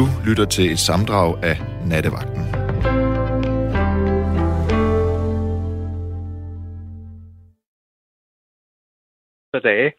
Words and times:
Du 0.00 0.06
lytter 0.28 0.44
til 0.44 0.72
et 0.72 0.78
samdrag 0.78 1.44
af 1.44 1.56
Nattevagten. 1.90 2.44
dage. 9.64 9.92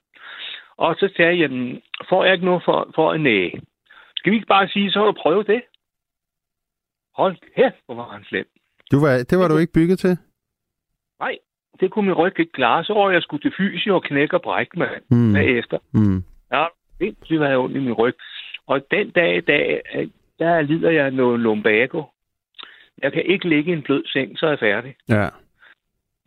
Og 0.77 0.95
så 0.95 1.13
sagde 1.15 1.31
jeg, 1.31 1.39
jamen, 1.39 1.81
får 2.09 2.23
jeg 2.23 2.33
ikke 2.33 2.45
noget 2.45 2.61
for, 2.65 2.91
for 2.95 3.13
en 3.13 3.23
næge? 3.23 3.61
Skal 4.15 4.31
vi 4.31 4.35
ikke 4.35 4.47
bare 4.47 4.67
sige, 4.67 4.91
så 4.91 4.99
har 4.99 5.05
du 5.05 5.15
prøvet 5.21 5.47
det? 5.47 5.61
Hold 7.15 7.35
kæft, 7.55 7.75
hvor 7.85 7.95
var 7.95 8.09
han 8.13 8.23
slem. 8.23 8.47
Du 8.91 8.99
var, 8.99 9.11
det 9.29 9.37
var 9.39 9.47
du 9.47 9.57
ikke 9.57 9.73
bygget 9.73 9.99
til? 9.99 10.17
Nej, 11.19 11.37
det 11.79 11.91
kunne 11.91 12.05
min 12.05 12.15
ryg 12.15 12.39
ikke 12.39 12.51
klare. 12.51 12.83
Så 12.83 12.93
var 12.93 13.11
jeg 13.11 13.21
skulle 13.21 13.41
til 13.43 13.53
fysio 13.57 13.95
og 13.95 14.03
knække 14.03 14.35
og 14.35 14.41
brække 14.41 14.79
mig 14.79 14.89
Mm. 15.09 15.33
bagefter. 15.33 15.77
Mm. 15.93 16.23
Ja, 16.51 16.65
sindssygt 16.97 17.39
var 17.39 17.47
jeg 17.47 17.57
ondt 17.57 17.75
i 17.75 17.79
min 17.79 17.93
ryg. 17.93 18.15
Og 18.67 18.81
den 18.91 19.09
dag 19.09 19.37
i 19.37 19.41
dag, 19.41 19.81
øh, 19.95 20.07
der 20.39 20.61
lider 20.61 20.89
jeg 20.91 21.11
noget 21.11 21.39
lumbago. 21.39 22.03
Jeg 23.03 23.11
kan 23.13 23.23
ikke 23.25 23.49
ligge 23.49 23.71
i 23.71 23.75
en 23.75 23.81
blød 23.83 24.03
seng, 24.05 24.37
så 24.37 24.45
er 24.45 24.49
jeg 24.49 24.59
færdig. 24.59 24.95
Ja. 25.09 25.27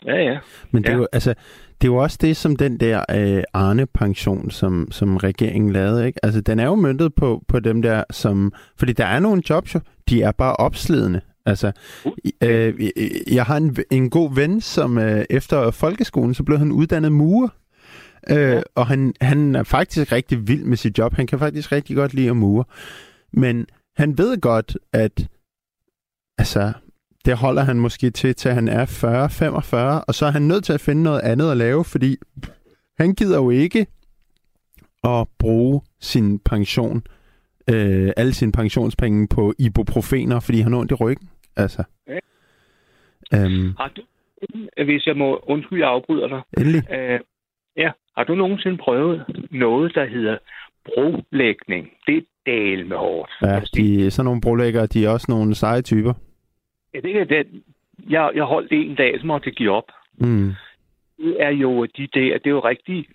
Ja, 0.07 0.17
ja. 0.23 0.39
Men 0.71 0.83
det 0.83 0.89
er, 0.89 0.93
Ja. 0.93 0.99
jo, 0.99 1.07
altså, 1.13 1.35
det 1.81 1.89
er 1.89 1.93
jo 1.93 1.97
også 1.97 2.19
det, 2.21 2.37
som 2.37 2.57
den 2.57 2.81
der 2.81 3.05
øh, 3.11 3.43
Arne-pension, 3.53 4.51
som, 4.51 4.89
som 4.91 5.17
regeringen 5.17 5.73
lavede. 5.73 6.07
Ikke? 6.07 6.25
Altså, 6.25 6.41
den 6.41 6.59
er 6.59 6.65
jo 6.67 6.75
møntet 6.75 7.15
på, 7.15 7.43
på 7.49 7.61
dem 7.61 7.83
der, 7.83 8.05
som... 8.11 8.53
Fordi 8.79 8.93
der 8.93 9.07
er 9.07 9.21
nogle 9.21 9.43
jobs 9.51 9.75
jo, 9.75 9.81
de 10.09 10.23
er 10.23 10.33
bare 10.33 10.57
opslidende. 10.57 11.21
Altså, 11.47 11.73
øh, 12.43 12.75
jeg 13.35 13.45
har 13.45 13.57
en, 13.57 13.77
en 13.91 14.11
god 14.11 14.35
ven, 14.35 14.61
som 14.61 14.99
øh, 14.99 15.25
efter 15.31 15.71
folkeskolen, 15.71 16.35
så 16.35 16.45
blev 16.45 16.59
han 16.59 16.73
uddannet 16.73 17.13
murer. 17.13 17.49
Øh. 18.31 18.63
Og 18.75 18.87
han, 18.87 19.15
han 19.21 19.55
er 19.55 19.63
faktisk 19.63 20.13
rigtig 20.13 20.49
vild 20.49 20.65
med 20.65 20.77
sit 20.77 20.99
job. 20.99 21.15
Han 21.15 21.27
kan 21.27 21.39
faktisk 21.39 21.73
rigtig 21.73 21.97
godt 21.97 22.15
lide 22.15 22.31
at 22.31 22.37
mure. 22.37 22.65
Men 23.33 23.67
han 23.97 24.19
ved 24.19 24.41
godt, 24.41 24.77
at 24.93 25.29
altså, 26.39 26.73
det 27.25 27.37
holder 27.37 27.63
han 27.63 27.81
måske 27.81 28.11
til, 28.11 28.35
til 28.35 28.51
han 28.51 28.69
er 28.69 28.87
40-45, 30.01 30.05
og 30.09 30.15
så 30.15 30.27
er 30.27 30.31
han 30.31 30.43
nødt 30.43 30.65
til 30.65 30.73
at 30.73 30.81
finde 30.81 31.03
noget 31.03 31.21
andet 31.21 31.51
at 31.51 31.57
lave, 31.57 31.85
fordi 31.85 32.17
han 32.99 33.15
gider 33.15 33.37
jo 33.37 33.51
ikke 33.51 33.87
at 35.05 35.27
bruge 35.39 35.81
sin 36.01 36.39
pension, 36.39 37.03
øh, 37.71 38.13
alle 38.17 38.33
sine 38.35 38.53
pensionspenge 38.53 39.29
på 39.29 39.55
ibuprofener, 39.59 40.41
fordi 40.41 40.61
han 40.61 40.73
har 40.73 40.79
ondt 40.81 40.91
i 40.93 40.95
ryggen. 40.95 41.29
Altså. 41.57 41.83
Ja. 42.09 42.19
Øhm, 43.35 43.75
Har 43.79 43.93
du, 43.97 44.03
hvis 44.85 45.07
jeg 45.07 45.17
må 45.17 45.37
undskylde, 45.47 45.83
jeg 45.83 45.91
afbryder 45.91 46.29
dig. 46.29 46.43
endelig. 46.59 46.93
Øh, 46.93 47.21
ja, 47.77 47.91
har 48.17 48.25
du 48.25 48.35
nogensinde 48.35 48.77
prøvet 48.79 49.25
noget, 49.51 49.95
der 49.95 50.05
hedder 50.05 50.39
brolægning? 50.85 51.91
Det 52.07 52.17
er 52.17 52.23
del 52.47 52.87
med 52.87 52.97
hårdt. 52.97 53.31
Ja, 53.43 53.61
det- 53.61 53.75
de, 53.75 54.11
sådan 54.11 54.25
nogle 54.25 54.41
brolæggere, 54.41 54.87
de 54.87 55.05
er 55.05 55.11
også 55.11 55.27
nogle 55.29 55.55
seje 55.55 55.83
typer. 55.83 56.13
Ja, 56.95 57.01
det 57.01 57.17
er 57.21 57.25
den. 57.25 57.63
Jeg, 58.11 58.31
jeg 58.35 58.45
holdt 58.45 58.71
det 58.71 58.81
en 58.81 58.95
dag, 58.95 59.21
så 59.21 59.27
måtte 59.27 59.49
jeg 59.49 59.55
give 59.55 59.71
op. 59.73 59.89
Mm. 60.19 60.53
Det 61.19 61.37
er 61.43 61.51
jo 61.51 61.85
de 61.85 62.07
der, 62.15 62.39
det 62.39 62.47
er 62.47 62.51
jo 62.51 62.61
rigtigt, 62.61 63.07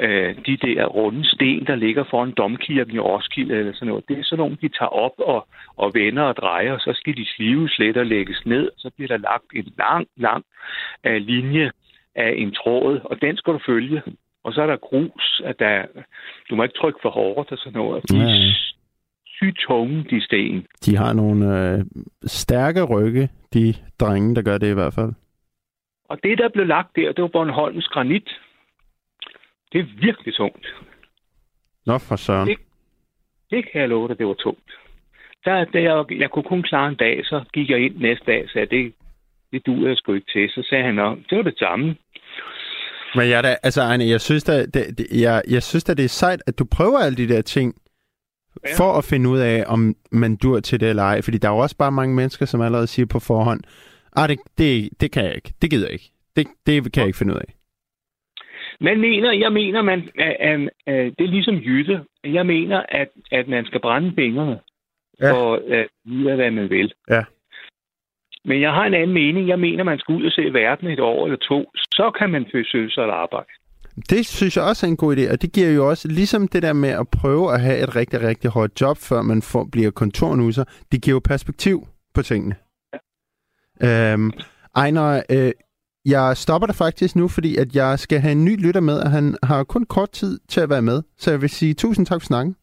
øh, 0.00 0.36
de 0.46 0.56
der 0.56 0.84
runde 0.86 1.28
sten, 1.28 1.66
der 1.66 1.74
ligger 1.74 2.04
foran 2.10 2.30
domkirken 2.32 2.94
i 2.94 2.98
Roskilde 2.98 3.54
eller 3.58 3.72
sådan 3.72 3.88
noget. 3.88 4.08
Det 4.08 4.18
er 4.18 4.22
sådan 4.24 4.38
nogle, 4.40 4.56
de 4.62 4.68
tager 4.68 4.88
op 4.88 5.12
og, 5.18 5.48
og 5.76 5.90
vender 5.94 6.22
og 6.22 6.36
drejer, 6.36 6.72
og 6.72 6.80
så 6.80 6.92
skal 6.94 7.16
de 7.16 7.26
slives 7.36 7.78
let 7.78 7.96
og 7.96 8.06
lægges 8.06 8.42
ned, 8.46 8.66
og 8.66 8.74
så 8.76 8.90
bliver 8.96 9.08
der 9.08 9.16
lagt 9.16 9.44
en 9.54 9.72
lang, 9.78 10.06
lang 10.16 10.44
øh, 11.06 11.16
linje 11.22 11.70
af 12.14 12.34
en 12.36 12.52
tråd, 12.54 13.00
og 13.04 13.20
den 13.20 13.36
skal 13.36 13.52
du 13.52 13.60
følge. 13.66 14.02
Og 14.44 14.52
så 14.52 14.62
er 14.62 14.66
der 14.66 14.76
grus, 14.76 15.40
at 15.44 15.58
der, 15.58 15.84
du 16.50 16.54
må 16.56 16.62
ikke 16.62 16.78
trykke 16.78 16.98
for 17.02 17.10
hårdt 17.10 17.52
og 17.52 17.58
sådan 17.58 17.72
noget. 17.72 18.02
De 18.10 18.16
er 18.16 18.52
sygt 19.26 19.58
tunge, 19.58 20.04
de 20.10 20.24
sten. 20.24 20.66
De 20.86 20.96
har 20.96 21.12
nogle 21.12 21.70
øh, 21.72 21.84
stærke 22.24 22.82
rygge, 22.82 23.28
de 23.54 23.74
drenge, 24.00 24.34
der 24.34 24.42
gør 24.42 24.58
det 24.58 24.70
i 24.70 24.74
hvert 24.74 24.94
fald. 24.94 25.12
Og 26.08 26.18
det, 26.22 26.38
der 26.38 26.48
blev 26.48 26.66
lagt 26.66 26.96
der, 26.96 27.12
det 27.12 27.22
var 27.22 27.28
Bornholms 27.28 27.88
granit. 27.88 28.30
Det 29.72 29.80
er 29.80 29.84
virkelig 30.00 30.34
tungt. 30.34 30.66
Nå 31.86 31.98
for 31.98 32.16
søren. 32.16 32.48
Det- 32.48 32.58
Det 33.50 33.70
kan 33.72 33.80
jeg 33.80 33.88
love 33.88 34.08
dig, 34.08 34.18
det 34.18 34.26
var 34.26 34.34
tungt. 34.34 34.70
Der, 35.44 35.64
da 35.64 35.82
jeg, 35.82 36.04
jeg 36.20 36.30
kunne 36.30 36.42
kun 36.42 36.62
klare 36.62 36.88
en 36.88 36.94
dag, 36.94 37.24
så 37.26 37.44
gik 37.52 37.70
jeg 37.70 37.80
ind 37.84 37.96
næste 37.96 38.24
dag 38.26 38.44
og 38.44 38.50
sagde, 38.50 38.66
det, 38.76 38.92
det 39.52 39.66
duer 39.66 39.88
jeg 39.88 39.96
sgu 39.96 40.12
ikke 40.12 40.32
til. 40.32 40.50
Så 40.50 40.66
sagde 40.68 40.84
han, 40.84 40.94
"Nå, 40.94 41.14
det 41.30 41.36
var 41.38 41.42
det 41.42 41.58
samme. 41.58 41.96
Men 43.14 43.28
jeg, 43.28 43.42
da, 43.44 43.56
altså, 43.62 43.82
Ejne, 43.82 44.04
jeg 44.08 44.20
synes 44.20 44.44
da, 44.44 44.66
det, 44.66 44.98
det, 44.98 45.06
jeg, 45.20 45.42
jeg 45.50 45.62
synes 45.62 45.84
da, 45.84 45.94
det 45.94 46.04
er 46.04 46.08
sejt, 46.08 46.42
at 46.46 46.58
du 46.58 46.64
prøver 46.64 46.98
alle 46.98 47.16
de 47.16 47.28
der 47.28 47.42
ting, 47.42 47.74
ja. 48.66 48.70
For 48.78 48.98
at 48.98 49.04
finde 49.04 49.30
ud 49.30 49.38
af, 49.38 49.64
om 49.66 49.94
man 50.12 50.36
dur 50.36 50.60
til 50.60 50.80
det 50.80 50.88
eller 50.90 51.02
ej. 51.02 51.22
Fordi 51.22 51.38
der 51.38 51.48
er 51.48 51.52
jo 51.52 51.58
også 51.58 51.76
bare 51.76 51.92
mange 51.92 52.14
mennesker, 52.14 52.46
som 52.46 52.60
allerede 52.60 52.86
siger 52.86 53.06
på 53.06 53.20
forhånd, 53.20 53.60
ah, 54.16 54.28
det, 54.28 54.38
det, 54.58 54.88
det 55.00 55.12
kan 55.12 55.24
jeg 55.24 55.34
ikke, 55.34 55.52
det 55.62 55.70
gider 55.70 55.86
jeg 55.86 55.92
ikke, 55.92 56.10
det, 56.36 56.46
det 56.66 56.92
kan 56.92 57.00
jeg 57.00 57.06
ikke 57.06 57.18
finde 57.18 57.34
ud 57.34 57.38
af. 57.38 57.54
Men 58.80 59.00
mener, 59.00 59.32
jeg 59.32 59.52
mener, 59.52 59.82
man, 59.82 60.08
at, 60.18 60.36
at, 60.40 60.60
at, 60.86 61.12
det 61.18 61.24
er 61.24 61.28
ligesom 61.30 61.54
Jytte. 61.54 62.00
Jeg 62.24 62.46
mener, 62.46 62.82
at, 62.88 63.08
at 63.32 63.48
man 63.48 63.66
skal 63.66 63.80
brænde 63.80 64.12
fingrene 64.16 64.58
Ja. 65.20 65.32
for 65.32 65.54
at 65.54 65.86
vide, 66.04 66.34
hvad 66.34 66.50
man 66.50 66.70
vil. 66.70 66.92
Ja. 67.10 67.24
Men 68.44 68.60
jeg 68.60 68.72
har 68.72 68.84
en 68.86 68.94
anden 68.94 69.14
mening. 69.14 69.48
Jeg 69.48 69.60
mener, 69.60 69.84
man 69.84 69.98
skal 69.98 70.14
ud 70.14 70.24
og 70.24 70.32
se 70.32 70.42
verden 70.52 70.88
et 70.88 71.00
år 71.00 71.24
eller 71.26 71.38
to. 71.38 71.70
Så 71.74 72.10
kan 72.18 72.30
man 72.30 72.44
forsøge 72.50 72.90
sig 72.90 73.04
at 73.04 73.10
arbejde. 73.10 73.48
Det 74.10 74.26
synes 74.26 74.56
jeg 74.56 74.64
også 74.64 74.86
er 74.86 74.90
en 74.90 74.96
god 74.96 75.16
idé, 75.16 75.32
og 75.32 75.42
det 75.42 75.52
giver 75.52 75.70
jo 75.70 75.88
også, 75.88 76.08
ligesom 76.08 76.48
det 76.48 76.62
der 76.62 76.72
med 76.72 76.88
at 76.88 77.06
prøve 77.20 77.52
at 77.54 77.60
have 77.60 77.82
et 77.82 77.96
rigtig, 77.96 78.20
rigtig 78.22 78.50
hårdt 78.50 78.80
job, 78.80 78.96
før 79.08 79.22
man 79.22 79.42
får, 79.42 79.68
bliver 79.72 79.90
kontornusser, 79.90 80.64
det 80.92 81.02
giver 81.02 81.14
jo 81.14 81.20
perspektiv 81.24 81.76
på 82.14 82.22
tingene. 82.22 82.54
Ja. 83.82 84.12
Øhm, 84.12 84.32
Ejner, 84.76 85.22
øh, 85.30 85.52
jeg 86.04 86.36
stopper 86.36 86.66
dig 86.66 86.76
faktisk 86.76 87.16
nu, 87.16 87.28
fordi 87.28 87.56
at 87.56 87.76
jeg 87.76 87.98
skal 87.98 88.18
have 88.18 88.32
en 88.32 88.44
ny 88.44 88.66
lytter 88.66 88.80
med, 88.80 88.98
og 89.04 89.10
han 89.10 89.36
har 89.42 89.64
kun 89.64 89.84
kort 89.84 90.10
tid 90.10 90.38
til 90.48 90.60
at 90.60 90.70
være 90.70 90.82
med. 90.82 91.02
Så 91.16 91.30
jeg 91.30 91.40
vil 91.40 91.48
sige 91.48 91.74
tusind 91.74 92.06
tak 92.06 92.20
for 92.20 92.26
snakken. 92.26 92.56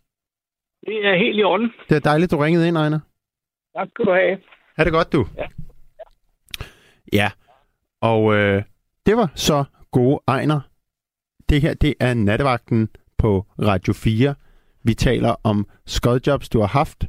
Det 0.87 1.05
er 1.05 1.17
helt 1.17 1.39
i 1.39 1.43
orden. 1.43 1.71
Det 1.89 1.95
er 1.95 1.99
dejligt, 1.99 2.31
du 2.31 2.37
ringede 2.37 2.67
ind, 2.67 2.77
Ejner. 2.77 2.99
Tak 3.77 3.87
skal 3.89 4.05
du 4.05 4.11
have. 4.11 4.37
Ha' 4.77 4.83
det 4.83 4.93
godt, 4.93 5.13
du. 5.13 5.25
Ja. 5.37 5.45
Ja, 7.13 7.31
og 8.01 8.33
øh, 8.33 8.63
det 9.05 9.17
var 9.17 9.31
så 9.35 9.63
gode 9.91 10.19
Ejner. 10.27 10.59
Det 11.49 11.61
her, 11.61 11.73
det 11.73 11.94
er 11.99 12.13
nattevagten 12.13 12.89
på 13.17 13.45
Radio 13.61 13.94
4. 13.94 14.35
Vi 14.83 14.94
taler 14.94 15.35
om 15.44 15.67
skodjobs, 15.85 16.49
du 16.49 16.59
har 16.59 16.67
haft, 16.67 17.05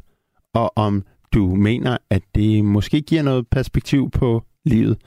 og 0.55 0.73
om 0.77 1.05
du 1.35 1.55
mener, 1.55 1.99
at 2.11 2.23
det 2.35 2.65
måske 2.65 3.01
giver 3.01 3.23
noget 3.23 3.49
perspektiv 3.49 4.11
på 4.11 4.45
livet. 4.65 4.99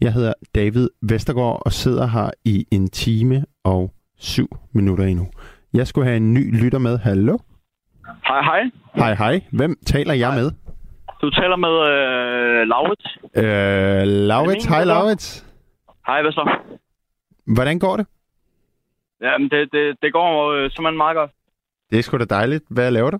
Jeg 0.00 0.12
hedder 0.12 0.32
David 0.54 0.88
Vestergaard 1.02 1.62
og 1.64 1.72
sidder 1.72 2.06
her 2.06 2.30
i 2.44 2.66
en 2.70 2.88
time 2.88 3.44
og 3.64 3.92
syv 4.18 4.56
minutter 4.72 5.04
endnu. 5.04 5.28
Jeg 5.72 5.86
skulle 5.86 6.06
have 6.06 6.16
en 6.16 6.34
ny 6.34 6.62
lytter 6.62 6.78
med. 6.78 6.98
Hallo? 6.98 7.38
Hej, 8.26 8.42
hej. 8.42 8.60
Hej, 8.94 9.14
hej. 9.14 9.40
Hvem 9.50 9.78
taler 9.86 10.14
jeg 10.14 10.34
med? 10.34 10.50
Du 11.22 11.30
taler 11.30 11.56
med 11.56 11.74
øh, 11.92 12.68
Laurits. 12.68 13.06
Øh, 13.36 14.02
Laurits. 14.28 14.64
Hej? 14.64 14.84
Laurits. 14.84 15.46
Hej, 16.06 16.22
hvad 16.22 16.32
så? 16.32 16.58
Hvordan 17.54 17.78
går 17.78 17.96
det? 17.96 18.06
Jamen, 19.20 19.48
det, 19.50 19.72
det, 19.72 19.96
det 20.02 20.12
går 20.12 20.52
øh, 20.52 20.62
simpelthen 20.70 20.96
meget 20.96 21.16
godt. 21.16 21.30
Det 21.90 21.98
er 21.98 22.02
sgu 22.02 22.18
da 22.18 22.24
dejligt. 22.24 22.64
Hvad 22.70 22.90
laver 22.90 23.10
du? 23.10 23.18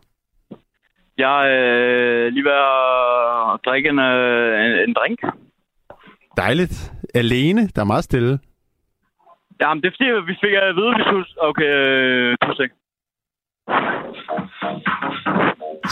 Jeg 1.19 1.49
er 1.49 2.27
øh, 2.27 2.33
lige 2.33 2.45
ved 2.45 2.53
at 2.53 3.61
drikke 3.67 3.89
en, 3.89 3.99
øh, 3.99 4.65
en, 4.65 4.89
en 4.89 4.95
drink. 4.95 5.19
Dejligt. 6.37 6.93
Alene? 7.15 7.69
Der 7.69 7.81
er 7.83 7.85
meget 7.93 8.05
stille. 8.05 8.39
Jamen, 9.61 9.83
det 9.83 9.89
er 9.89 9.93
fordi, 9.97 10.11
vi 10.33 10.37
fik 10.45 10.53
at 10.53 10.77
vide, 10.77 10.95
vi 10.97 11.03
skulle... 11.07 11.27
Okay, 11.41 11.65
øh, 11.65 12.37
to 12.43 12.55
sek. 12.55 12.71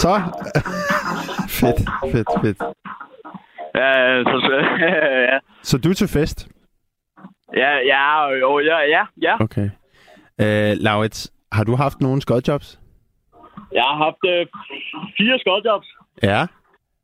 Så. 0.02 0.12
fedt, 1.60 1.80
fedt, 2.12 2.28
fedt. 2.42 2.58
Ja, 3.74 4.22
så, 4.24 4.64
ja, 5.32 5.38
Så 5.62 5.78
du 5.78 5.88
er 5.90 5.94
til 5.94 6.08
fest? 6.08 6.48
ja, 7.56 7.70
ja, 7.92 8.28
jo, 8.42 8.58
ja, 8.58 8.78
ja, 8.78 9.02
ja. 9.22 9.34
Okay. 9.40 9.70
Øh, 10.40 10.76
Laurits, 10.80 11.32
har 11.52 11.64
du 11.64 11.76
haft 11.76 12.00
nogle 12.00 12.20
skodjobs? 12.22 12.80
Jeg 13.72 13.82
har 13.82 13.96
haft 14.04 14.24
øh, 14.34 14.46
fire 15.18 15.38
skodjobs. 15.38 15.86
Ja. 16.22 16.46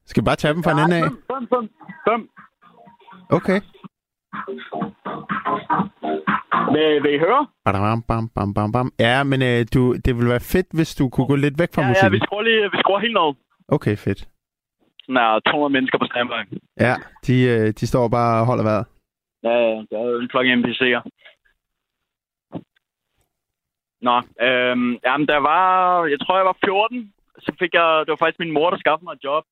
Skal 0.07 0.23
vi 0.23 0.25
bare 0.25 0.37
tage 0.37 0.55
dem 0.55 0.63
fra 0.63 0.73
en 0.73 0.79
ende 0.79 0.97
af? 0.97 1.03
Fem, 1.03 1.49
fem, 1.55 1.71
fem. 2.09 2.29
Okay. 3.31 3.61
Vil, 6.73 7.03
vil 7.03 7.15
I 7.15 7.19
høre? 7.19 7.47
Badam, 7.65 8.03
bam, 8.03 8.29
bam, 8.29 8.55
bam, 8.55 8.73
bam. 8.73 8.93
Ja, 8.99 9.23
men 9.23 9.43
øh, 9.43 9.67
du, 9.75 9.95
det 10.05 10.17
ville 10.17 10.31
være 10.31 10.41
fedt, 10.41 10.67
hvis 10.73 10.95
du 10.95 11.09
kunne 11.09 11.27
gå 11.27 11.35
lidt 11.37 11.59
væk 11.59 11.69
fra 11.75 11.83
Ja, 11.83 11.87
ja, 11.87 11.91
musikken. 11.91 12.13
vi 12.13 12.21
skruer, 12.27 12.43
lige, 12.43 12.63
vi 12.73 12.79
skruer 12.79 12.99
helt 13.01 13.13
ned. 13.15 13.35
Okay, 13.69 13.97
fedt. 13.97 14.29
Er 15.09 15.41
200 15.41 15.73
mennesker 15.73 15.99
på 15.99 16.07
standby. 16.13 16.39
Ja, 16.87 16.95
de, 17.27 17.35
øh, 17.55 17.67
de 17.81 17.87
står 17.87 18.09
bare 18.09 18.41
og 18.41 18.47
holder 18.47 18.65
vejret. 18.71 18.87
Ja, 19.47 19.51
ja, 19.51 19.75
der 19.91 19.97
er 20.03 20.07
jo 20.11 20.19
en 20.21 20.31
flok 20.33 20.47
NPC'er. 20.47 21.03
Nå, 24.09 24.17
øhm, 24.47 24.91
jamen, 25.07 25.27
der 25.33 25.41
var, 25.51 25.69
jeg 26.13 26.19
tror, 26.21 26.37
jeg 26.37 26.47
var 26.47 26.57
14, 26.65 27.13
så 27.39 27.51
fik 27.59 27.73
jeg... 27.75 27.89
Det 28.05 28.11
var 28.15 28.17
faktisk 28.23 28.39
min 28.39 28.53
mor, 28.57 28.71
der 28.71 28.79
skaffede 28.79 29.05
mig 29.05 29.13
et 29.13 29.25
job. 29.25 29.45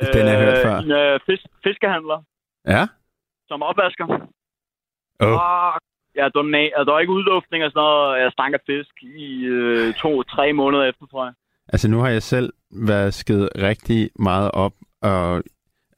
Den 0.00 0.26
har 0.26 0.32
jeg 0.34 0.44
hørt 0.44 0.62
før. 0.66 0.76
En 0.78 0.90
øh, 0.90 1.20
fisk, 1.26 1.44
fiskehandler, 1.64 2.18
Ja? 2.74 2.82
som 3.48 3.62
opvasker. 3.62 4.06
Åh. 4.10 5.28
Og 5.28 5.30
var, 5.34 5.78
na- 6.54 6.84
der 6.86 6.92
var 6.92 7.00
ikke 7.00 7.12
udluftning 7.12 7.64
og 7.64 7.70
sådan 7.70 7.80
noget. 7.82 8.20
Jeg 8.22 8.32
stank 8.32 8.54
af 8.54 8.60
fisk 8.66 8.94
i 9.02 9.44
øh, 9.44 9.94
to-tre 9.94 10.52
måneder 10.52 10.84
efter, 10.84 11.06
tror 11.06 11.24
jeg. 11.24 11.34
Altså, 11.68 11.90
nu 11.90 11.98
har 11.98 12.08
jeg 12.08 12.22
selv 12.22 12.52
vasket 12.70 13.48
rigtig 13.68 14.10
meget 14.18 14.50
op, 14.50 14.72
og 15.10 15.42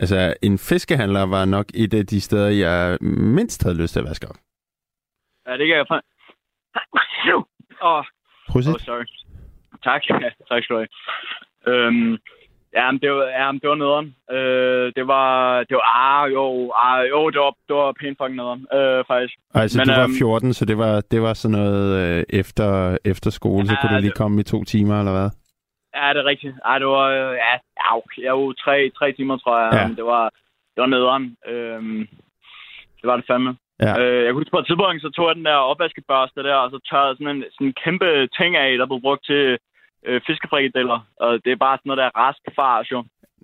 altså, 0.01 0.35
en 0.43 0.59
fiskehandler 0.59 1.23
var 1.27 1.45
nok 1.45 1.67
et 1.75 1.95
af 1.95 2.07
de 2.07 2.21
steder, 2.21 2.49
jeg 2.49 2.99
mindst 3.37 3.63
havde 3.63 3.81
lyst 3.83 3.93
til 3.93 4.01
at 4.01 4.07
vaske 4.07 4.29
op. 4.29 4.37
Ja, 5.47 5.53
det 5.53 5.67
kan 5.69 5.77
jeg 5.77 5.87
fra... 5.89 6.01
Åh, 7.83 8.05
Prosit. 8.49 8.75
oh, 8.75 8.81
sorry. 8.81 9.05
Tak. 9.85 10.03
Ja, 10.25 10.31
tak 10.49 10.63
skal 10.65 10.77
du 10.77 10.81
have. 10.81 10.89
Øhm, 11.69 12.13
ja, 12.77 12.91
men 12.93 13.01
det 13.01 13.11
var, 13.11 13.25
ja, 13.25 13.53
men 13.53 13.61
det 13.61 13.69
var 13.71 13.75
nederen. 13.75 14.07
Øh, 14.37 14.93
det 14.97 15.07
var, 15.07 15.59
det 15.69 15.75
var, 15.81 15.87
ah, 16.07 16.33
jo, 16.33 16.73
ah, 16.77 17.09
jo, 17.09 17.31
det 17.31 17.41
var, 17.41 17.55
det 17.69 17.77
var 17.77 17.93
pænt 18.01 18.19
fucking 18.21 18.37
nederen, 18.37 18.67
øh, 18.79 19.05
faktisk. 19.11 19.35
Altså, 19.55 19.79
Men, 19.79 19.89
du 19.89 19.93
var 19.95 20.03
øhm, 20.09 20.19
14, 20.19 20.55
så 20.55 20.65
det 20.65 20.79
var, 20.79 21.01
det 21.11 21.23
var 21.23 21.35
sådan 21.35 21.59
noget 21.59 21.87
øh, 22.19 22.25
efter, 22.31 22.99
efter 23.05 23.31
skole, 23.31 23.67
så 23.67 23.73
Ja, 23.73 23.81
kunne 23.81 23.97
du 23.97 24.01
lige 24.01 24.11
det- 24.11 24.19
komme 24.19 24.41
i 24.41 24.45
to 24.45 24.65
timer, 24.65 24.99
eller 24.99 25.13
hvad? 25.13 25.31
Ja, 25.99 26.07
det 26.15 26.21
er 26.21 26.31
rigtigt. 26.33 26.55
Ej, 26.65 26.79
det 26.79 26.87
var, 26.87 27.07
øh, 27.19 27.33
ja, 27.45 27.53
ja, 27.81 27.89
okay, 28.01 28.23
jeg 28.23 28.35
var 28.35 28.53
tre, 28.65 28.91
tre 28.99 29.13
timer, 29.13 29.37
tror 29.37 29.59
jeg. 29.63 29.71
Ja. 29.73 29.87
Men 29.87 29.97
det 29.97 30.05
var, 30.05 30.25
det 30.75 30.81
var 30.83 30.87
nederen. 30.87 31.37
Øhm, 31.53 32.09
det 33.01 33.07
var 33.11 33.17
det 33.17 33.27
fandme. 33.31 33.53
Ja. 33.87 33.93
Øh, 34.01 34.25
jeg 34.25 34.31
kunne 34.31 34.41
huske 34.43 34.55
på 34.55 34.59
et 34.59 34.67
tidspunkt, 34.67 35.03
så 35.03 35.11
tog 35.11 35.29
jeg 35.29 35.37
den 35.37 35.45
der 35.51 35.69
opvaskebørste 35.73 36.43
der, 36.49 36.55
og 36.55 36.71
så 36.71 36.79
tørrede 36.89 37.09
jeg 37.09 37.17
sådan 37.17 37.37
en, 37.37 37.45
sådan 37.55 37.67
en 37.67 37.79
kæmpe 37.85 38.09
ting 38.39 38.57
af, 38.57 38.79
der 38.79 38.87
blev 38.87 39.01
brugt 39.07 39.25
til 39.31 39.59
øh, 40.07 40.21
fiskefrikadeller. 40.27 40.99
Og 41.21 41.31
det 41.45 41.51
er 41.53 41.65
bare 41.67 41.77
sådan 41.77 41.89
noget 41.91 42.03
der 42.03 42.19
raskfars, 42.23 42.91
jo. 42.95 42.99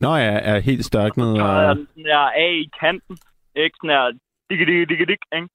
Nå 0.05 0.11
ja, 0.25 0.35
er 0.51 0.59
helt 0.59 0.85
størknet. 0.85 1.29
Så 1.37 1.41
tørrede 1.41 1.61
jeg 1.61 1.71
Og... 1.71 1.77
den 1.77 1.87
sådan 1.87 2.11
der 2.13 2.27
af 2.45 2.53
i 2.65 2.69
kanten, 2.81 3.17
ikke? 3.63 3.77
Sådan 3.77 3.91
der, 3.95 4.05
digge, 4.51 4.65
digge, 4.67 4.87
digge, 4.91 5.07
digge, 5.11 5.27
ikke? 5.39 5.49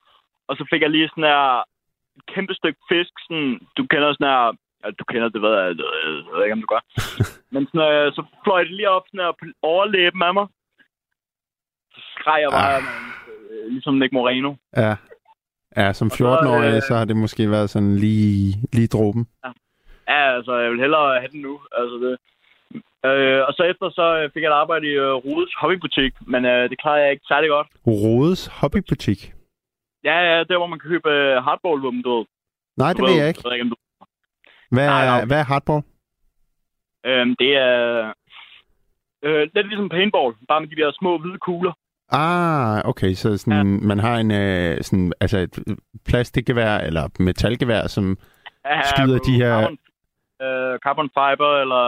Og 0.48 0.54
så 0.58 0.64
fik 0.72 0.82
jeg 0.82 0.90
lige 0.90 1.10
sådan 1.10 1.24
der 1.24 1.64
et 2.18 2.26
kæmpe 2.34 2.54
stykke 2.54 2.80
fisk, 2.92 3.14
sådan, 3.26 3.54
du 3.78 3.82
kender 3.92 4.14
sådan 4.14 4.28
der, 4.32 4.42
ja, 4.88 4.92
du 5.00 5.04
kender 5.12 5.30
det, 5.30 5.42
ved 5.42 5.54
jeg, 5.58 5.66
jeg 5.68 6.36
ved 6.36 6.44
ikke, 6.44 6.54
om 6.58 6.62
du 6.62 6.72
gør. 6.76 6.84
Men 7.54 7.68
sådan, 7.68 7.92
øh, 7.94 8.14
så 8.16 8.22
fløj 8.44 8.64
det 8.64 8.72
lige 8.72 8.90
op 8.90 9.04
sådan 9.08 9.20
der 9.20 9.32
på 9.40 9.46
overlæben 9.62 10.22
af 10.22 10.34
mig. 10.34 10.48
Så 11.94 12.00
skreg 12.20 12.40
jeg 12.42 12.50
bare, 12.52 12.76
Ah. 12.76 12.84
ah. 12.84 12.84
øh, 13.66 13.72
ligesom 13.72 13.94
Nick 13.96 14.14
Moreno. 14.14 14.54
Ja. 14.78 14.96
Ja, 15.78 15.94
som 15.94 16.10
så, 16.10 16.16
14-årig, 16.16 16.76
øh, 16.76 16.82
så 16.82 16.94
har 16.96 17.06
det 17.06 17.18
måske 17.18 17.52
været 17.52 17.70
sådan 17.70 17.96
lige, 17.96 18.56
lige 18.74 18.88
dråben. 18.88 19.28
Ja, 20.08 20.36
altså, 20.36 20.54
jeg 20.56 20.72
vil 20.72 20.80
hellere 20.80 21.20
have 21.20 21.32
den 21.32 21.42
nu. 21.42 21.60
Altså, 21.72 21.96
det. 22.06 22.18
Øh, 23.10 23.42
og 23.48 23.54
så 23.54 23.64
efter, 23.64 23.90
så 23.90 24.06
øh, 24.20 24.32
fik 24.34 24.44
jeg 24.44 24.50
et 24.50 24.62
arbejde 24.64 24.88
i 24.88 24.90
øh, 25.06 25.14
Rudes 25.14 25.54
hobbybutik, 25.62 26.14
men 26.34 26.46
øh, 26.46 26.70
det 26.70 26.82
klarede 26.82 27.02
jeg 27.04 27.12
ikke 27.12 27.26
særlig 27.28 27.50
godt. 27.50 27.68
Rodes 27.88 28.48
hobbybutik. 28.48 29.34
Ja, 30.04 30.18
ja, 30.30 30.44
der 30.44 30.58
hvor 30.58 30.68
man 30.68 30.80
kan 30.80 30.90
købe 30.90 31.10
øh, 31.10 31.44
hardball-våben, 31.46 32.02
du 32.02 32.18
ved. 32.18 32.26
Nej, 32.78 32.94
det 32.94 33.02
ved 33.08 33.16
jeg 33.20 33.28
ikke. 33.28 33.42
Jeg 33.44 33.50
ved 33.50 33.56
ikke, 33.56 33.64
om 33.68 33.70
du 33.70 33.76
Hvad 34.72 34.88
Nej, 34.88 35.04
er, 35.06 35.10
nej. 35.12 35.26
hvad 35.26 35.40
er 35.40 35.44
hardball? 35.44 35.84
Øhm, 37.06 37.36
det 37.40 37.52
er 37.58 38.14
øh, 39.24 39.48
lidt 39.56 39.68
ligesom 39.68 39.90
paintball, 39.90 40.34
bare 40.48 40.62
med 40.62 40.68
de 40.70 40.76
der 40.82 40.92
små 41.00 41.18
hvide 41.18 41.38
kugler. 41.38 41.74
Ah, 42.12 42.82
okay, 42.90 43.14
så 43.14 43.38
sådan, 43.38 43.58
ja. 43.58 43.88
man 43.88 44.00
har 44.00 44.16
en 44.18 44.32
øh, 44.32 44.84
sådan, 44.84 45.14
altså 45.22 45.38
et 45.38 45.60
plastikgevær 46.06 46.78
eller 46.78 47.10
metalgevær, 47.20 47.88
som 47.88 48.18
Ja, 48.66 48.82
Skyder 48.84 49.20
de 49.20 49.36
her- 49.44 49.60
Carbon, 49.62 49.78
øh, 50.42 50.80
carbon 50.80 51.10
fiber 51.18 51.52
eller 51.64 51.84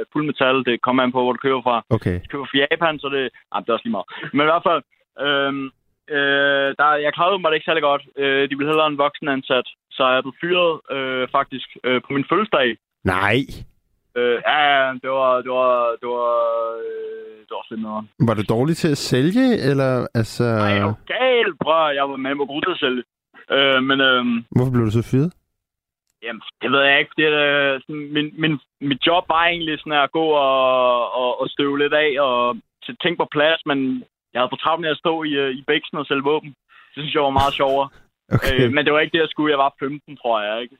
øh, 0.00 0.06
fuldmetal, 0.12 0.64
det 0.64 0.82
kommer 0.82 1.02
an 1.02 1.12
på, 1.12 1.22
hvor 1.22 1.32
du 1.32 1.38
køber 1.42 1.62
fra. 1.62 1.84
okay. 1.90 2.10
Hvis 2.18 2.22
du 2.22 2.30
køber 2.32 2.44
fra 2.50 2.58
Japan, 2.70 2.98
så 2.98 3.06
er 3.06 3.10
det... 3.10 3.30
Ah, 3.52 3.62
det 3.62 3.68
er 3.68 3.72
også 3.72 3.84
lige 3.84 3.96
meget. 3.96 4.08
Men 4.32 4.40
i 4.40 4.50
hvert 4.50 4.66
fald, 4.68 4.82
øhm, 5.26 5.70
øh, 6.16 6.68
der, 6.78 6.88
jeg 7.04 7.12
klarede 7.14 7.38
mig 7.38 7.50
det 7.50 7.56
ikke 7.56 7.70
særlig 7.70 7.82
godt. 7.90 8.02
Øh, 8.16 8.42
de 8.50 8.56
ville 8.56 8.70
hellere 8.70 8.86
en 8.86 8.98
voksen 8.98 9.28
ansat, 9.28 9.66
så 9.90 10.02
jeg 10.14 10.22
blev 10.22 10.34
fyret 10.40 10.72
øh, 10.96 11.28
faktisk 11.36 11.68
øh, 11.84 12.00
på 12.04 12.12
min 12.12 12.24
fødselsdag. 12.30 12.68
Nej. 13.04 13.38
Øh, 14.16 14.38
ja, 14.50 14.58
ja, 14.70 14.92
det 15.02 15.10
var, 15.18 15.32
det 15.44 15.50
var, 15.60 15.74
det 16.00 16.08
var, 16.18 16.32
øh, 16.86 17.38
det 17.46 17.52
var 17.58 17.76
noget. 17.76 18.04
Var 18.28 18.34
du 18.34 18.42
dårlig 18.48 18.76
til 18.76 18.90
at 18.90 18.98
sælge, 19.10 19.46
eller 19.70 20.06
altså... 20.14 20.44
Ej, 20.44 20.64
jeg 20.64 20.76
er 20.76 20.82
jo 20.82 20.94
gal, 21.06 21.50
bror. 21.62 21.88
Jeg 21.98 22.04
var 22.10 22.16
med 22.16 22.36
på 22.36 22.44
god 22.44 22.62
til 22.62 22.70
at 22.76 22.82
sælge. 22.84 23.02
Øh, 23.50 23.82
men 23.82 24.00
øhm, 24.00 24.44
Hvorfor 24.56 24.72
blev 24.72 24.84
du 24.84 24.90
så 24.90 25.10
fyret? 25.10 25.32
jamen, 26.22 26.42
det 26.62 26.72
ved 26.72 26.82
jeg 26.82 26.98
ikke, 26.98 27.12
fordi 27.14 27.26
øh, 27.44 27.80
sådan, 27.80 28.08
min, 28.16 28.28
min, 28.42 28.54
mit 28.80 29.00
job 29.06 29.24
var 29.28 29.44
egentlig 29.44 29.78
sådan 29.78 30.02
at 30.04 30.12
gå 30.12 30.26
og, 30.48 31.12
og, 31.20 31.40
og 31.40 31.46
støve 31.48 31.78
lidt 31.78 31.94
af 31.94 32.10
og 32.20 32.56
tænke 33.02 33.18
på 33.20 33.28
plads, 33.36 33.60
men 33.66 33.78
jeg 34.32 34.38
havde 34.40 34.52
for 34.52 34.56
travlt 34.64 34.80
med 34.80 34.90
at 34.94 35.02
stå 35.04 35.22
i, 35.22 35.32
øh, 35.42 35.50
i 35.60 35.62
bæksen 35.66 35.96
og 35.98 36.06
sælge 36.06 36.22
våben. 36.32 36.50
Det 36.94 36.98
synes 37.02 37.14
jeg 37.14 37.22
var 37.22 37.30
meget 37.40 37.54
sjovere. 37.54 37.88
Okay. 38.36 38.54
øh, 38.60 38.72
men 38.72 38.84
det 38.84 38.92
var 38.92 39.00
ikke 39.00 39.14
det, 39.16 39.22
jeg 39.24 39.28
skulle. 39.30 39.50
Jeg 39.50 39.58
var 39.58 39.74
15, 39.78 40.16
tror 40.16 40.36
jeg. 40.42 40.62
Ikke? 40.62 40.76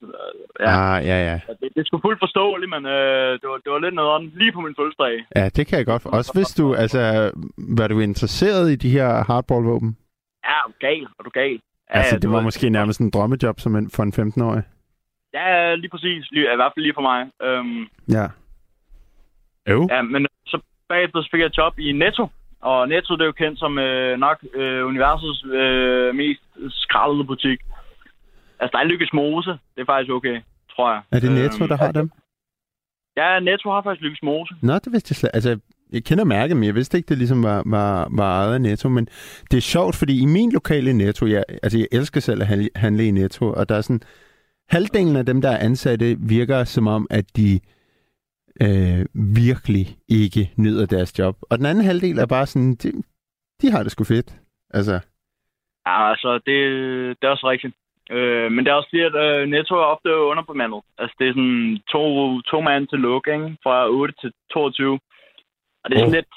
Ja. 0.60 0.66
Ah, 0.78 1.06
ja, 1.06 1.16
ja. 1.28 1.40
Det, 1.60 1.68
det 1.76 1.86
skulle 1.86 2.02
fuldt 2.06 2.20
forståeligt, 2.26 2.70
men 2.70 2.86
øh, 2.86 3.32
det, 3.40 3.46
var, 3.50 3.56
det 3.64 3.70
var 3.72 3.78
lidt 3.78 3.94
noget 3.94 4.32
lige 4.40 4.52
på 4.52 4.60
min 4.60 4.74
fødselsdag. 4.78 5.14
Ja, 5.36 5.48
det 5.56 5.66
kan 5.66 5.78
jeg 5.78 5.86
godt. 5.86 6.06
Også 6.06 6.32
hvis 6.34 6.50
du, 6.58 6.74
altså, 6.74 7.00
var 7.78 7.88
du 7.88 8.00
interesseret 8.00 8.70
i 8.70 8.76
de 8.76 8.90
her 8.90 9.24
hardballvåben? 9.24 9.96
Ja, 10.44 10.50
er 10.50 10.64
du 10.66 10.72
gal? 10.80 11.02
Er 11.18 11.22
du 11.24 11.30
gal? 11.30 11.52
Ja, 11.90 11.98
Altså, 11.98 12.18
det 12.18 12.30
var 12.30 12.40
måske 12.40 12.70
nærmest 12.70 13.00
en 13.00 13.10
drømmejob 13.10 13.60
som 13.60 13.76
en, 13.76 13.90
for 13.90 14.02
en 14.02 14.12
15-årig. 14.18 14.62
Ja, 15.34 15.74
lige 15.74 15.90
præcis. 15.90 16.30
Lige, 16.30 16.52
I 16.52 16.56
hvert 16.56 16.72
fald 16.74 16.82
lige 16.86 16.94
for 16.98 17.06
mig. 17.10 17.20
Øhm, 17.42 17.86
Ja. 18.16 18.26
Jo. 19.70 19.88
ja, 19.90 20.02
men 20.02 20.26
så 20.46 20.60
bagefter 20.88 21.22
så 21.22 21.28
fik 21.30 21.40
jeg 21.40 21.46
et 21.46 21.56
job 21.58 21.78
i 21.78 21.92
Netto. 21.92 22.26
Og 22.62 22.88
Netto, 22.88 23.14
det 23.14 23.22
er 23.22 23.26
jo 23.26 23.32
kendt 23.32 23.58
som 23.58 23.78
øh, 23.78 24.19
nok 24.19 24.38
øh, 24.55 24.87
universets 24.87 25.44
øh, 25.44 26.14
mest 26.14 26.43
skraldede 26.70 27.25
butik. 27.25 27.60
Altså, 28.60 28.72
der 28.72 28.78
er 28.78 28.84
Lykkes 28.84 29.12
Mose. 29.12 29.50
Det 29.50 29.81
er 29.81 29.84
faktisk 29.87 30.12
okay, 30.12 30.37
tror 30.72 30.93
jeg. 30.93 31.00
Er 31.12 31.20
det 31.20 31.32
Netto, 31.32 31.66
der 31.66 31.76
har 31.76 31.93
dem? 31.93 32.10
Ja, 33.16 33.40
Netto 33.40 33.70
har 33.70 33.82
faktisk 33.82 34.02
Lykkes 34.02 34.22
Mose. 34.22 34.55
Nå, 34.62 34.75
det 34.75 34.93
vidste 34.93 35.12
jeg 35.12 35.16
slet 35.16 35.31
Altså, 35.34 35.58
jeg 35.93 36.05
kender 36.05 36.25
mærket, 36.25 36.56
men 36.56 36.64
jeg 36.64 36.75
vidste 36.75 36.96
ikke, 36.99 37.08
det 37.08 37.19
ligesom 37.19 37.43
var, 37.43 37.62
var, 37.66 38.08
var 38.10 38.38
ejet 38.40 38.55
af 38.55 38.60
Netto. 38.60 38.88
Men 38.88 39.08
det 39.50 39.56
er 39.56 39.60
sjovt, 39.60 39.96
fordi 39.96 40.22
i 40.22 40.26
min 40.26 40.52
lokale 40.52 40.93
Netto, 40.93 41.26
jeg, 41.26 41.44
altså 41.62 41.78
jeg 41.78 41.87
elsker 41.93 42.20
selv 42.20 42.40
at 42.43 42.46
handle- 42.46 42.70
handle 42.76 43.06
i 43.06 43.10
Netto, 43.10 43.52
og 43.52 43.69
der 43.69 43.75
er 43.75 43.81
sådan, 43.81 44.00
halvdelen 44.69 45.16
af 45.16 45.26
dem, 45.26 45.40
der 45.40 45.50
er 45.50 45.58
ansatte, 45.58 46.16
virker 46.20 46.64
som 46.64 46.87
om, 46.87 47.06
at 47.10 47.25
de 47.37 47.60
øh, 48.62 49.06
virkelig 49.44 49.86
ikke 50.08 50.50
nyder 50.56 50.86
deres 50.86 51.19
job. 51.19 51.36
Og 51.50 51.58
den 51.58 51.67
anden 51.67 51.84
halvdel 51.84 52.19
er 52.19 52.27
bare 52.27 52.46
sådan, 52.46 52.74
de, 52.74 52.93
de 53.62 53.70
har 53.70 53.82
det 53.82 53.93
sgu 53.93 54.05
fedt. 54.05 54.34
Altså, 54.70 55.00
Ja, 55.88 56.10
altså, 56.10 56.31
det, 56.46 56.56
det 57.19 57.24
er 57.27 57.34
også 57.34 57.48
rigtigt. 57.50 57.74
Øh, 58.10 58.53
men 58.53 58.65
det 58.65 58.70
er 58.70 58.74
også 58.74 58.88
fordi, 58.91 59.03
at 59.10 59.17
øh, 59.24 59.48
Netto 59.48 59.74
er 59.74 59.93
ofte 59.94 60.10
underbemandet. 60.31 60.81
Altså, 60.98 61.15
det 61.19 61.29
er 61.29 61.32
sådan 61.32 61.79
to, 61.93 62.03
to 62.41 62.60
mand 62.60 62.88
til 62.88 62.98
luk, 62.98 63.27
ikke? 63.29 63.56
Fra 63.62 63.88
8 63.88 64.15
til 64.20 64.32
22. 64.53 65.00
Og 65.82 65.91
det 65.91 65.94
er 65.94 66.00
sådan 66.00 66.08
Åh. 66.08 66.19
lidt... 66.19 66.34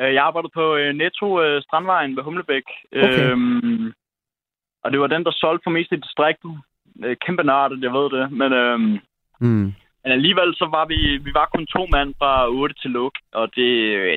Øh, 0.00 0.14
jeg 0.14 0.22
arbejdede 0.24 0.52
på 0.54 0.76
øh, 0.76 0.94
Netto 0.94 1.42
øh, 1.42 1.62
Strandvejen 1.62 2.16
ved 2.16 2.22
Humlebæk. 2.22 2.66
Okay. 2.96 3.30
Øhm, 3.30 3.92
og 4.84 4.92
det 4.92 5.00
var 5.00 5.06
den, 5.06 5.24
der 5.24 5.32
solgte 5.34 5.64
for 5.64 5.70
mest 5.70 5.92
i 5.92 5.96
distriktet. 5.96 6.54
Øh, 7.04 7.16
kæmpe 7.26 7.42
nørdet, 7.42 7.82
jeg 7.82 7.92
ved 7.92 8.10
det. 8.16 8.32
Men, 8.32 8.52
øhm, 8.52 8.98
mm, 9.40 9.74
men 10.04 10.12
alligevel 10.12 10.54
så 10.54 10.66
var 10.76 10.84
vi, 10.92 10.98
vi 11.26 11.30
var 11.34 11.48
kun 11.54 11.66
to 11.66 11.86
mand 11.86 12.14
fra 12.18 12.48
8 12.48 12.74
til 12.82 12.90
luk. 12.90 13.14
Og 13.32 13.46
det, 13.56 13.70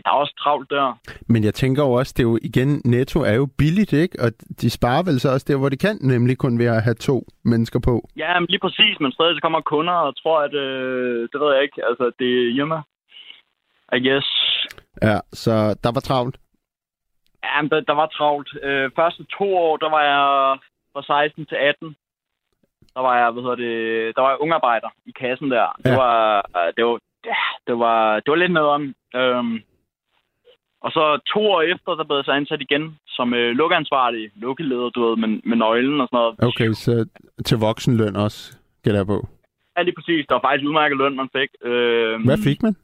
der 0.04 0.10
er 0.12 0.20
også 0.24 0.36
travlt 0.44 0.70
der. 0.70 1.00
Men 1.28 1.44
jeg 1.44 1.54
tænker 1.54 1.84
jo 1.84 1.92
også, 1.92 2.14
det 2.18 2.24
er 2.24 2.30
jo 2.32 2.40
igen, 2.50 2.82
Netto 2.86 3.20
er 3.20 3.34
jo 3.34 3.48
billigt, 3.58 3.94
ikke? 3.94 4.16
Og 4.24 4.30
de 4.62 4.70
sparer 4.70 5.04
vel 5.04 5.20
så 5.20 5.30
også 5.34 5.46
der, 5.50 5.58
hvor 5.58 5.70
de 5.70 5.78
kan, 5.78 5.98
nemlig 6.02 6.38
kun 6.38 6.60
ved 6.60 6.66
at 6.66 6.84
have 6.84 7.00
to 7.10 7.18
mennesker 7.44 7.80
på. 7.80 8.10
Ja, 8.18 8.40
men 8.40 8.48
lige 8.50 8.60
præcis, 8.60 9.00
men 9.00 9.12
stadig 9.12 9.36
så 9.36 9.42
kommer 9.42 9.62
kunder 9.62 9.94
og 9.94 10.22
tror, 10.22 10.40
at 10.48 10.54
øh, 10.54 11.30
det 11.32 11.38
ved 11.42 11.54
jeg 11.54 11.64
ikke, 11.64 11.82
altså 11.90 12.12
det 12.20 12.30
er 12.48 12.54
hjemme. 12.58 12.78
I 13.98 14.00
guess. 14.08 14.28
Ja, 15.02 15.18
så 15.34 15.54
der 15.84 15.92
var 15.92 16.02
travlt. 16.10 16.36
Ja, 17.44 17.62
men 17.62 17.70
der, 17.72 17.80
der 17.80 17.94
var 17.94 18.08
travlt. 18.08 18.50
Øh, 18.64 18.92
første 18.96 19.24
to 19.38 19.58
år, 19.58 19.78
der 19.78 19.90
var 19.90 20.04
jeg 20.14 20.58
fra 20.94 21.02
16 21.02 21.46
til 21.46 21.56
18. 21.56 21.96
Der 22.96 23.02
var 23.02 23.18
jeg, 23.20 23.32
hvad 23.32 23.44
hedder 23.44 23.56
det, 23.66 24.16
der 24.16 24.22
var 24.22 24.30
jeg 24.30 24.42
ungarbejder 24.42 24.90
i 25.06 25.12
kassen 25.12 25.52
der. 25.52 25.68
Det 25.84 25.90
Ja. 25.92 25.96
var, 25.96 26.42
det 26.78 26.86
var, 26.86 27.00
det 27.68 27.80
var, 27.80 28.20
det 28.20 28.30
var 28.32 28.36
lidt 28.36 28.54
nederen. 28.54 28.96
Øhm, 29.16 29.62
og 30.82 30.92
så 30.92 31.20
to 31.34 31.40
år 31.52 31.62
efter, 31.62 31.96
der 31.96 32.04
blev 32.04 32.18
jeg 32.18 32.26
så 32.26 32.32
ansat 32.32 32.62
igen 32.62 32.98
som 33.08 33.34
øh, 33.34 33.52
lukansvarlig, 33.56 34.32
lukkeleder, 34.36 34.90
du 34.90 35.00
ved, 35.10 35.16
med, 35.18 35.42
med 35.44 35.58
nøglen 35.58 36.02
og 36.02 36.08
sådan 36.08 36.18
noget. 36.18 36.36
Okay, 36.50 36.72
så 36.74 37.06
til 37.46 37.58
voksenløn 37.58 38.16
også, 38.16 38.58
gætter 38.84 39.00
jeg 39.00 39.08
på. 39.08 39.28
Ja, 39.78 39.82
lige 39.82 39.96
præcis. 39.96 40.26
Der 40.30 40.36
var 40.36 40.42
faktisk 40.48 40.68
udmærket 40.68 40.98
løn, 40.98 41.16
man 41.16 41.30
fik. 41.38 41.50
Øh, 41.70 42.26
Hvad 42.26 42.38
fik 42.44 42.64
man? 42.64 42.76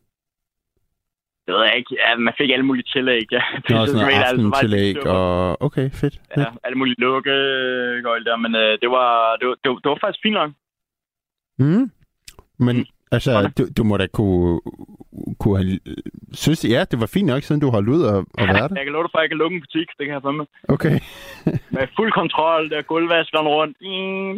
Det 1.45 1.53
ved 1.55 1.63
jeg 1.63 1.75
ikke. 1.77 1.95
Ja, 2.03 2.15
man 2.17 2.33
fik 2.37 2.49
alle 2.51 2.65
mulige 2.65 2.87
tillæg. 2.93 3.25
Ja. 3.31 3.41
Nå, 3.69 3.85
sådan 3.85 4.01
noget 4.01 4.13
altså, 4.13 4.35
aftentillæg, 4.35 4.95
var- 5.03 5.11
og 5.11 5.61
okay, 5.61 5.89
fedt. 6.01 6.15
Ja, 6.37 6.45
alle 6.63 6.77
mulige 6.77 6.95
lukke 7.05 7.29
der. 8.27 8.37
Men 8.37 8.55
øh, 8.55 8.71
det, 8.81 8.89
var, 8.97 9.35
det, 9.39 9.47
var, 9.47 9.55
det, 9.63 9.67
var, 9.71 9.75
det 9.83 9.89
var 9.89 9.97
faktisk 10.01 10.23
fint 10.23 10.33
nok. 10.41 10.51
Mm. 11.59 11.91
Men 12.65 12.75
Mm. 12.77 13.15
Altså, 13.15 13.31
du, 13.57 13.63
du 13.77 13.83
må 13.89 13.97
da 13.97 14.07
kunne, 14.19 14.61
kunne 15.41 15.57
have... 15.61 15.79
Synes, 16.43 16.59
ja, 16.75 16.81
det 16.91 16.97
var 17.03 17.09
fint 17.15 17.27
nok, 17.31 17.41
siden 17.43 17.61
du 17.61 17.69
holdt 17.75 17.89
ud 17.95 18.01
og, 18.11 18.17
og 18.39 18.45
været 18.55 18.69
der. 18.71 18.77
Jeg 18.79 18.85
kan 18.85 18.93
love 18.95 19.03
dig 19.05 19.11
for, 19.13 19.19
at 19.19 19.23
jeg 19.25 19.31
kan 19.33 19.41
lukke 19.43 19.55
en 19.57 19.63
butik. 19.65 19.87
Det 19.97 20.03
kan 20.05 20.13
jeg 20.15 20.21
fandme. 20.27 20.45
Okay. 20.75 20.95
Med 21.75 21.85
fuld 21.97 22.11
kontrol, 22.21 22.61
der 22.73 22.81
gulvvaskeren 22.91 23.47
rundt. 23.57 23.75
Mm. 23.91 24.33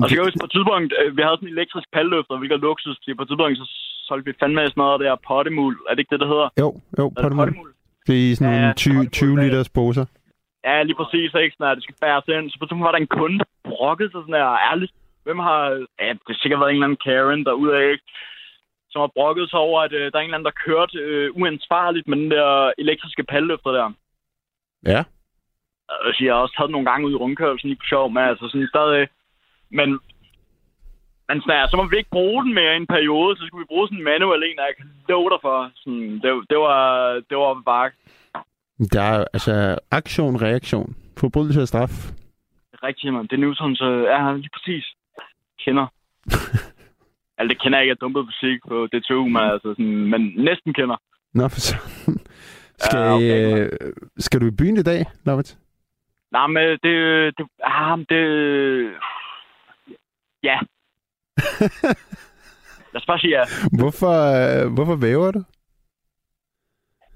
Og 0.00 0.04
så 0.04 0.08
kan 0.12 0.18
jeg 0.20 0.26
huske 0.28 0.42
på 0.44 0.48
et 0.50 0.54
tidspunkt, 0.56 0.90
øh, 1.00 1.08
vi 1.16 1.20
havde 1.22 1.36
sådan 1.38 1.48
en 1.48 1.56
elektrisk 1.56 1.88
palløfter, 1.96 2.34
hvilket 2.38 2.56
er 2.58 2.66
luksus. 2.68 2.96
til. 3.04 3.16
På 3.16 3.22
et 3.24 3.28
tidspunkt, 3.28 3.58
så 3.62 3.66
solgte 4.08 4.26
vi 4.30 4.38
fandme 4.40 4.60
sådan 4.60 4.80
noget 4.82 5.00
der 5.00 5.16
pottemul. 5.28 5.74
Er 5.88 5.92
det 5.94 6.00
ikke 6.02 6.14
det, 6.14 6.20
der 6.20 6.32
hedder? 6.34 6.48
Jo, 6.62 6.68
jo, 6.98 7.06
Er 7.16 7.22
det 8.06 8.14
er 8.16 8.30
i 8.30 8.34
sådan 8.34 8.52
nogle 8.52 8.66
ja, 8.66 8.72
20, 8.72 8.94
pottemul, 8.94 9.10
20 9.10 9.36
ja. 9.36 9.42
liters 9.42 9.68
poser. 9.68 10.06
Ja, 10.64 10.82
lige 10.82 10.98
præcis. 11.00 11.30
Ikke? 11.34 11.54
Sådan, 11.56 11.72
at 11.72 11.76
det 11.76 11.84
skal 11.84 12.00
bæres 12.00 12.28
ind. 12.28 12.50
Så 12.50 12.56
på 12.58 12.66
var 12.86 12.92
der 12.92 12.98
en 12.98 13.14
kunde, 13.18 13.38
der 13.38 13.48
brokkede 13.64 14.10
sig 14.10 14.20
sådan 14.22 14.34
her. 14.34 14.50
Ærligt. 14.70 14.92
Hvem 15.24 15.38
har... 15.38 15.62
Ja, 16.00 16.08
det 16.24 16.30
har 16.32 16.40
sikkert 16.42 16.60
været 16.60 16.70
en 16.70 16.76
eller 16.76 16.86
anden 16.86 17.04
Karen 17.06 17.44
derude 17.44 17.76
af, 17.78 17.86
ikke? 17.92 18.04
Som 18.90 19.00
har 19.00 19.10
brokket 19.18 19.50
sig 19.50 19.58
over, 19.58 19.78
at 19.86 19.92
øh, 19.92 20.12
der 20.12 20.16
er 20.18 20.22
en 20.22 20.30
eller 20.30 20.38
anden, 20.38 20.50
der 20.50 20.62
kørte 20.66 20.98
øh, 20.98 21.30
uansvarligt 21.40 22.08
med 22.08 22.16
den 22.16 22.30
der 22.30 22.72
elektriske 22.78 23.24
palløfter 23.24 23.72
der. 23.78 23.92
Ja. 24.86 25.02
Jeg 26.20 26.34
har 26.34 26.40
også 26.42 26.54
taget 26.56 26.70
nogle 26.70 26.90
gange 26.90 27.06
ud 27.06 27.12
i 27.12 27.20
rundkørelsen 27.22 27.68
lige 27.68 27.80
på 27.82 27.86
sjov, 27.88 28.10
men 28.10 28.22
altså 28.22 28.48
sådan 28.48 28.68
stadig... 28.74 29.08
Men, 29.70 29.88
sådan, 31.40 31.58
ja, 31.58 31.66
så 31.70 31.76
må 31.76 31.84
vi 31.86 31.96
ikke 31.96 32.16
bruge 32.18 32.44
den 32.44 32.54
mere 32.54 32.72
i 32.74 32.76
en 32.76 32.92
periode, 32.96 33.36
så 33.36 33.42
skulle 33.46 33.64
vi 33.64 33.72
bruge 33.72 33.86
sådan 33.88 33.98
en 33.98 34.04
manuel 34.04 34.42
en, 34.42 34.58
og 34.58 34.66
jeg 34.68 34.76
kan 34.78 34.88
love 35.08 35.30
dig 35.30 35.40
for. 35.46 35.56
Sådan, 35.80 36.10
det, 36.22 36.30
det, 36.50 36.58
var, 36.66 36.80
det 37.28 37.34
var 37.38 37.46
oppe 37.52 37.62
bakke. 37.62 37.96
Der 38.94 39.02
er 39.02 39.24
altså 39.34 39.78
aktion, 39.90 40.42
reaktion. 40.42 40.96
Forbrydelse 41.20 41.62
og 41.62 41.68
straf. 41.68 41.94
Rigtigt, 42.82 43.12
mand. 43.12 43.28
Det 43.28 43.36
er 43.36 43.40
Newton, 43.40 43.76
så 43.76 43.88
er 44.14 44.20
han 44.26 44.36
lige 44.36 44.54
præcis 44.56 44.84
kender. 45.64 45.86
altså, 47.38 47.48
det 47.50 47.62
kender 47.62 47.78
jeg 47.78 47.84
ikke, 47.84 47.90
jeg 47.90 48.00
dumpet 48.00 48.24
musik 48.24 48.58
på 48.68 48.86
DTU, 48.92 49.24
men, 49.28 49.42
altså, 49.54 49.68
sådan, 49.76 50.10
men 50.12 50.20
næsten 50.36 50.74
kender. 50.74 50.96
Nå, 51.34 51.48
for 51.48 51.60
så... 51.60 51.76
Skal, 52.78 52.98
Ja, 52.98 53.14
okay, 53.14 53.64
øh, 53.64 53.92
skal 54.18 54.40
du 54.40 54.46
i 54.46 54.56
byen 54.58 54.76
i 54.76 54.82
dag, 54.82 55.04
Laurits? 55.26 55.58
Nej, 56.32 56.46
men 56.46 56.62
det... 56.82 56.94
det, 57.38 57.46
ah, 57.64 57.98
det 58.08 58.22
ja. 60.42 60.58
Lad 62.92 63.00
os 63.00 63.06
bare 63.06 63.18
sige 63.18 63.38
ja. 63.38 63.44
Hvorfor, 63.78 64.14
øh, 64.64 64.72
hvorfor 64.74 64.96
væver 64.96 65.30
du? 65.30 65.42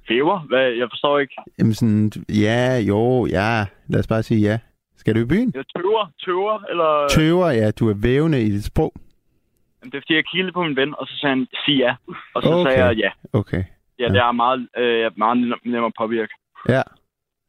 Fever? 0.08 0.38
Hvad? 0.38 0.66
Jeg 0.72 0.86
forstår 0.92 1.18
ikke. 1.18 1.34
Jamen 1.58 1.74
sådan, 1.74 2.12
ja, 2.28 2.78
jo, 2.88 3.26
ja. 3.26 3.66
Lad 3.88 4.00
os 4.00 4.06
bare 4.06 4.22
sige 4.22 4.40
ja. 4.40 4.58
Skal 4.96 5.14
du 5.14 5.20
i 5.20 5.24
byen? 5.24 5.52
Jeg 5.54 5.64
tøver, 5.76 6.12
tøver, 6.24 6.64
eller... 6.70 7.06
Tøver, 7.10 7.50
ja, 7.50 7.70
du 7.70 7.88
er 7.90 7.94
vævende 7.94 8.42
i 8.42 8.50
dit 8.50 8.64
sprog. 8.64 8.92
Jamen, 9.80 9.90
Det 9.92 9.96
er 9.98 10.02
fordi, 10.02 10.14
jeg 10.14 10.24
kiggede 10.24 10.52
på 10.52 10.62
min 10.62 10.76
ven, 10.76 10.94
og 10.98 11.06
så 11.06 11.14
sagde 11.20 11.36
han, 11.36 11.46
sig 11.66 11.74
ja. 11.84 11.94
Og 12.34 12.42
så 12.42 12.48
Okay. 12.50 12.70
sagde 12.70 12.84
jeg 12.86 12.96
ja. 12.96 13.10
Okay, 13.32 13.64
Ja, 13.98 14.08
det 14.08 14.16
er 14.16 14.32
meget, 14.32 14.68
øh, 14.78 15.10
meget 15.16 15.36
nem- 15.38 15.60
nemmere 15.64 15.86
at 15.86 15.92
påvirke. 15.98 16.34
ja. 16.68 16.82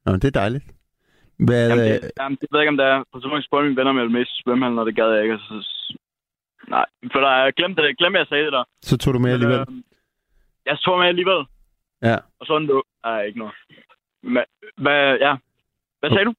Nå, 0.05 0.13
det 0.13 0.23
er 0.25 0.39
dejligt. 0.43 0.65
Hvad, 1.47 1.69
Jamen, 1.69 1.85
øh, 1.85 1.91
det, 1.91 2.11
jamen, 2.19 2.37
det 2.41 2.47
ved 2.51 2.59
jeg 2.59 2.63
ikke, 2.63 2.69
om 2.75 2.77
det 2.77 2.85
er. 2.85 3.03
På 3.13 3.19
tidspunkt 3.19 3.45
spurgte 3.45 3.65
mine 3.67 3.77
venner, 3.77 3.89
om 3.91 3.97
jeg 3.97 4.03
ville 4.05 4.17
med 4.17 4.25
i 4.25 4.29
svømmehallen, 4.43 4.79
og 4.79 4.85
det 4.85 4.95
gad 4.95 5.09
jeg 5.13 5.23
ikke. 5.23 5.35
og 5.35 5.39
Så, 5.47 5.55
nej, 6.67 6.85
for 7.11 7.19
der, 7.19 7.51
glemte 7.51 7.81
det. 7.83 7.97
Glemte, 7.97 8.19
jeg 8.19 8.27
sagde 8.27 8.43
det 8.45 8.53
der. 8.53 8.63
så 8.81 8.97
tog 8.97 9.13
du 9.13 9.19
med 9.19 9.31
alligevel? 9.31 9.59
Men, 9.69 9.77
øh, 9.77 9.83
jeg 10.65 10.77
tog 10.79 10.99
med 10.99 11.07
alligevel. 11.07 11.45
Ja. 12.01 12.17
Og 12.39 12.45
sådan 12.45 12.67
du. 12.67 12.83
Nej, 13.03 13.21
ikke 13.23 13.39
noget. 13.39 13.53
Men, 14.23 14.43
hvad, 14.77 15.17
ja. 15.25 15.35
Hvad 15.99 16.09
sagde 16.09 16.25
du? 16.25 16.33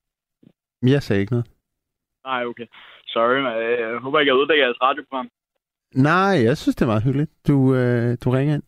Jeg 0.82 1.02
sagde 1.02 1.20
ikke 1.20 1.32
noget. 1.32 1.46
Nej, 2.24 2.44
okay. 2.44 2.66
Sorry, 3.06 3.36
men 3.36 3.46
øh, 3.62 3.80
jeg 3.92 3.98
håber 3.98 4.20
ikke, 4.20 4.30
jeg 4.32 4.38
ødelægger 4.38 4.64
jeres 4.64 4.82
radioprogram. 4.82 5.30
Nej, 5.94 6.34
jeg 6.48 6.56
synes, 6.56 6.76
det 6.76 6.82
er 6.82 6.86
meget 6.86 7.02
hyggeligt. 7.04 7.30
Du, 7.48 7.74
øh, 7.74 8.18
du 8.24 8.30
ringer 8.30 8.54
ind. 8.54 8.62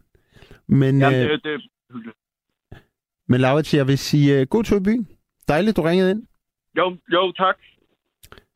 Men, 0.66 1.00
Jamen, 1.00 1.20
øh, 1.22 1.30
det, 1.30 1.44
det 1.44 1.54
er 1.54 1.58
hyggeligt. 1.92 2.18
men 3.28 3.40
Laurits, 3.40 3.74
jeg 3.74 3.86
vil 3.86 3.98
sige 3.98 4.40
uh, 4.40 4.46
god 4.48 4.64
tur 4.64 4.76
i 4.76 4.80
byen. 4.80 5.08
Dejligt, 5.48 5.76
du 5.76 5.82
ringede 5.82 6.10
ind. 6.10 6.26
Jo, 6.76 6.96
jo, 7.12 7.32
tak. 7.32 7.56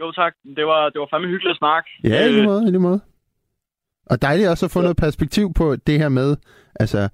Jo, 0.00 0.12
tak. 0.12 0.33
Det 0.57 0.67
var, 0.67 0.88
det 0.91 1.00
var 1.00 1.09
fandme 1.11 1.29
hyggeligt 1.29 1.50
at 1.50 1.59
snakke. 1.59 1.88
Ja, 2.05 2.26
i 2.26 2.29
lige 2.29 2.41
Øh, 2.43 2.45
måde, 2.49 2.62
i 2.62 2.71
lige 2.71 2.79
måde. 2.81 3.00
Og 4.07 4.23
dejligt 4.23 4.49
også 4.49 4.67
at 4.67 4.71
få 4.71 4.81
noget 4.81 4.97
perspektiv 4.97 5.53
på 5.55 5.76
det 5.76 5.99
her 5.99 6.09
med, 6.09 6.37
altså, 6.81 7.09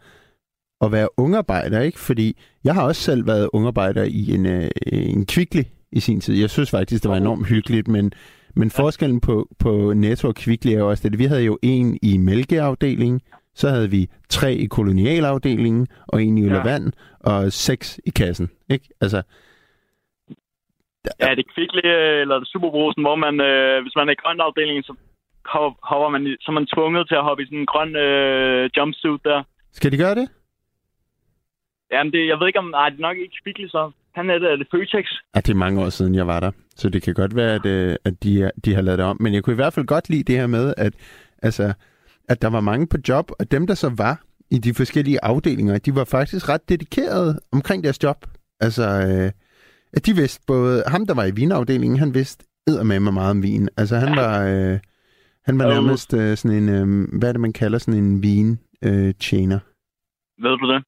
at 0.81 0.93
være 0.93 1.09
ungarbejder, 1.17 1.81
ikke? 1.81 1.99
Fordi 1.99 2.39
jeg 2.65 2.75
har 2.75 2.83
også 2.83 3.03
selv 3.03 3.27
været 3.27 3.49
ungarbejder 3.53 4.03
i 4.05 4.31
en, 4.35 4.47
øh, 4.47 4.71
en 4.87 5.27
kvikli 5.27 5.65
i 5.93 6.01
sin 6.01 6.21
tid. 6.21 6.35
Jeg 6.35 6.51
synes 6.51 6.71
faktisk, 6.71 7.03
det 7.03 7.11
var 7.11 7.17
enormt 7.17 7.47
hyggeligt, 7.49 7.89
men, 7.89 8.13
men 8.57 8.71
forskellen 8.71 9.21
på, 9.21 9.49
på 9.59 9.93
Netto 9.93 10.29
og 10.29 10.35
Kvickly 10.35 10.71
er 10.71 10.79
jo 10.79 10.91
også 10.91 11.03
det, 11.09 11.15
at 11.15 11.19
vi 11.19 11.25
havde 11.25 11.43
jo 11.43 11.59
en 11.63 11.99
i 12.03 12.17
mælkeafdelingen, 12.17 13.21
så 13.55 13.69
havde 13.69 13.91
vi 13.91 14.09
tre 14.29 14.55
i 14.55 14.67
kolonialafdelingen, 14.67 15.87
og 16.09 16.23
en 16.23 16.39
i 16.39 16.45
øl 16.45 16.51
og 16.53 16.57
Ja. 16.67 16.73
vand, 16.73 16.93
og 17.21 17.53
seks 17.53 18.01
i 18.07 18.11
kassen, 18.11 18.51
ikke? 18.71 18.89
Altså, 19.01 19.23
Ja, 21.21 21.29
det 21.37 21.45
er 21.47 21.53
kvikle, 21.55 21.83
eller 22.23 22.35
det 22.39 22.47
er 22.47 22.53
superbrusen, 22.55 23.03
hvor 23.07 23.17
man, 23.25 23.35
øh, 23.51 23.83
hvis 23.83 23.97
man 23.99 24.09
er 24.09 24.13
i 24.13 24.23
grøn 24.23 24.41
afdelingen, 24.47 24.83
så 24.89 24.95
hop- 25.55 25.81
hopper 25.91 26.09
man, 26.15 26.23
i- 26.27 26.37
så 26.43 26.47
er 26.53 26.57
man 26.61 26.67
tvunget 26.75 27.09
til 27.09 27.15
at 27.21 27.27
hoppe 27.29 27.43
i 27.43 27.47
sådan 27.47 27.59
en 27.65 27.73
grøn 27.75 27.93
øh, 28.07 28.71
jumpsuit 28.77 29.21
der. 29.25 29.39
skal 29.79 29.93
de 29.93 29.97
gøre 30.05 30.15
det? 30.21 30.27
Jamen, 31.93 32.13
det, 32.13 32.27
jeg 32.31 32.37
ved 32.41 32.47
ikke 32.47 32.59
om... 32.59 32.65
Nej, 32.71 32.89
det 32.89 32.97
er 32.99 33.03
nok 33.09 33.17
ikke 33.17 33.37
kvikle, 33.45 33.69
så. 33.69 33.91
Han 34.15 34.31
er 34.31 34.39
det, 34.39 34.53
er 34.53 34.57
det 34.57 34.67
Føtex. 34.71 35.07
Ja, 35.35 35.41
det 35.41 35.51
er 35.51 35.55
mange 35.67 35.83
år 35.85 35.89
siden, 35.89 36.15
jeg 36.15 36.27
var 36.27 36.41
der. 36.41 36.51
Så 36.77 36.89
det 36.89 37.03
kan 37.03 37.15
godt 37.15 37.37
være, 37.37 37.55
at, 37.55 37.67
øh, 37.67 37.97
at 38.05 38.23
de, 38.23 38.43
er- 38.43 38.51
de 38.65 38.75
har 38.75 38.83
lavet 38.83 38.99
det 38.99 39.07
om. 39.07 39.17
Men 39.21 39.35
jeg 39.35 39.43
kunne 39.45 39.53
i 39.55 39.63
hvert 39.63 39.73
fald 39.73 39.87
godt 39.87 40.09
lide 40.11 40.25
det 40.33 40.37
her 40.41 40.47
med, 40.47 40.75
at, 40.77 40.93
altså, 41.43 41.73
at 42.29 42.43
der 42.43 42.51
var 42.51 42.61
mange 42.61 42.87
på 42.87 42.97
job, 43.09 43.31
og 43.39 43.51
dem, 43.51 43.67
der 43.67 43.75
så 43.75 43.93
var 43.97 44.21
i 44.51 44.59
de 44.59 44.75
forskellige 44.75 45.25
afdelinger, 45.25 45.79
de 45.79 45.95
var 45.95 46.05
faktisk 46.05 46.49
ret 46.49 46.69
dedikerede 46.69 47.41
omkring 47.53 47.85
deres 47.85 48.03
job. 48.03 48.17
Altså, 48.61 48.83
øh, 48.83 49.31
at 49.97 50.07
de 50.07 50.13
vidste 50.21 50.45
både... 50.47 50.83
Ham, 50.87 51.07
der 51.07 51.15
var 51.15 51.25
i 51.25 51.35
vinafdelingen, 51.41 51.99
han 51.99 52.15
vidste 52.15 52.45
med 52.67 53.01
mig 53.01 53.15
meget 53.15 53.31
om 53.31 53.43
vin. 53.43 53.69
Altså, 53.77 53.97
han 53.97 54.17
var... 54.17 54.33
Øh, 54.53 54.79
han 55.45 55.59
var 55.59 55.67
nærmest 55.75 56.15
øh, 56.15 56.37
sådan 56.37 56.57
en... 56.61 56.69
Øh, 56.69 57.19
hvad 57.19 57.29
er 57.29 57.33
det, 57.33 57.41
man 57.41 57.53
kalder 57.53 57.79
sådan 57.79 58.03
en 58.05 58.23
vin-tjener? 58.23 59.09
Øh, 59.09 59.15
tjener. 59.15 59.59
Ved 60.43 60.59
du 60.59 60.67
det? 60.73 60.81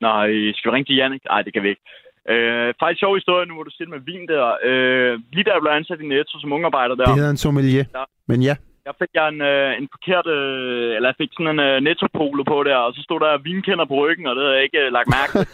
Nej, 0.00 0.26
skal 0.56 0.68
vi 0.68 0.74
ringe 0.74 0.88
til 0.88 0.96
Jannik? 0.96 1.24
Nej, 1.24 1.42
det 1.42 1.52
kan 1.52 1.62
vi 1.62 1.68
ikke. 1.68 1.84
Øh, 2.32 2.74
faktisk 2.80 3.00
sjov 3.00 3.14
historie 3.20 3.46
nu, 3.46 3.54
hvor 3.54 3.66
du 3.68 3.74
siger 3.76 3.88
med 3.94 4.00
vin 4.10 4.24
der. 4.32 4.44
Øh, 4.68 5.12
lige 5.34 5.44
da 5.44 5.50
jeg 5.54 5.62
blev 5.62 5.72
ansat 5.72 6.00
i 6.00 6.06
Netto 6.12 6.34
som 6.40 6.52
ungarbejder 6.52 6.94
der, 6.94 7.04
det 7.04 7.14
hedder 7.14 7.30
en 7.30 7.44
sommelier. 7.46 7.84
Ja. 7.94 8.04
Men 8.30 8.42
ja, 8.48 8.56
jeg 8.86 8.94
fik 9.00 9.12
jeg 9.18 9.26
en, 9.34 9.40
øh, 9.52 9.70
en 9.80 9.88
forkert, 9.94 10.26
øh, 10.36 10.90
eller 10.96 11.08
jeg 11.10 11.18
fik 11.20 11.30
sådan 11.32 11.52
en 11.54 11.60
øh, 11.68 11.76
netto-polo 11.86 12.42
på 12.52 12.58
der, 12.68 12.78
og 12.86 12.90
så 12.94 13.00
stod 13.06 13.20
der 13.24 13.44
vinkender 13.50 13.86
på 13.88 13.96
ryggen, 14.02 14.26
og 14.28 14.34
det 14.34 14.42
havde 14.44 14.56
jeg 14.58 14.66
ikke 14.68 14.80
øh, 14.84 14.92
lagt 14.96 15.08
mærke 15.18 15.32
til. 15.34 15.44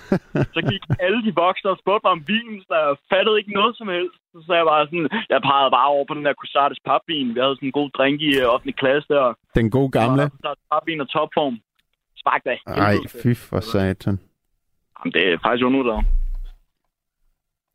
så 0.56 0.60
gik 0.70 0.82
alle 1.04 1.20
de 1.26 1.32
voksne 1.44 1.68
og 1.74 1.78
spurgte 1.82 2.04
mig 2.04 2.12
om 2.16 2.24
vinen, 2.32 2.58
så 2.68 2.74
jeg 2.82 2.96
fattede 3.12 3.38
ikke 3.40 3.52
noget 3.58 3.72
som 3.80 3.88
helst. 3.96 4.16
Så 4.32 4.38
sagde 4.46 4.60
jeg 4.62 4.68
bare 4.72 4.84
sådan, 4.90 5.08
jeg 5.32 5.40
pegede 5.48 5.74
bare 5.78 5.88
over 5.94 6.04
på 6.08 6.14
den 6.16 6.24
der 6.26 6.34
Cusatis 6.40 6.82
papvin. 6.88 7.28
Vi 7.34 7.40
havde 7.42 7.56
sådan 7.56 7.70
en 7.70 7.78
god 7.80 7.90
drink 7.96 8.16
i 8.28 8.30
øh, 8.40 8.54
8. 8.54 8.72
klasse 8.82 9.08
der. 9.14 9.24
den 9.58 9.68
gode 9.76 9.90
gamle. 9.98 10.22
Cusatis 10.34 10.64
papvin 10.72 11.04
og 11.04 11.08
topform. 11.14 11.56
Spark 12.22 12.42
da. 12.48 12.54
Ej, 12.86 12.96
fy 13.22 13.32
for 13.48 13.60
satan. 13.72 14.16
Jamen, 14.96 15.12
det 15.16 15.22
er 15.32 15.38
faktisk 15.44 15.64
underdrevet. 15.68 16.04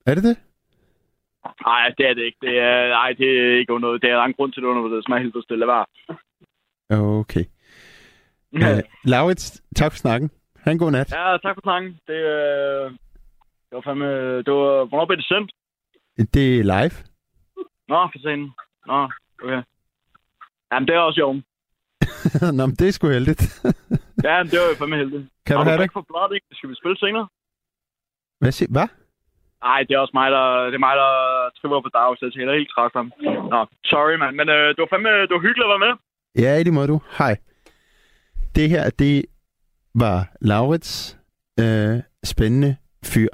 Er 0.09 0.13
det 0.17 0.23
det? 0.29 0.37
Nej, 1.65 1.93
det 1.97 2.05
er 2.09 2.13
det 2.13 2.23
ikke. 2.23 2.37
Det 2.41 2.59
er, 2.59 2.89
nej, 2.89 3.13
det 3.19 3.27
er 3.39 3.59
ikke 3.59 3.73
underdrevet. 3.73 4.01
Det 4.01 4.09
er 4.09 4.15
der 4.15 4.23
en 4.23 4.33
grund 4.33 4.53
til, 4.53 4.61
det 4.61 4.67
er 4.67 4.71
underdrevet. 4.71 4.97
Det 4.97 5.05
smager 5.05 5.23
helt 5.23 5.43
stille. 5.43 5.67
Var. 5.67 5.89
Okay. 6.89 7.45
Uh, 8.53 8.79
Laurits, 9.03 9.61
tak 9.75 9.91
for 9.91 9.97
snakken. 9.97 10.31
Ha' 10.63 10.71
en 10.71 10.79
god 10.79 10.91
nat. 10.91 11.11
Ja, 11.11 11.37
tak 11.37 11.55
for 11.55 11.61
snakken. 11.61 11.99
Det, 12.07 12.13
øh, 12.13 12.91
det 13.67 13.73
var 13.77 13.81
fandme... 13.81 14.37
Det 14.37 14.53
var, 14.53 14.85
hvornår 14.85 15.05
blev 15.05 15.17
det 15.17 15.25
sendt? 15.25 15.51
Det 16.33 16.59
er 16.59 16.63
live. 16.63 16.95
Nå, 17.91 17.99
for 18.11 18.19
sent. 18.19 18.51
Nå, 18.87 18.99
okay. 19.43 19.61
Jamen, 20.71 20.87
det 20.87 20.95
er 20.95 20.99
også 20.99 21.19
jo. 21.19 21.29
Nå, 22.57 22.65
men 22.65 22.75
det 22.75 22.87
er 22.87 22.91
sgu 22.91 23.07
heldigt. 23.07 23.43
Ja, 24.23 24.43
men 24.43 24.47
det 24.51 24.59
var 24.59 24.67
jo 24.71 24.75
fandme 24.79 24.95
heldigt. 24.97 25.23
kan 25.45 25.55
du 25.57 25.63
have 25.63 25.77
det? 25.77 25.83
ikke 25.83 25.97
for 25.99 26.05
bladet, 26.11 26.35
ikke? 26.35 26.47
Skal 26.51 26.69
vi 26.69 26.75
spille 26.75 26.97
senere? 26.97 27.27
Hvad 28.39 28.51
siger 28.51 28.71
Hvad? 28.71 28.87
Nej, 29.63 29.79
det 29.87 29.93
er 29.93 29.99
også 29.99 30.17
mig, 30.21 30.31
der, 30.31 30.45
det 30.71 30.75
er 30.79 30.85
mig, 30.87 30.95
der 31.03 31.11
skriver 31.57 31.81
på 31.81 31.91
dag, 31.97 32.09
så 32.17 32.21
jeg 32.25 32.33
tænker, 32.33 32.59
helt 32.59 32.73
træt 32.75 32.91
ham. 32.99 33.11
Nå, 33.53 33.59
sorry, 33.91 34.15
mand. 34.21 34.35
Men 34.39 34.49
øh, 34.49 34.67
det 34.73 34.79
var 34.83 34.91
fandme 34.93 35.09
det 35.27 35.35
var 35.37 35.45
hyggeligt 35.47 35.67
at 35.67 35.73
være 35.73 35.85
med. 35.87 35.93
Ja, 36.43 36.51
i 36.59 36.63
lige 36.63 36.73
måde 36.73 36.87
du. 36.87 36.99
Hej. 37.17 37.33
Det 38.55 38.69
her, 38.69 38.89
det 38.89 39.25
var 39.95 40.17
Laurits 40.41 41.17
øh, 41.59 41.97
spændende 42.23 42.75
fyr. 43.05 43.29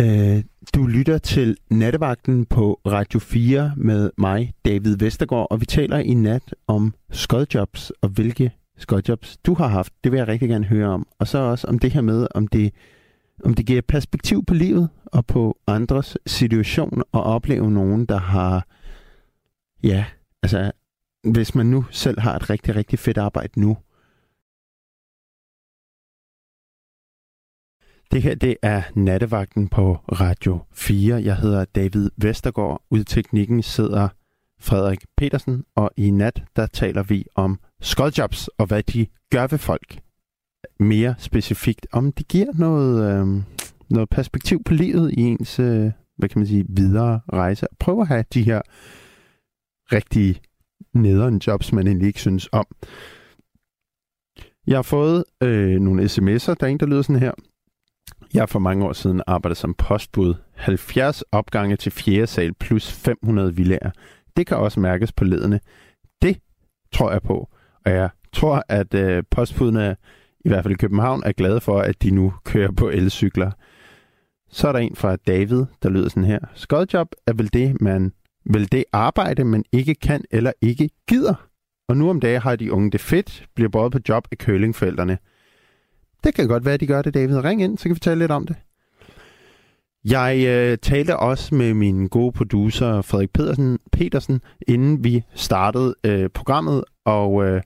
Øh, 0.00 0.38
du 0.74 0.86
lytter 0.86 1.18
til 1.18 1.56
Nattevagten 1.70 2.46
på 2.46 2.80
Radio 2.86 3.20
4 3.20 3.72
med 3.76 4.10
mig, 4.18 4.52
David 4.64 4.98
Vestergaard, 4.98 5.46
og 5.50 5.60
vi 5.60 5.66
taler 5.66 5.98
i 5.98 6.14
nat 6.14 6.54
om 6.66 6.94
skodjobs 7.10 7.92
og 8.02 8.08
hvilke 8.08 8.50
skodjobs 8.76 9.36
du 9.36 9.54
har 9.54 9.68
haft. 9.68 9.92
Det 10.04 10.12
vil 10.12 10.18
jeg 10.18 10.28
rigtig 10.28 10.48
gerne 10.48 10.64
høre 10.64 10.88
om. 10.88 11.06
Og 11.18 11.26
så 11.26 11.38
også 11.38 11.66
om 11.66 11.78
det 11.78 11.92
her 11.92 12.00
med, 12.00 12.26
om 12.34 12.48
det, 12.48 12.74
om 13.44 13.54
det 13.54 13.66
giver 13.66 13.82
perspektiv 13.82 14.44
på 14.44 14.54
livet 14.54 14.88
og 15.06 15.26
på 15.26 15.58
andres 15.66 16.18
situation 16.26 17.02
og 17.12 17.22
opleve 17.22 17.70
nogen, 17.70 18.06
der 18.06 18.18
har, 18.18 18.66
ja, 19.82 20.04
altså 20.42 20.72
hvis 21.32 21.54
man 21.54 21.66
nu 21.66 21.84
selv 21.90 22.20
har 22.20 22.36
et 22.36 22.50
rigtig, 22.50 22.76
rigtig 22.76 22.98
fedt 22.98 23.18
arbejde 23.18 23.60
nu, 23.60 23.76
Det 28.12 28.22
her, 28.22 28.34
det 28.34 28.56
er 28.62 28.82
nattevagten 28.94 29.68
på 29.68 29.94
Radio 29.94 30.60
4. 30.72 31.22
Jeg 31.22 31.36
hedder 31.36 31.64
David 31.64 32.10
Vestergaard. 32.16 32.82
Ud 32.90 33.04
teknikken 33.04 33.62
sidder 33.62 34.08
Frederik 34.60 35.04
Petersen, 35.16 35.64
og 35.74 35.90
i 35.96 36.10
nat, 36.10 36.42
der 36.56 36.66
taler 36.66 37.02
vi 37.02 37.24
om 37.34 37.60
skoldjobs 37.80 38.48
og 38.48 38.66
hvad 38.66 38.82
de 38.82 39.06
gør 39.30 39.46
ved 39.46 39.58
folk. 39.58 39.98
Mere 40.80 41.14
specifikt, 41.18 41.86
om 41.92 42.12
det 42.12 42.28
giver 42.28 42.52
noget, 42.54 43.12
øh, 43.12 43.42
noget 43.90 44.08
perspektiv 44.08 44.64
på 44.64 44.74
livet 44.74 45.12
i 45.12 45.20
ens, 45.20 45.58
øh, 45.58 45.90
hvad 46.18 46.28
kan 46.28 46.38
man 46.38 46.46
sige, 46.46 46.64
videre 46.68 47.20
rejse. 47.32 47.66
Prøv 47.78 48.00
at 48.00 48.08
have 48.08 48.24
de 48.34 48.42
her 48.42 48.60
rigtige 49.92 50.40
nederen 50.94 51.40
jobs, 51.46 51.72
man 51.72 51.86
egentlig 51.86 52.06
ikke 52.06 52.20
synes 52.20 52.48
om. 52.52 52.66
Jeg 54.66 54.76
har 54.76 54.82
fået 54.82 55.24
øh, 55.42 55.80
nogle 55.80 56.04
sms'er. 56.04 56.54
Der 56.54 56.66
er 56.66 56.70
en, 56.70 56.80
der 56.80 56.86
lyder 56.86 57.02
sådan 57.02 57.20
her. 57.22 57.32
Jeg 58.34 58.48
for 58.48 58.58
mange 58.58 58.84
år 58.84 58.92
siden 58.92 59.22
arbejdede 59.26 59.58
som 59.58 59.74
postbud. 59.74 60.34
70 60.54 61.22
opgange 61.32 61.76
til 61.76 61.92
4. 61.92 62.26
sal 62.26 62.54
plus 62.54 62.92
500 62.92 63.56
villager. 63.56 63.90
Det 64.36 64.46
kan 64.46 64.56
også 64.56 64.80
mærkes 64.80 65.12
på 65.12 65.24
ledene. 65.24 65.60
Det 66.22 66.38
tror 66.92 67.12
jeg 67.12 67.22
på. 67.22 67.48
Og 67.84 67.92
jeg 67.92 68.10
tror, 68.32 68.62
at 68.68 68.94
øh, 68.94 69.22
postbudene, 69.30 69.96
i 70.44 70.48
hvert 70.48 70.64
fald 70.64 70.74
i 70.74 70.76
København, 70.76 71.22
er 71.26 71.32
glade 71.32 71.60
for, 71.60 71.80
at 71.80 72.02
de 72.02 72.10
nu 72.10 72.32
kører 72.44 72.72
på 72.72 72.88
elcykler. 72.88 73.50
Så 74.50 74.68
er 74.68 74.72
der 74.72 74.78
en 74.78 74.96
fra 74.96 75.16
David, 75.16 75.64
der 75.82 75.88
lyder 75.88 76.08
sådan 76.08 76.24
her. 76.24 76.38
Skodjob 76.54 77.08
er 77.26 77.32
vel 77.32 77.52
det, 77.52 77.80
man 77.80 78.12
vel 78.44 78.72
det 78.72 78.84
arbejde, 78.92 79.44
man 79.44 79.64
ikke 79.72 79.94
kan 79.94 80.24
eller 80.30 80.52
ikke 80.60 80.90
gider. 81.08 81.48
Og 81.88 81.96
nu 81.96 82.10
om 82.10 82.20
dagen 82.20 82.40
har 82.40 82.56
de 82.56 82.72
unge 82.72 82.90
det 82.90 83.00
fedt, 83.00 83.46
bliver 83.54 83.68
både 83.68 83.90
på 83.90 83.98
job 84.08 84.28
af 84.30 84.38
kølingforældrene. 84.38 85.18
Det 86.24 86.34
kan 86.34 86.48
godt 86.48 86.64
være, 86.64 86.74
at 86.74 86.80
de 86.80 86.86
gør 86.86 87.02
det, 87.02 87.14
David. 87.14 87.44
Ring 87.44 87.62
ind, 87.62 87.78
så 87.78 87.82
kan 87.82 87.94
vi 87.94 88.00
tale 88.00 88.18
lidt 88.18 88.30
om 88.30 88.46
det. 88.46 88.56
Jeg 90.04 90.44
øh, 90.46 90.78
talte 90.78 91.16
også 91.16 91.54
med 91.54 91.74
min 91.74 92.08
gode 92.08 92.32
producer 92.32 93.02
Frederik 93.02 93.32
Pedersen, 93.32 93.78
Petersen, 93.92 94.40
inden 94.68 95.04
vi 95.04 95.22
startede 95.34 95.94
øh, 96.04 96.30
programmet, 96.30 96.84
og 97.04 97.44
øh, 97.44 97.62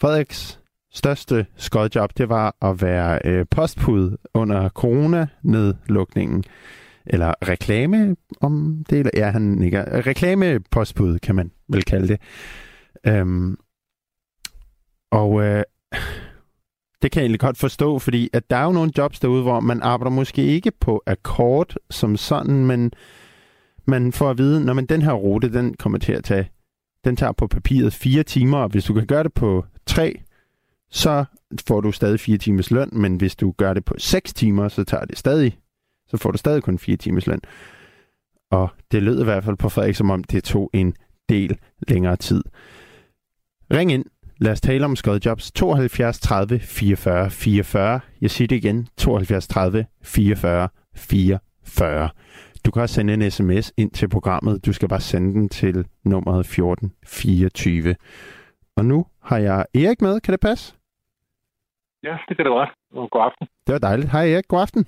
Frederiks 0.00 0.60
største 0.92 1.46
skodjob, 1.56 2.10
det 2.18 2.28
var 2.28 2.56
at 2.62 2.82
være 2.82 3.20
øh, 3.24 3.46
postpud 3.50 4.16
under 4.34 4.68
corona-nedlukningen. 4.68 6.44
Eller 7.06 7.34
reklame 7.48 8.16
om 8.40 8.84
det, 8.90 8.98
eller 8.98 9.10
ja, 9.14 9.30
han 9.30 9.42
nikker. 9.42 10.06
Reklamepostbud, 10.06 11.18
kan 11.18 11.34
man 11.34 11.50
vel 11.68 11.82
kalde 11.82 12.08
det. 12.08 12.20
Øhm, 13.06 13.56
og 15.10 15.42
øh, 15.42 15.62
det 17.02 17.12
kan 17.12 17.20
jeg 17.20 17.24
egentlig 17.24 17.40
godt 17.40 17.58
forstå, 17.58 17.98
fordi 17.98 18.30
at 18.32 18.50
der 18.50 18.56
er 18.56 18.64
jo 18.64 18.72
nogle 18.72 18.92
jobs 18.98 19.20
derude, 19.20 19.42
hvor 19.42 19.60
man 19.60 19.82
arbejder 19.82 20.10
måske 20.10 20.42
ikke 20.42 20.72
på 20.80 21.02
akkord 21.06 21.74
som 21.90 22.16
sådan, 22.16 22.66
men 22.66 22.92
man 23.86 24.12
får 24.12 24.30
at 24.30 24.38
vide, 24.38 24.64
når 24.64 24.72
man 24.72 24.86
den 24.86 25.02
her 25.02 25.12
rute, 25.12 25.52
den 25.52 25.74
kommer 25.74 25.98
til 25.98 26.12
at 26.12 26.24
tage, 26.24 26.50
den 27.04 27.16
tager 27.16 27.32
på 27.32 27.46
papiret 27.46 27.92
fire 27.92 28.22
timer, 28.22 28.58
og 28.58 28.68
hvis 28.68 28.84
du 28.84 28.94
kan 28.94 29.06
gøre 29.06 29.22
det 29.22 29.34
på 29.34 29.64
tre, 29.86 30.20
så 30.90 31.24
får 31.66 31.80
du 31.80 31.92
stadig 31.92 32.20
fire 32.20 32.38
timers 32.38 32.70
løn, 32.70 32.88
men 32.92 33.16
hvis 33.16 33.36
du 33.36 33.54
gør 33.56 33.74
det 33.74 33.84
på 33.84 33.94
6 33.98 34.34
timer, 34.34 34.68
så 34.68 34.84
tager 34.84 35.04
det 35.04 35.18
stadig, 35.18 35.58
så 36.08 36.16
får 36.16 36.30
du 36.30 36.38
stadig 36.38 36.62
kun 36.62 36.78
fire 36.78 36.96
timers 36.96 37.26
løn. 37.26 37.40
Og 38.50 38.68
det 38.92 39.02
lød 39.02 39.20
i 39.20 39.24
hvert 39.24 39.44
fald 39.44 39.56
på 39.56 39.68
Frederik, 39.68 39.94
som 39.94 40.10
om 40.10 40.24
det 40.24 40.44
tog 40.44 40.70
en 40.72 40.94
del 41.28 41.58
længere 41.88 42.16
tid. 42.16 42.42
Ring 43.70 43.92
ind 43.92 44.04
Lad 44.40 44.52
os 44.52 44.60
tale 44.60 44.84
om 44.84 44.96
skodjobs. 44.96 45.52
72 45.52 46.20
30 46.20 46.58
44 46.60 47.30
44. 47.30 48.00
Jeg 48.20 48.30
siger 48.30 48.48
det 48.48 48.56
igen. 48.56 48.88
72 48.96 49.48
30 49.48 49.86
44 50.02 50.68
44. 50.94 52.10
Du 52.64 52.70
kan 52.70 52.82
også 52.82 52.94
sende 52.94 53.14
en 53.14 53.30
sms 53.30 53.72
ind 53.76 53.90
til 53.90 54.08
programmet. 54.08 54.66
Du 54.66 54.72
skal 54.72 54.88
bare 54.88 55.00
sende 55.00 55.32
den 55.32 55.48
til 55.48 55.84
nummeret 56.04 56.40
1424. 56.40 57.96
Og 58.76 58.84
nu 58.84 59.06
har 59.22 59.38
jeg 59.38 59.66
Erik 59.74 60.02
med. 60.02 60.20
Kan 60.20 60.32
det 60.32 60.40
passe? 60.40 60.74
Ja, 62.02 62.18
det 62.28 62.36
kan 62.36 62.44
det 62.46 62.52
godt. 62.52 62.70
God 63.10 63.22
aften. 63.22 63.48
Det 63.66 63.72
var 63.72 63.78
dejligt. 63.78 64.12
Hej 64.12 64.32
Erik. 64.32 64.48
God 64.48 64.60
aften. 64.60 64.86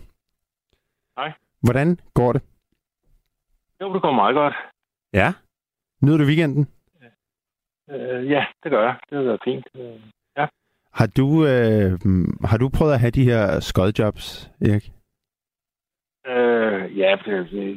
Hej. 1.18 1.32
Hvordan 1.62 1.98
går 2.14 2.32
det? 2.32 2.42
Jo, 3.80 3.94
det 3.94 4.02
går 4.02 4.12
meget 4.12 4.34
godt. 4.34 4.54
Ja. 5.12 5.28
Nyder 6.02 6.18
du 6.18 6.24
weekenden? 6.24 6.68
Øh, 7.90 8.30
ja, 8.30 8.44
det 8.62 8.70
gør 8.70 8.82
jeg. 8.82 8.96
Det 9.10 9.18
har 9.18 9.24
været 9.24 9.40
fint. 9.44 9.66
Øh, 9.74 10.00
ja. 10.36 10.46
Har 10.92 11.06
du, 11.06 11.28
øh, 11.46 11.90
har 12.44 12.58
du 12.58 12.68
prøvet 12.78 12.92
at 12.92 13.00
have 13.00 13.10
de 13.10 13.24
her 13.24 13.60
skodjobs, 13.60 14.50
Erik? 14.60 14.92
Øh, 16.26 16.98
ja, 16.98 17.16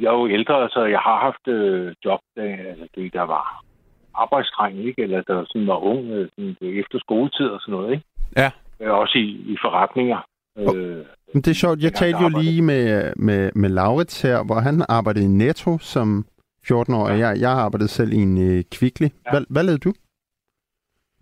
jeg 0.01 0.09
er 0.11 0.17
jo 0.19 0.27
ældre, 0.27 0.69
så 0.69 0.85
jeg 0.85 0.99
har 0.99 1.19
haft 1.19 1.47
øh, 1.47 1.95
job, 2.05 2.19
der, 2.35 2.57
altså 2.69 2.87
det, 2.95 3.13
der 3.13 3.21
var 3.21 3.63
arbejdstræng, 4.13 4.77
ikke? 4.79 5.01
Eller 5.01 5.21
der 5.21 5.45
sådan 5.47 5.67
var 5.67 5.77
ung, 5.77 6.05
øh, 6.11 6.29
sådan, 6.29 6.55
efter 6.61 6.99
skoletid 6.99 7.47
og 7.47 7.61
sådan 7.61 7.71
noget, 7.71 7.91
ikke? 7.91 8.05
Ja. 8.37 8.51
Øh, 8.83 8.93
også 8.93 9.17
i, 9.17 9.27
i 9.53 9.57
forretninger. 9.61 10.19
Øh, 10.57 11.05
Men 11.33 11.41
det 11.43 11.47
er 11.47 11.61
sjovt, 11.63 11.83
jeg 11.83 11.93
talte 11.93 12.19
jo 12.21 12.29
lige 12.41 12.61
med, 12.61 13.13
med, 13.15 13.51
med 13.55 13.69
Laurits 13.69 14.21
her, 14.21 14.45
hvor 14.45 14.59
han 14.59 14.85
arbejdede 14.89 15.25
i 15.25 15.27
Netto 15.27 15.77
som 15.79 16.25
14 16.67 16.93
år, 16.93 17.07
ja. 17.09 17.15
jeg, 17.15 17.41
jeg 17.41 17.51
arbejdede 17.51 17.89
selv 17.89 18.11
i 18.13 18.15
en 18.15 18.37
øh, 18.49 18.63
Kvickly. 18.71 19.07
Ja. 19.25 19.31
Hvad, 19.31 19.41
hvad 19.49 19.63
lavede 19.63 19.79
du? 19.87 19.93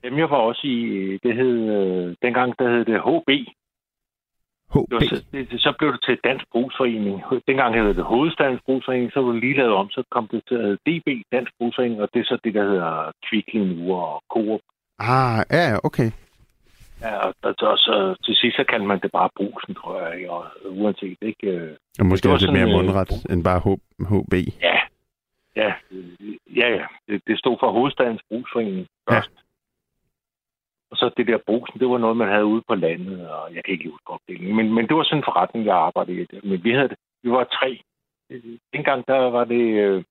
Jamen, 0.04 0.20
jeg 0.20 0.30
var 0.30 0.38
også 0.38 0.62
i, 0.68 0.78
det 1.24 1.36
hed, 1.36 1.58
øh, 1.78 2.16
dengang 2.22 2.60
der 2.60 2.70
hed 2.70 2.86
det 2.86 3.00
HB. 3.08 3.30
HB? 4.74 4.90
Det 4.90 4.96
var, 4.96 5.16
så, 5.16 5.26
det, 5.32 5.62
så 5.62 5.74
blev 5.80 5.92
det 5.92 6.02
til 6.08 6.18
Dansk 6.24 6.46
Brugsforening. 6.52 7.22
Dengang 7.48 7.76
hed 7.76 7.94
det 7.94 8.04
Hovedstadens 8.04 8.62
Brugsforening, 8.66 9.12
så 9.12 9.22
var 9.22 9.32
det 9.32 9.42
lige 9.42 9.58
lavet 9.58 9.74
om, 9.74 9.90
så 9.90 10.04
kom 10.12 10.28
det 10.32 10.42
til 10.48 10.56
at 10.56 10.78
DB, 10.88 11.08
Dansk 11.32 11.52
Brugsforening, 11.58 12.02
og 12.02 12.10
det 12.14 12.20
er 12.20 12.24
så 12.24 12.38
det, 12.44 12.54
der 12.54 12.64
hedder 12.64 13.12
Kvickly 13.30 13.60
nu 13.60 13.96
og 13.96 14.24
Coop. 14.34 14.62
Ah, 15.00 15.46
ja, 15.52 15.78
okay. 15.84 16.10
Ja, 17.02 17.18
og, 17.26 17.34
og, 17.42 17.56
og 17.72 17.78
så 17.78 18.16
til 18.26 18.36
sidst 18.36 18.58
så 18.58 18.64
kan 18.64 18.88
man 18.88 19.00
det 19.00 19.12
bare 19.12 19.30
Brugsen, 19.36 19.76
tror 19.76 20.08
jeg, 20.08 20.30
og 20.30 20.46
uanset, 20.66 21.18
ikke? 21.22 21.48
Øh, 21.48 21.76
og 22.00 22.06
måske 22.06 22.30
det 22.30 22.42
lidt 22.42 22.54
mere 22.54 22.70
øh, 22.70 22.76
mundret 22.78 23.12
øh, 23.12 23.34
end 23.34 23.44
bare 23.44 23.60
HB. 24.12 24.34
Ja, 24.62 24.78
ja, 25.56 25.74
ja, 26.56 26.68
ja. 26.78 26.86
Det, 27.08 27.22
det 27.28 27.40
stod 27.40 27.58
for 27.60 27.72
Hovedstadens 27.72 28.22
Brugsforening 28.30 28.88
først. 29.10 29.30
Ja. 29.30 29.42
Og 30.92 30.98
så 30.98 31.12
det 31.18 31.28
der 31.28 31.38
brugsen, 31.46 31.80
det 31.80 31.90
var 31.90 31.98
noget, 31.98 32.18
man 32.18 32.28
havde 32.28 32.46
ude 32.46 32.64
på 32.68 32.76
landet, 32.76 33.30
og 33.30 33.56
jeg 33.56 33.64
kan 33.64 33.74
ikke 33.74 33.90
huske 33.90 34.10
opdelingen. 34.10 34.56
Men, 34.56 34.74
men 34.74 34.88
det 34.88 34.96
var 34.96 35.04
sådan 35.04 35.18
en 35.18 35.30
forretning, 35.30 35.66
jeg 35.66 35.76
arbejdede 35.76 36.22
i. 36.22 36.28
Men 36.44 36.64
vi, 36.64 36.72
havde, 36.72 36.96
vi 37.24 37.32
var 37.32 37.44
tre. 37.44 37.82
Dengang 38.74 39.08
der 39.08 39.18
var 39.18 39.44
det... 39.44 39.64
Øh, 39.84 40.04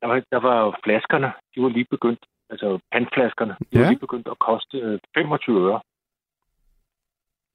der 0.00 0.06
var, 0.06 0.22
der 0.30 0.40
var 0.40 0.78
flaskerne, 0.84 1.32
de 1.54 1.62
var 1.62 1.68
lige 1.68 1.86
begyndt, 1.90 2.24
altså 2.50 2.78
pandflaskerne, 2.92 3.56
de 3.60 3.66
ja. 3.72 3.80
var 3.80 3.88
lige 3.88 4.06
begyndt 4.06 4.28
at 4.28 4.38
koste 4.38 5.00
25 5.16 5.60
øh, 5.60 5.66
øre. 5.66 5.80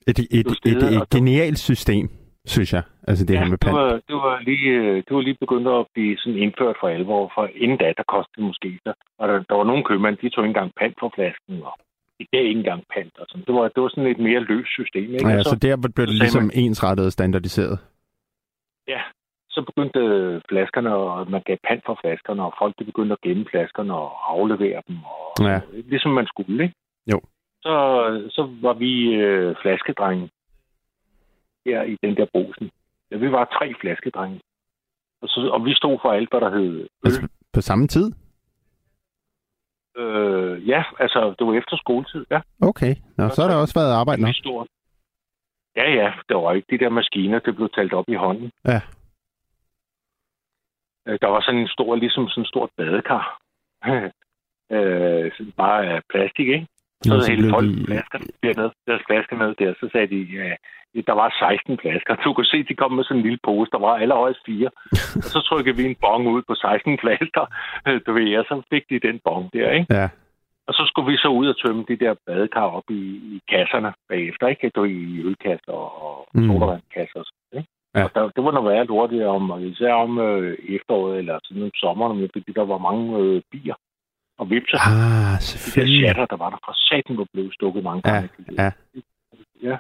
Et, 0.10 0.20
et, 0.20 0.30
et, 0.32 0.48
et, 0.72 0.82
et 0.98 1.10
genialt 1.16 1.60
system, 1.70 2.06
synes 2.46 2.74
jeg. 2.74 2.84
Altså 3.10 3.26
det 3.26 3.34
ja, 3.34 3.40
her 3.40 3.50
med 3.50 3.58
pand. 3.58 3.76
Det 3.76 3.82
var, 3.82 3.92
det, 4.10 4.16
var 4.26 4.36
lige, 4.50 4.70
øh, 4.80 4.96
det 5.06 5.12
var 5.16 5.22
lige 5.22 5.38
begyndt 5.40 5.68
at 5.68 5.86
blive 5.94 6.18
sådan 6.18 6.40
indført 6.46 6.76
for 6.80 6.88
alvor, 6.88 7.32
for 7.36 7.44
inden 7.64 7.78
da, 7.78 7.94
der 7.98 8.04
kostede 8.16 8.46
måske. 8.50 8.80
Der, 8.86 8.94
og 9.20 9.28
der, 9.28 9.36
der 9.50 9.56
var 9.56 9.64
nogle 9.64 9.84
købmænd, 9.84 10.18
de 10.18 10.30
tog 10.30 10.44
ikke 10.44 10.54
engang 10.56 10.72
pand 10.80 10.94
for 11.00 11.12
flasken, 11.16 11.56
og 11.70 11.76
i 12.20 12.26
dag 12.34 12.44
ikke 12.50 12.60
engang 12.64 12.84
pant. 12.94 13.14
Og 13.20 13.26
sådan. 13.30 13.46
Det, 13.48 13.54
var, 13.56 13.66
det 13.74 13.80
var 13.84 13.90
sådan 13.90 14.12
et 14.12 14.20
mere 14.28 14.42
løst 14.52 14.72
system. 14.80 15.08
Ikke? 15.14 15.28
Ja, 15.28 15.44
så, 15.44 15.50
så 15.50 15.56
der 15.56 15.76
blev 15.96 16.06
det 16.08 16.16
ligesom 16.24 16.44
man, 16.44 16.52
ensrettet 16.66 17.06
og 17.06 17.12
standardiseret? 17.12 17.78
Ja, 18.88 19.02
så 19.50 19.60
begyndte 19.70 20.02
flaskerne, 20.50 20.96
og 20.96 21.32
man 21.32 21.42
gav 21.46 21.58
pant 21.68 21.84
for 21.86 21.96
flaskerne, 22.02 22.42
og 22.48 22.54
folk 22.62 22.74
de 22.80 22.86
begyndte 22.92 23.14
at 23.14 23.22
gemme 23.22 23.46
flaskerne 23.52 23.94
og 23.94 24.10
aflevere 24.34 24.82
dem. 24.88 24.98
Og, 25.04 25.46
ja. 25.50 25.60
Ligesom 25.94 26.12
man 26.12 26.28
skulle, 26.28 26.64
ikke? 26.64 26.76
Jo. 27.12 27.20
Så, 27.62 27.74
så 28.30 28.50
var 28.62 28.74
vi 28.74 29.14
øh, 29.14 29.56
flaskedrenge 29.62 30.30
her 31.66 31.84
i 31.84 31.98
den 32.04 32.16
der 32.18 32.26
brusen. 32.34 32.72
Ja, 33.12 33.18
vi 33.18 33.32
var 33.32 33.46
tre 33.46 33.74
flaskedrenge. 33.82 34.42
Og, 35.22 35.28
så, 35.28 35.50
og 35.54 35.66
vi 35.66 35.74
stod 35.74 35.98
for 36.02 36.12
alt, 36.12 36.30
hvad 36.30 36.42
der 36.42 36.50
hed 36.50 36.80
øl. 36.80 36.88
Altså 37.04 37.28
på 37.54 37.62
samme 37.62 37.88
tid? 37.88 38.12
Øh, 39.98 40.68
ja, 40.68 40.84
altså, 41.00 41.36
det 41.40 41.48
var 41.48 41.54
efter 41.54 41.78
skoletid, 41.78 42.26
ja. 42.32 42.42
Okay, 42.62 42.96
Nå, 43.18 43.30
så, 43.30 43.36
så 43.36 43.42
har 43.42 43.50
der 43.50 43.58
også 43.58 43.80
været 43.80 43.94
arbejde 43.94 44.22
nok. 44.22 44.36
Stort. 44.36 44.68
Ja, 45.76 45.90
ja, 45.92 46.14
der 46.30 46.36
var 46.36 46.54
ikke 46.54 46.68
de 46.70 46.84
der 46.84 46.90
maskiner, 46.90 47.40
det 47.40 47.56
blev 47.56 47.70
talt 47.70 47.94
op 47.94 48.06
i 48.08 48.14
hånden. 48.14 48.52
Ja. 48.66 48.82
Øh, 51.08 51.20
der 51.22 51.28
var 51.28 51.42
sådan 51.42 51.60
en 51.60 51.68
stor, 51.68 51.96
ligesom 51.96 52.28
sådan 52.28 52.42
en 52.42 52.46
stort 52.46 52.70
badekar. 52.78 53.42
øh, 54.76 55.32
bare 55.58 55.86
af 55.86 56.02
plastik, 56.10 56.48
ikke? 56.48 56.68
Så 57.04 57.14
havde 57.14 57.30
hele 57.32 57.50
folk 57.56 57.70
de... 57.70 57.86
flasker 57.86 58.20
dernede, 58.44 58.72
deres 58.88 59.04
flasker 59.08 59.36
med 59.42 59.56
der, 59.62 59.74
så 59.80 59.90
sagde 59.92 60.08
de, 60.16 60.20
ja, 60.40 60.50
der 61.10 61.16
var 61.22 61.30
16 61.40 61.78
flasker. 61.84 62.16
Du 62.16 62.34
kunne 62.34 62.52
se, 62.54 62.64
de 62.64 62.76
kom 62.82 62.92
med 62.92 63.04
sådan 63.04 63.18
en 63.18 63.24
lille 63.28 63.40
pose, 63.48 63.72
der 63.72 63.80
var 63.88 63.94
allerhøjst 64.04 64.42
fire. 64.46 64.70
og 65.24 65.30
så 65.34 65.40
trykkede 65.50 65.78
vi 65.78 65.86
en 65.86 65.98
bong 66.04 66.28
ud 66.36 66.42
på 66.50 66.56
16 66.56 66.98
flasker, 67.04 67.46
du 68.06 68.12
ved, 68.18 68.38
og 68.40 68.46
så 68.50 68.56
fik 68.72 68.84
de 68.90 69.08
den 69.08 69.20
bong 69.26 69.54
der, 69.54 69.72
ikke? 69.72 69.94
Ja. 70.00 70.08
Og 70.68 70.74
så 70.74 70.84
skulle 70.90 71.12
vi 71.12 71.18
så 71.18 71.28
ud 71.28 71.48
og 71.48 71.58
tømme 71.64 71.86
de 71.88 71.96
der 72.04 72.14
badekar 72.26 72.68
op 72.78 72.88
i, 72.90 73.04
i 73.34 73.42
kasserne 73.52 73.94
bagefter, 74.10 74.48
ikke? 74.48 74.72
Var 74.76 74.86
i 74.86 75.22
ølkasser 75.30 75.74
og 76.06 76.20
Mm. 76.34 76.48
sodavandskasser 76.48 77.20
og 77.20 77.26
sådan, 77.26 77.60
ikke? 77.60 77.70
Ja. 77.96 78.04
Og 78.04 78.10
der, 78.16 78.22
det 78.36 78.44
var 78.44 78.52
noget 78.52 78.70
værre 78.70 78.86
lort 78.86 79.14
om, 79.38 79.64
især 79.64 79.94
om 79.94 80.20
øh, 80.20 80.58
efteråret 80.76 81.18
eller 81.18 81.40
sådan 81.44 81.64
om 81.64 81.72
sommeren, 81.76 82.30
fordi 82.34 82.52
der 82.56 82.66
var 82.66 82.78
mange 82.78 83.18
øh, 83.20 83.42
bier 83.52 83.76
og 84.40 84.50
vipser. 84.50 84.78
Ah, 84.78 84.94
de 84.94 85.34
der 85.34 85.40
selvfølgelig. 85.40 86.04
shatter, 86.06 86.26
der 86.26 86.38
var 86.44 86.50
der 86.50 86.60
fra 86.66 86.74
satan, 86.88 87.18
var 87.18 87.28
blevet 87.34 87.54
stukket 87.54 87.84
mange 87.84 88.02
Ja, 88.06 88.12
gange. 88.14 88.30
ja. 88.62 88.72
ja. 89.68 89.78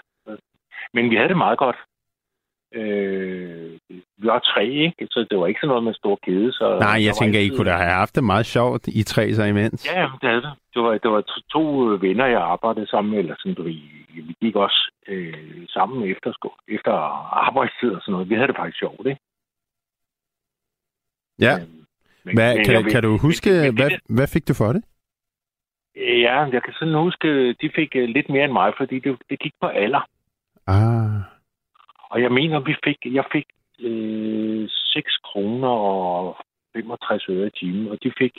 Men 0.93 1.10
vi 1.10 1.15
havde 1.15 1.30
det 1.30 1.38
meget 1.38 1.60
godt. 1.60 1.76
Øh, 2.74 3.72
vi 4.22 4.28
var 4.28 4.39
tre, 4.39 4.65
ikke? 4.67 5.08
Så 5.12 5.28
det 5.30 5.39
var 5.39 5.48
ikke 5.48 5.60
sådan 5.60 5.67
noget 5.67 5.84
med 5.84 5.93
stor 5.93 6.19
kede. 6.26 6.52
Så 6.54 6.78
Nej, 6.80 7.04
jeg 7.06 7.13
tænker, 7.15 7.39
I 7.39 7.43
altid- 7.43 7.58
kunne 7.58 7.69
da 7.72 7.76
have 7.76 7.91
haft 8.04 8.15
det 8.15 8.24
meget 8.24 8.45
sjovt 8.45 8.88
i 8.88 9.04
tre 9.04 9.34
så 9.34 9.43
imens. 9.43 9.88
Ja, 9.95 10.02
det 10.22 10.30
havde 10.30 10.41
det. 10.41 10.54
Det 10.74 10.82
var, 10.84 10.91
det 10.98 11.12
var 11.12 11.22
to, 11.22 11.39
to 11.52 11.91
øh, 11.93 12.02
venner, 12.02 12.26
jeg 12.26 12.41
arbejdede 12.41 12.88
sammen 12.88 13.12
med, 13.12 13.19
eller 13.19 13.36
sådan, 13.39 13.54
du 13.54 13.63
ved, 13.63 13.74
vi 14.13 14.36
gik 14.41 14.56
også 14.56 14.91
øh, 15.08 15.65
sammen 15.69 16.10
efter, 16.12 16.34
efter 16.67 16.91
arbejdstid 17.48 17.91
og 17.91 18.02
sådan 18.02 18.12
noget. 18.12 18.30
Vi 18.30 18.36
havde 18.36 18.48
det 18.48 18.56
faktisk 18.56 18.80
sjovt, 18.80 19.08
ikke? 19.08 19.22
Ja. 21.39 21.58
Men- 21.60 21.78
Hvad, 22.33 22.55
men 22.55 22.65
kan, 22.65 22.73
jeg 22.73 22.91
kan 22.91 23.03
du 23.03 23.17
huske, 23.17 23.49
men- 23.49 23.75
hvad, 23.75 23.89
hvad 24.09 24.27
fik 24.27 24.47
du 24.47 24.53
for 24.53 24.73
det? 24.73 24.83
Ja, 25.95 26.35
jeg 26.55 26.61
kan 26.63 26.73
sådan 26.73 26.93
huske, 26.93 27.53
de 27.53 27.69
fik 27.75 27.95
øh, 27.95 28.09
lidt 28.09 28.29
mere 28.29 28.43
end 28.43 28.53
mig, 28.53 28.73
fordi 28.77 28.99
det, 28.99 29.17
det 29.29 29.39
gik 29.39 29.53
på 29.61 29.67
alder. 29.67 30.03
Ah, 30.67 31.21
Og 32.11 32.21
jeg 32.21 32.31
mener, 32.31 32.59
vi 32.59 32.75
fik, 32.83 32.97
jeg 33.05 33.23
fik 33.31 33.45
øh, 33.79 34.67
6 34.69 35.17
kroner 35.17 35.67
og 35.67 36.37
65 36.75 37.29
øre 37.29 37.47
i 37.47 37.51
timen, 37.59 37.87
og 37.91 37.97
de 38.03 38.11
fik 38.17 38.33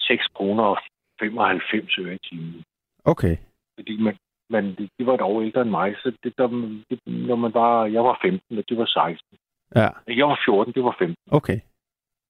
6 0.00 0.26
kroner 0.34 0.62
og 0.64 0.78
95 1.20 1.98
øre 1.98 2.14
i 2.14 2.18
timen. 2.28 2.62
okay. 3.04 3.36
Fordi 3.78 3.96
man, 4.02 4.16
man, 4.50 4.64
de, 4.78 4.88
de 4.98 5.06
var 5.06 5.14
et 5.14 5.20
år 5.20 5.42
ældre 5.42 5.60
end 5.62 5.70
mig, 5.70 5.94
så 6.02 6.12
det, 6.22 6.32
der, 6.38 6.46
det, 6.90 6.98
når 7.06 7.36
man 7.36 7.54
var, 7.54 7.86
jeg 7.86 8.04
var 8.04 8.18
15, 8.22 8.58
og 8.58 8.64
de 8.68 8.76
var 8.78 8.86
16. 8.86 9.38
Ja, 9.76 9.88
Jeg 10.08 10.26
var 10.28 10.40
14, 10.46 10.72
det 10.74 10.84
var 10.84 10.96
15. 10.98 11.16
okay. 11.30 11.60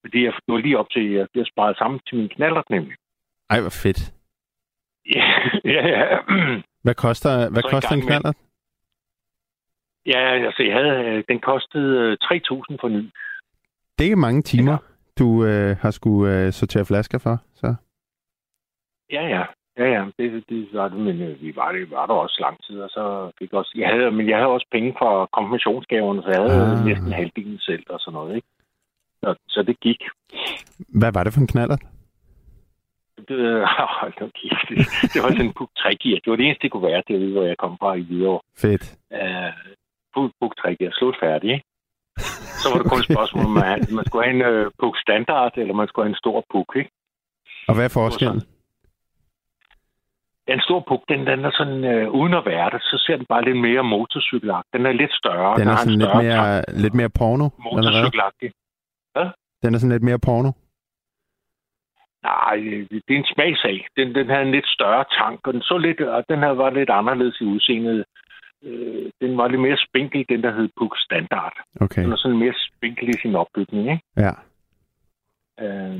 Fordi 0.03 0.25
jeg 0.25 0.33
det 0.47 0.53
var 0.55 0.59
lige 0.59 0.79
op 0.79 0.91
til, 0.91 1.15
at 1.15 1.29
jeg, 1.35 1.47
sparede 1.47 1.79
sammen 1.79 2.01
til 2.09 2.19
min 2.19 2.29
knaller 2.29 2.63
nemlig. 2.71 2.97
Ej, 3.51 3.61
hvor 3.61 3.71
fedt. 3.83 4.01
Ja, 5.17 5.25
ja, 5.65 5.89
ja. 5.89 6.19
Hvad 6.83 6.95
koster, 6.95 7.51
hvad 7.51 7.63
koster 7.63 7.95
en 7.95 8.07
gang 8.07 8.23
med- 8.25 8.33
ja 10.07 10.21
altså, 10.47 10.63
jeg 10.63 10.75
havde, 10.75 11.05
øh, 11.05 11.25
den 11.29 11.41
kostede 11.41 11.99
øh, 11.99 12.17
3.000 12.23 12.77
for 12.81 12.89
ny. 12.89 13.11
Det 13.99 14.13
er 14.13 14.17
mange 14.17 14.43
timer, 14.43 14.77
du 15.19 15.45
øh, 15.45 15.77
har 15.77 15.91
skulle 15.91 16.47
øh, 16.47 16.53
sortere 16.53 16.85
flasker 16.85 17.19
for, 17.19 17.37
så. 17.55 17.75
Ja, 19.13 19.23
ja. 19.27 19.45
Ja, 19.79 19.85
ja, 19.85 20.05
det, 20.19 20.45
det 20.49 20.69
var 20.73 20.89
det, 20.89 20.99
men 20.99 21.23
øh, 21.23 21.41
vi 21.43 21.57
var, 21.57 21.73
det 21.73 21.91
var 21.91 22.07
der 22.07 22.15
også 22.15 22.37
lang 22.41 22.65
tid, 22.65 22.81
og 22.81 22.91
så 22.91 23.31
fik 23.39 23.53
også, 23.53 23.73
jeg 23.77 23.89
havde, 23.89 24.11
men 24.11 24.29
jeg 24.29 24.37
havde 24.37 24.49
også 24.49 24.67
penge 24.73 24.95
fra 24.99 25.27
konfirmationsgaverne, 25.33 26.23
så 26.23 26.29
jeg 26.29 26.41
havde 26.41 26.79
ah. 26.79 26.85
næsten 26.85 27.13
halvdelen 27.13 27.59
selv 27.59 27.85
og 27.89 28.01
sådan 28.01 28.15
noget, 28.15 28.37
ikke? 28.37 28.49
Så, 29.23 29.35
så 29.49 29.63
det 29.63 29.81
gik. 29.81 30.01
Hvad 31.01 31.13
var 31.13 31.25
det 31.25 31.33
for 31.33 31.41
en 31.41 31.47
knaller? 31.47 31.77
Det, 33.29 33.39
øh, 33.51 33.63
hold 34.01 34.15
nu 34.21 34.27
kæft. 34.41 34.69
det, 34.69 34.79
det 35.13 35.19
var 35.23 35.29
sådan 35.29 35.47
en 35.47 35.53
Puk 35.59 35.71
3 35.79 35.97
gear. 36.03 36.19
Det 36.23 36.31
var 36.31 36.37
det 36.37 36.47
eneste, 36.47 36.63
det 36.63 36.71
kunne 36.73 36.89
være 36.91 37.03
derude, 37.09 37.33
hvor 37.33 37.43
jeg 37.43 37.57
kom 37.57 37.77
fra 37.81 37.95
i 37.95 38.03
Hvidovre. 38.03 38.41
Fedt. 38.63 38.85
Uh, 39.11 39.53
Puk, 40.15 40.31
Puk 40.41 40.53
3 40.57 40.77
gear. 40.77 40.93
Slut 40.99 41.17
færdig, 41.23 41.51
ikke? 41.57 41.65
Så 42.63 42.67
var 42.71 42.79
det 42.79 42.91
kun 42.93 43.01
et 43.01 43.11
spørgsmål, 43.13 43.45
om 43.45 43.51
man, 43.51 43.79
man 43.99 44.05
skulle 44.07 44.25
have 44.27 44.37
en 44.39 44.45
uh, 44.51 44.71
Puk 44.81 44.95
standard, 45.05 45.53
eller 45.63 45.75
man 45.75 45.89
skulle 45.89 46.05
have 46.07 46.15
en 46.15 46.23
stor 46.25 46.39
Puk, 46.53 46.71
ikke? 46.81 46.91
Og 47.69 47.75
hvad 47.75 47.85
er 47.85 47.95
forskellen? 48.01 48.43
En 50.55 50.61
stor 50.67 50.81
Puk, 50.89 51.03
den, 51.09 51.21
den 51.31 51.41
er 51.49 51.53
sådan, 51.61 51.81
uh, 51.93 52.19
uden 52.21 52.35
at 52.41 52.45
være 52.53 52.69
det, 52.75 52.81
så 52.83 52.97
ser 53.05 53.17
den 53.17 53.27
bare 53.33 53.45
lidt 53.49 53.61
mere 53.69 53.83
motorcykelagtig. 53.95 54.71
Den 54.77 54.87
er 54.87 54.93
lidt 54.93 55.15
større. 55.23 55.51
Den 55.61 55.69
er 55.69 55.77
sådan 55.77 55.99
lidt 55.99 56.11
større 56.11 56.23
mere, 56.23 56.65
lidt 56.85 56.95
mere 57.01 57.11
porno, 57.19 57.49
tank, 57.49 57.55
eller 57.55 57.91
hvad? 57.91 58.03
motorcykelagtig. 58.03 58.51
Den 59.63 59.75
er 59.75 59.79
sådan 59.79 59.93
lidt 59.93 60.03
mere 60.03 60.19
porno. 60.19 60.51
Nej, 62.23 62.57
det 63.07 63.13
er 63.15 63.21
en 63.23 63.33
smagsag. 63.35 63.87
Den, 63.97 64.15
den 64.15 64.27
havde 64.31 64.43
en 64.43 64.51
lidt 64.51 64.67
større 64.67 65.05
tank, 65.19 65.47
og 65.47 65.53
den, 65.53 65.63
så 65.63 65.79
lidt, 65.79 66.01
og 66.01 66.25
den 66.29 66.39
her 66.39 66.49
var 66.49 66.71
lidt 66.71 66.91
anderledes 66.91 67.41
i 67.41 67.45
udseendet. 67.45 68.05
Øh, 68.65 69.11
den 69.21 69.37
var 69.37 69.49
lidt 69.49 69.61
mere 69.61 69.77
spinkel, 69.89 70.25
den 70.29 70.43
der 70.43 70.53
hed 70.57 70.69
Puk 70.79 70.95
Standard. 70.97 71.57
Okay, 71.81 72.03
Den 72.03 72.11
var 72.11 72.17
sådan 72.17 72.39
mere 72.39 72.55
spinkel 72.69 73.09
i 73.09 73.13
sin 73.23 73.35
opbygning, 73.35 73.91
ikke? 73.91 74.05
ja. 74.17 74.33
Øh, 75.65 75.99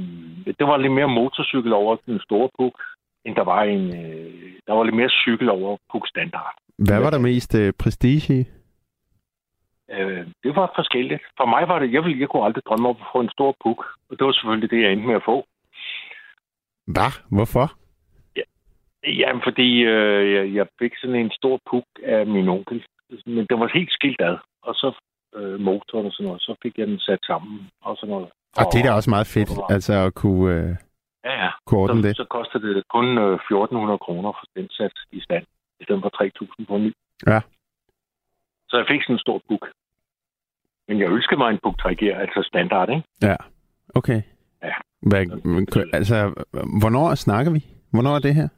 det 0.59 0.67
var 0.67 0.77
lidt 0.77 0.93
mere 0.93 1.09
motorcykel 1.09 1.73
over 1.73 1.97
den 2.07 2.21
store 2.21 2.49
Puk, 2.59 2.75
end 3.25 3.37
der 3.37 3.45
var 3.45 3.63
en... 3.63 3.85
Øh, 4.01 4.53
der 4.67 4.73
var 4.73 4.85
lidt 4.85 4.97
mere 4.97 5.11
cykel 5.11 5.49
over 5.51 5.77
Puk 5.93 6.09
Standard. 6.09 6.55
Hvad 6.79 7.01
var 7.01 7.11
der 7.11 7.19
mest 7.19 7.55
øh, 7.55 7.73
prestige 7.79 8.41
i? 8.41 8.45
Øh, 9.95 10.27
det 10.45 10.57
var 10.57 10.73
forskelligt. 10.75 11.23
For 11.39 11.47
mig 11.55 11.69
var 11.69 11.79
det... 11.79 11.93
Jeg, 11.93 12.03
ville, 12.05 12.21
jeg 12.21 12.29
kunne 12.29 12.45
aldrig 12.45 12.65
drømme 12.69 12.89
om 12.89 12.97
at 13.01 13.09
få 13.13 13.21
en 13.21 13.31
stor 13.37 13.55
Puk, 13.65 13.79
og 14.09 14.19
det 14.19 14.27
var 14.27 14.33
selvfølgelig 14.33 14.71
det, 14.71 14.83
jeg 14.83 14.93
endte 14.93 15.07
med 15.07 15.15
at 15.15 15.29
få. 15.31 15.37
Hvad? 16.95 17.13
Hvorfor? 17.37 17.67
Jamen, 19.21 19.43
fordi 19.49 19.69
øh, 19.95 20.33
jeg, 20.35 20.55
jeg 20.55 20.67
fik 20.79 20.93
sådan 21.01 21.17
en 21.17 21.31
stor 21.31 21.59
puk 21.71 21.85
af 22.05 22.27
min 22.27 22.49
onkel. 22.49 22.85
Men 23.27 23.47
den 23.51 23.61
var 23.61 23.71
helt 23.75 23.93
skilt 23.93 24.21
ad. 24.21 24.37
Og 24.63 24.75
så 24.75 24.89
øh, 25.37 25.61
motoren 25.61 26.07
og 26.07 26.13
sådan 26.13 26.27
noget, 26.27 26.43
så 26.43 26.55
fik 26.63 26.79
jeg 26.79 26.87
den 26.87 26.99
sat 26.99 27.19
sammen 27.27 27.69
og 27.83 27.97
sådan 27.97 28.13
noget. 28.15 28.29
Og 28.61 28.65
det 28.73 28.79
er 28.81 28.85
da 28.85 28.93
også 28.93 29.11
meget 29.11 29.27
fedt, 29.27 29.51
altså 29.71 29.93
at 29.93 30.15
kunne, 30.15 30.55
øh, 30.55 30.77
Ja, 31.25 31.45
ja. 31.45 31.51
kunne 31.67 32.03
Så, 32.03 32.09
det. 32.09 32.17
så 32.17 32.25
kostede 32.37 32.75
det 32.75 32.83
kun 32.95 33.19
øh, 33.19 33.35
1400 33.35 33.99
kroner 33.99 34.31
for 34.39 34.47
den 34.57 34.69
sat 34.71 34.93
i 35.13 35.21
stand, 35.21 35.45
i 35.81 35.85
stedet 35.85 36.03
for 36.03 36.09
3000 36.09 36.67
på 36.67 36.79
ny. 36.79 36.93
Ja. 37.27 37.41
Så 38.69 38.77
jeg 38.77 38.87
fik 38.91 39.03
sådan 39.03 39.15
en 39.15 39.19
stor 39.19 39.41
puk. 39.49 39.65
Men 40.89 41.01
jeg 41.01 41.09
ønskede 41.11 41.39
mig 41.39 41.51
en 41.51 41.59
puk 41.63 41.79
3 41.79 41.97
altså 42.23 42.41
standard, 42.43 42.89
ikke? 42.89 43.03
Ja, 43.23 43.37
okay. 43.95 44.23
Ja. 44.63 44.75
Hvad, 45.03 45.23
altså, 45.93 46.17
hvornår 46.81 47.15
snakker 47.15 47.53
vi? 47.53 47.65
Hvornår 47.93 48.15
er 48.15 48.19
det 48.19 48.35
her? 48.35 48.49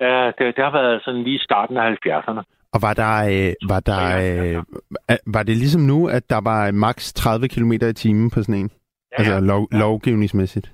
Ja, 0.00 0.26
det, 0.38 0.56
det 0.56 0.64
har 0.64 0.72
været 0.72 1.02
sådan 1.04 1.22
lige 1.22 1.38
starten 1.38 1.76
af 1.76 1.96
70'erne. 2.06 2.42
Og 2.74 2.82
var 2.82 2.94
der, 2.94 3.14
øh, 3.34 3.52
var 3.68 3.80
der, 3.80 4.02
øh, 4.26 4.62
var 5.26 5.42
det 5.42 5.56
ligesom 5.56 5.82
nu, 5.82 6.08
at 6.08 6.30
der 6.30 6.40
var 6.40 6.70
maks 6.70 7.12
30 7.12 7.48
km 7.48 7.72
i 7.72 7.92
timen 7.92 8.30
på 8.30 8.42
sådan 8.42 8.54
en? 8.54 8.70
Ja, 9.12 9.16
altså 9.18 9.40
lov, 9.40 9.68
ja. 9.72 9.78
lovgivningsmæssigt? 9.78 10.72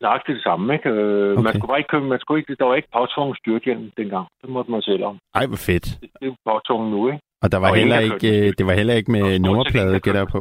Nøjagtigt 0.00 0.36
det 0.36 0.42
samme, 0.42 0.74
ikke? 0.74 0.88
Øh, 0.90 1.32
Okay. 1.32 1.42
Man 1.44 1.52
skulle 1.54 1.68
bare 1.72 1.78
ikke 1.78 1.88
købe, 1.88 2.04
man 2.04 2.20
skulle 2.20 2.38
ikke, 2.40 2.54
der 2.60 2.64
var 2.64 2.74
ikke 2.74 2.88
påtvungen 2.98 3.36
styrthjelm 3.36 3.90
dengang. 3.96 4.26
Det 4.42 4.48
måtte 4.50 4.70
man 4.70 4.82
selv 4.82 5.04
om. 5.04 5.18
Ej, 5.34 5.46
hvor 5.46 5.56
fedt. 5.56 5.84
Det, 5.84 6.00
det 6.00 6.22
er 6.22 6.26
jo 6.26 6.36
påtvungen 6.44 6.90
nu, 6.90 7.00
ikke? 7.08 7.20
Og 7.42 7.52
der 7.52 7.58
var 7.58 7.70
Og 7.70 7.76
heller 7.76 7.98
ikke, 7.98 8.52
det 8.58 8.66
var 8.66 8.72
heller 8.72 8.94
ikke 8.94 9.10
med 9.10 9.38
nummerplade, 9.38 10.00
gætter 10.00 10.24
på. 10.24 10.38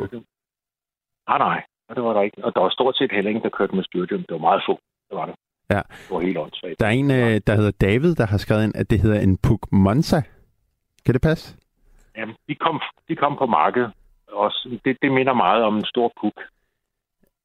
Nej, 1.29 1.37
nej. 1.37 1.63
Og 1.89 1.95
det 1.95 2.03
var 2.03 2.13
der 2.13 2.21
ikke. 2.21 2.45
Og 2.45 2.55
der 2.55 2.61
var 2.61 2.69
stort 2.69 2.97
set 2.97 3.11
heller 3.11 3.29
ingen, 3.29 3.43
der 3.43 3.49
kørte 3.49 3.75
med 3.75 3.83
styrthjelm. 3.83 4.23
Det 4.27 4.33
var 4.33 4.37
meget 4.49 4.61
få. 4.67 4.79
Det 5.09 5.17
var 5.17 5.25
det. 5.25 5.35
Ja. 5.69 5.81
Det 6.01 6.11
var 6.11 6.19
helt 6.19 6.37
åndssvagt. 6.37 6.79
Der 6.79 6.85
er 6.85 6.89
en, 6.91 7.11
øh, 7.11 7.41
der 7.47 7.55
hedder 7.55 7.71
David, 7.71 8.15
der 8.15 8.25
har 8.25 8.37
skrevet 8.37 8.63
ind, 8.63 8.75
at 8.75 8.89
det 8.89 8.99
hedder 8.99 9.19
en 9.19 9.37
Puk 9.37 9.71
Monza. 9.71 10.21
Kan 11.05 11.13
det 11.13 11.21
passe? 11.21 11.57
Jamen, 12.17 12.35
de 12.49 12.55
kom, 12.55 12.81
de 13.09 13.15
kom 13.15 13.35
på 13.37 13.45
markedet. 13.45 13.91
Også. 14.31 14.79
Det, 14.85 14.97
det 15.01 15.11
minder 15.11 15.33
meget 15.33 15.63
om 15.63 15.75
en 15.77 15.85
stor 15.85 16.11
puk. 16.21 16.37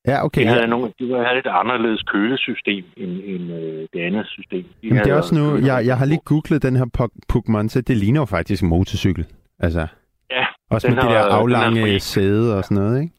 Ja, 0.07 0.25
okay. 0.25 0.41
De 0.43 0.47
havde, 0.47 0.61
Ja. 0.61 0.67
nogle, 0.67 0.93
de 0.99 1.15
havde 1.15 1.39
et 1.39 1.47
anderledes 1.47 2.03
kølesystem 2.03 2.85
end, 2.97 3.11
end 3.25 3.53
øh, 3.53 3.89
det 3.93 4.01
andet 4.01 4.27
system. 4.27 4.63
De 4.63 4.87
Jamen, 4.89 4.99
det 5.05 5.11
er 5.13 5.17
også 5.17 5.35
nu, 5.35 5.57
jeg, 5.67 5.87
jeg 5.87 5.99
har 5.99 6.05
lige 6.07 6.21
googlet 6.25 6.63
den 6.63 6.77
her 6.77 6.85
Monza. 7.49 7.81
Det 7.81 7.97
ligner 7.97 8.21
jo 8.21 8.25
faktisk 8.25 8.63
en 8.63 8.69
motorcykel. 8.69 9.27
Altså, 9.59 9.87
Ja, 10.31 10.47
også 10.71 10.87
den 10.89 10.95
med 10.95 11.03
de 11.03 11.09
har- 11.09 11.15
der 11.15 11.23
den 11.23 11.33
har 11.33 11.39
aflange 11.39 12.01
sæde 12.01 12.57
og 12.57 12.65
sådan 12.65 12.83
noget, 12.83 13.01
ikke? 13.03 13.15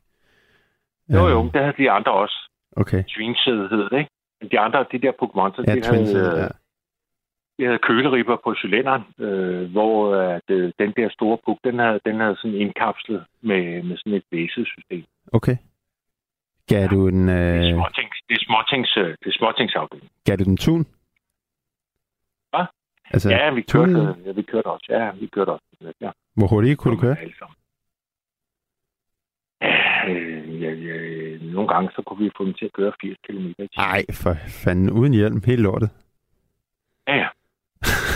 jo 1.13 1.28
jo, 1.28 1.44
det 1.54 1.62
havde 1.62 1.74
de 1.78 1.91
andre 1.91 2.12
også. 2.12 2.38
Okay. 2.78 3.04
Twinsæde 3.15 3.67
hed 3.72 3.89
det, 3.89 4.00
ikke? 4.00 4.12
De 4.52 4.60
andre, 4.60 4.86
de 4.91 4.98
der 5.02 5.12
Pokémon, 5.24 5.63
Ja, 5.67 5.76
de, 5.76 5.82
havde, 6.17 6.41
ja. 6.41 6.48
de 7.60 7.65
havde 7.65 7.80
køleribber 7.88 8.38
på 8.44 8.56
cylinderen, 8.58 9.04
øh, 9.20 9.72
hvor 9.72 10.15
at, 10.15 10.48
øh, 10.50 10.72
den 10.80 10.94
der 10.98 11.10
store 11.10 11.38
puk, 11.46 11.58
den 11.63 11.80
havde, 11.80 12.00
den 12.06 12.20
havde 12.20 12.36
sådan 12.36 12.58
indkapslet 12.58 13.24
med, 13.41 13.84
med 13.84 13.98
sådan 13.98 14.13
et 14.13 14.24
basesystem. 14.32 15.04
Okay. 15.34 15.58
Gav 16.71 16.88
du 16.88 17.07
en, 17.07 17.27
Det 17.27 17.36
er 17.36 17.57
øh, 17.57 17.73
småtings, 17.73 18.17
det 18.29 18.36
er 18.39 18.43
småtings, 18.47 18.97
øh, 18.97 19.10
det 19.21 19.27
er 19.31 19.38
småtingsafdeling. 19.39 20.10
gav 20.25 20.36
du 20.38 20.43
den 20.43 20.57
tun? 20.57 20.86
Hvad? 22.49 22.65
Altså, 23.13 23.29
Ja, 23.29 23.53
vi 23.53 23.62
kørte, 23.62 24.15
ja, 24.25 24.31
vi 24.31 24.41
kørte 24.41 24.67
også. 24.67 24.86
Ja, 24.89 25.12
vi 25.12 25.27
kørte 25.27 25.49
også. 25.49 25.93
Ja, 26.01 26.12
Hvor 26.38 26.47
hurtigt 26.47 26.79
kunne 26.79 26.95
du 26.95 27.01
køre? 27.01 27.17
Ja, 29.62 30.10
øh, 30.10 30.62
ja, 30.62 30.71
ja, 30.71 31.38
nogle 31.41 31.67
gange 31.73 31.89
så 31.95 32.01
kunne 32.01 32.23
vi 32.23 32.31
få 32.38 32.45
dem 32.45 32.53
til 32.53 32.65
at 32.65 32.73
køre 32.73 32.91
80 33.01 33.17
km. 33.27 33.47
Nej, 33.77 34.05
for 34.13 34.34
fanden, 34.63 34.89
uden 34.89 35.13
hjelm, 35.13 35.41
helt 35.45 35.62
lortet. 35.62 35.89
Ja, 37.07 37.15
ja. 37.15 37.27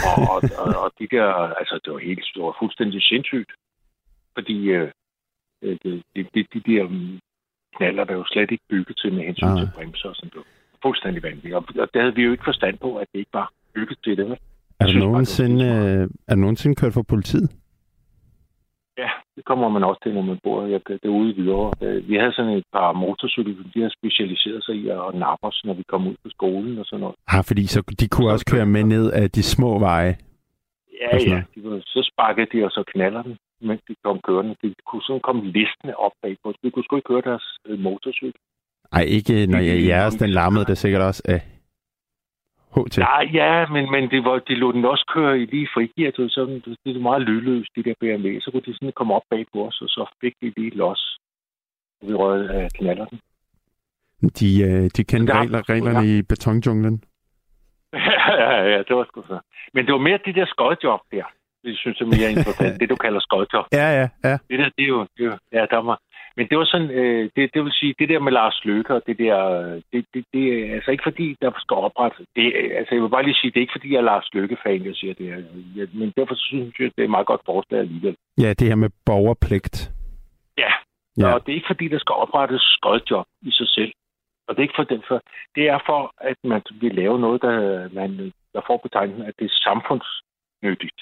Og, 0.10 0.18
og, 0.34 0.42
og, 0.58 0.82
og 0.84 0.92
de 1.00 1.08
der, 1.12 1.28
altså 1.60 1.80
det 1.86 1.94
var 1.94 2.00
helt 2.00 2.26
det 2.36 2.44
var 2.44 2.56
fuldstændig 2.60 3.02
sindssygt. 3.04 3.52
Fordi 4.34 4.58
øh, 4.70 4.92
øh, 5.62 5.78
de, 5.84 6.04
de, 6.16 6.24
de, 6.36 6.44
de 6.54 6.60
der 6.72 6.84
knaller 7.78 8.04
der 8.04 8.14
er 8.14 8.18
jo 8.18 8.26
slet 8.28 8.52
ikke 8.52 8.64
bygget 8.70 8.98
til 8.98 9.14
med 9.14 9.24
hensyn 9.24 9.48
Ah. 9.48 9.58
til 9.60 9.70
bremser 9.76 10.10
og 10.10 10.16
sådan 10.16 10.32
noget. 10.36 10.48
fuldstændig 10.82 11.24
vanvittigt. 11.24 11.56
Og, 11.56 11.64
og 11.84 11.88
det 11.94 12.02
havde 12.02 12.16
vi 12.16 12.24
jo 12.24 12.32
ikke 12.32 12.44
forstand 12.52 12.78
på, 12.78 12.96
at 12.98 13.08
det 13.14 13.20
ikke 13.20 13.34
var 13.34 13.52
bygget 13.76 13.98
til 14.04 14.18
det. 14.18 14.38
Er 14.80 14.86
du 14.86 14.90
synes 14.92 15.04
nogensinde, 15.06 15.66
øh, 15.66 16.10
er 16.28 16.36
du 16.36 16.42
nogensinde 16.42 16.76
kørt 16.76 16.94
for 16.94 17.02
politiet? 17.14 17.50
Ja, 18.98 19.10
det 19.36 19.46
kommer 19.46 19.70
man 19.70 19.84
også 19.84 20.00
til, 20.04 20.14
når 20.14 20.22
man 20.22 20.40
bor 20.44 20.66
jeg, 20.66 20.80
det 20.88 21.00
er 21.04 21.10
ude 21.10 21.30
i 21.30 21.34
Hvidovre. 21.34 21.74
Øh, 21.88 22.10
Vi 22.10 22.16
havde 22.16 22.34
sådan 22.34 22.52
et 22.52 22.64
par 22.74 22.92
motorcykler, 22.94 23.54
de 23.76 23.82
har 23.82 23.90
specialiseret 24.00 24.64
sig 24.64 24.76
i 24.76 24.88
at 24.90 25.16
nappe 25.16 25.48
os, 25.48 25.62
når 25.66 25.74
vi 25.74 25.84
kom 25.84 26.08
ud 26.08 26.16
på 26.24 26.30
skolen 26.30 26.78
og 26.80 26.86
sådan 26.86 27.00
noget. 27.02 27.16
Ah, 27.28 27.44
fordi 27.44 27.68
så 27.68 27.82
de 28.00 28.08
kunne 28.08 28.32
også 28.32 28.46
køre 28.52 28.66
med 28.66 28.84
ned 28.84 29.12
af 29.12 29.32
de 29.32 29.44
små 29.44 29.80
veje. 29.80 30.18
Ja, 31.02 31.18
ja. 31.18 31.42
De 31.56 31.64
var, 31.64 31.80
så 31.86 32.10
sparkede 32.14 32.48
de, 32.54 32.66
og 32.66 32.72
så 32.72 32.84
knaller 32.94 33.22
den, 33.24 33.38
mens 33.62 33.82
de 33.88 33.96
kom 34.04 34.20
kørende. 34.28 34.56
De 34.64 34.74
kunne 34.88 35.02
sådan 35.04 35.22
komme 35.22 35.42
listende 35.46 35.96
op 35.96 36.12
bagpå. 36.22 36.54
De 36.64 36.72
kunne 36.72 36.84
sgu 36.84 36.96
ikke 36.96 37.08
køre 37.08 37.22
deres 37.22 37.58
øh, 37.66 37.80
motorcykel. 37.80 38.42
Ej, 38.92 39.02
ikke 39.02 39.48
når 39.48 39.60
jeg 39.60 39.86
jeres, 39.86 40.16
den 40.16 40.30
larmede 40.30 40.66
det 40.66 40.78
sikkert 40.78 41.02
også 41.02 41.22
af 41.26 41.42
HT. 42.76 42.98
Nej, 42.98 43.30
ja, 43.34 43.68
men, 43.68 43.92
men 43.92 44.10
det 44.10 44.24
var, 44.26 44.40
de 44.40 44.56
lå 44.56 44.72
den 44.72 44.86
også 44.86 45.06
køre 45.16 45.40
i 45.40 45.46
lige. 45.46 45.68
Det 45.98 46.20
var 46.24 46.30
sådan, 46.30 46.62
det 46.86 46.94
var 46.96 47.00
meget 47.00 47.22
lydløst, 47.22 47.70
de 47.76 47.84
der 47.84 47.94
BMW. 48.00 48.40
Så 48.40 48.52
kunne 48.52 48.62
de 48.66 48.74
sådan 48.74 48.92
komme 48.96 49.14
op 49.14 49.22
bag 49.30 49.46
på 49.54 49.68
os, 49.68 49.82
og 49.82 49.90
så 49.90 50.06
fik 50.22 50.34
de 50.42 50.54
lige 50.58 50.76
los. 50.76 51.18
Og 52.02 52.08
vi 52.08 52.14
røg 52.14 52.50
af 52.50 52.70
knaller 52.74 53.06
den. 53.06 53.20
De, 54.40 54.62
øh, 54.64 54.90
de 54.98 55.04
kendte 55.04 55.34
Ja. 55.34 55.42
regler, 55.42 55.70
reglerne 55.70 56.08
i 56.18 56.22
betonjunglen. 56.22 57.04
ja, 58.44 58.52
ja, 58.72 58.78
det 58.88 58.96
var 58.96 59.06
sgu 59.06 59.22
så. 59.28 59.40
Men 59.74 59.86
det 59.86 59.94
var 59.94 60.00
mere 60.00 60.20
de 60.26 60.34
der 60.34 60.46
skodjob 60.46 61.00
der. 61.12 61.24
Det 61.66 61.78
synes 61.78 62.00
jeg 62.00 62.06
er 62.06 62.14
mere 62.18 62.32
interessant. 62.32 62.80
det, 62.80 62.90
du 62.90 62.96
kalder 62.96 63.20
skodjob. 63.20 63.66
Ja, 63.80 63.88
ja, 64.00 64.08
ja. 64.30 64.36
Det 64.50 64.60
der, 64.60 64.70
det 64.78 64.84
er 64.84 64.92
jo... 64.96 65.02
Det 65.18 65.22
er, 65.26 65.30
jo- 65.32 65.38
ja, 65.58 65.66
der 65.74 65.78
var... 65.90 66.00
Men 66.38 66.48
det 66.50 66.58
var 66.58 66.66
sådan... 66.66 66.90
Øh, 66.92 67.30
det, 67.36 67.44
det 67.54 67.64
vil 67.64 67.72
sige, 67.72 67.96
det 68.00 68.10
der 68.10 68.20
med 68.20 68.32
Lars 68.32 68.60
Løkke 68.66 68.94
og 68.94 69.02
det 69.08 69.18
der... 69.18 69.38
øh, 69.62 69.82
Det, 69.94 70.06
det, 70.14 70.26
det 70.34 70.44
er 70.54 70.74
altså 70.76 70.92
ikke 70.92 71.04
fordi, 71.10 71.36
der 71.42 71.52
skal 71.64 71.76
oprette... 71.88 72.18
Det, 72.36 72.46
er- 72.48 72.78
altså, 72.80 72.96
jeg 72.96 73.02
vil 73.04 73.10
bare 73.16 73.24
lige 73.24 73.40
sige, 73.42 73.52
det 73.52 73.58
er 73.58 73.62
ikke 73.66 73.78
fordi, 73.78 73.92
jeg 73.94 73.98
er 73.98 74.10
Lars 74.12 74.30
Løkke-fan, 74.34 74.86
jeg 74.86 74.96
siger 74.96 75.14
det 75.14 75.26
her. 75.34 75.40
Men 76.00 76.14
derfor 76.18 76.36
synes 76.36 76.80
jeg, 76.80 76.92
det 76.96 77.02
er 77.02 77.04
et 77.10 77.16
meget 77.18 77.28
godt 77.28 77.42
forslag 77.46 77.80
alligevel. 77.80 78.16
Ja, 78.44 78.50
det 78.60 78.68
her 78.68 78.76
med 78.76 78.90
borgerpligt. 79.06 79.92
Ja. 80.58 80.72
Ja. 81.18 81.34
Og 81.34 81.46
det 81.46 81.52
er 81.52 81.56
ikke 81.56 81.68
fordi, 81.74 81.88
der 81.88 82.00
skal 82.00 82.14
oprettes 82.14 82.62
skodjob 82.62 83.26
i 83.42 83.52
sig 83.52 83.68
selv. 83.70 83.92
Og 84.48 84.56
det 84.56 84.60
er 84.60 84.68
ikke 84.68 84.80
for 84.82 84.84
den 84.84 85.04
for. 85.08 85.22
Det 85.56 85.64
er 85.70 85.80
for, 85.86 86.14
at 86.18 86.38
man 86.44 86.62
vil 86.82 86.96
lave 86.96 87.20
noget, 87.20 87.42
der, 87.42 87.90
man, 87.94 88.32
der 88.54 88.62
får 88.68 88.78
betegnet, 88.78 89.24
at 89.30 89.34
det 89.40 89.46
er 89.46 89.56
samfundsnyttigt. 89.70 91.00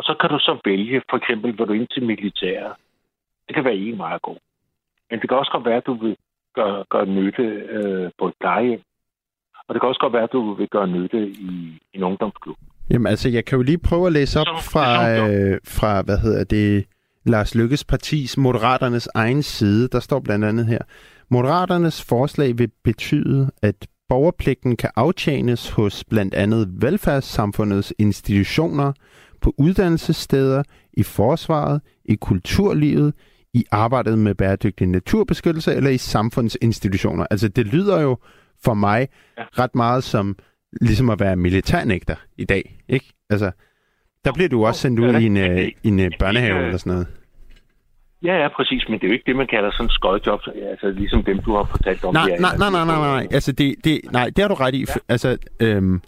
Og 0.00 0.04
så 0.08 0.14
kan 0.20 0.30
du 0.30 0.38
så 0.38 0.54
vælge, 0.64 1.02
for 1.10 1.16
eksempel, 1.16 1.48
hvor 1.54 1.64
du 1.64 1.72
ind 1.72 1.88
til 1.94 2.02
militæret. 2.06 2.72
Det 3.46 3.54
kan 3.54 3.64
være 3.64 3.74
en 3.76 3.96
meget 3.96 4.22
god. 4.22 4.38
Men 5.10 5.20
det 5.20 5.28
kan 5.28 5.38
også 5.38 5.52
godt 5.52 5.64
være, 5.64 5.76
at 5.76 5.86
du 5.86 5.94
vil 6.04 6.16
gøre, 6.54 6.84
gøre 6.90 7.06
nytte 7.06 7.42
øh, 7.76 8.10
på 8.18 8.24
et 8.28 8.34
plejehjem. 8.40 8.80
Og 9.66 9.74
det 9.74 9.80
kan 9.80 9.88
også 9.88 10.00
godt 10.00 10.12
være, 10.12 10.22
at 10.22 10.32
du 10.32 10.54
vil 10.54 10.68
gøre 10.68 10.88
nytte 10.88 11.28
i 11.28 11.50
en 11.94 12.02
ungdomsklub. 12.02 12.56
Jamen 12.90 13.06
altså, 13.06 13.28
jeg 13.28 13.44
kan 13.44 13.56
jo 13.56 13.62
lige 13.62 13.78
prøve 13.88 14.06
at 14.06 14.12
læse 14.12 14.40
op 14.40 14.46
Så- 14.46 14.70
fra, 14.72 14.86
øh, 15.18 15.58
fra 15.78 16.02
hvad 16.02 16.18
hedder 16.18 16.44
det, 16.44 16.84
Lars 17.26 17.54
Lykkes 17.54 17.84
partis, 17.84 18.38
Moderaternes 18.38 19.08
egen 19.14 19.42
side. 19.42 19.88
Der 19.88 20.00
står 20.00 20.20
blandt 20.20 20.44
andet 20.44 20.66
her. 20.66 20.78
Moderaternes 21.28 22.04
forslag 22.08 22.58
vil 22.58 22.70
betyde, 22.84 23.50
at 23.62 23.86
borgerpligten 24.08 24.76
kan 24.76 24.90
aftjenes 24.96 25.70
hos 25.70 26.04
blandt 26.04 26.34
andet 26.34 26.68
velfærdssamfundets 26.82 27.94
institutioner, 27.98 28.92
på 29.42 29.54
uddannelsessteder, 29.58 30.62
i 30.92 31.02
forsvaret, 31.02 31.80
i 32.04 32.14
kulturlivet, 32.14 33.14
i 33.54 33.64
arbejdet 33.70 34.18
med 34.18 34.34
bæredygtig 34.34 34.86
naturbeskyttelse 34.86 35.74
eller 35.74 35.90
i 35.90 35.98
samfundsinstitutioner. 35.98 37.26
Altså 37.30 37.48
det 37.48 37.66
lyder 37.66 38.00
jo 38.00 38.16
for 38.64 38.74
mig 38.74 39.08
Ja. 39.38 39.42
ret 39.58 39.74
meget 39.74 40.04
som 40.04 40.36
ligesom 40.80 41.10
at 41.10 41.20
være 41.20 41.36
militærnægter 41.36 42.14
i 42.38 42.44
dag, 42.44 42.82
ikke? 42.88 43.12
Altså, 43.30 43.50
der 44.24 44.32
bliver 44.32 44.48
du 44.48 44.66
også 44.66 44.80
sendt 44.80 45.00
ud 45.00 45.14
i 45.14 45.26
en, 45.26 45.36
øh, 45.36 45.58
i 45.82 45.88
en 45.88 46.00
øh, 46.00 46.10
børnehave 46.18 46.58
øh, 46.58 46.64
eller 46.64 46.78
sådan 46.78 46.92
noget. 46.92 47.06
Ja, 48.22 48.34
ja, 48.42 48.48
præcis. 48.56 48.84
Men 48.88 48.98
det 48.98 49.04
er 49.04 49.08
jo 49.08 49.12
ikke 49.12 49.24
det, 49.26 49.36
man 49.36 49.46
kalder 49.46 49.70
sådan 49.72 49.90
skodjob. 49.90 50.40
Altså 50.70 50.90
ligesom 50.90 51.22
dem, 51.24 51.38
du 51.42 51.56
har 51.56 51.64
fortalt 51.70 52.04
om. 52.04 52.14
Nej, 52.14 52.36
nej, 52.40 52.56
nej, 52.58 52.70
nej, 52.70 52.84
nej, 52.84 52.96
nej. 52.96 53.26
Altså, 53.30 53.52
det, 53.52 53.74
det, 53.84 54.00
nej, 54.12 54.26
det 54.36 54.38
har 54.38 54.48
du 54.48 54.54
ret 54.54 54.74
i. 54.74 54.80
Ja. 54.88 54.94
Altså, 55.08 55.36
øhm, 55.60 56.00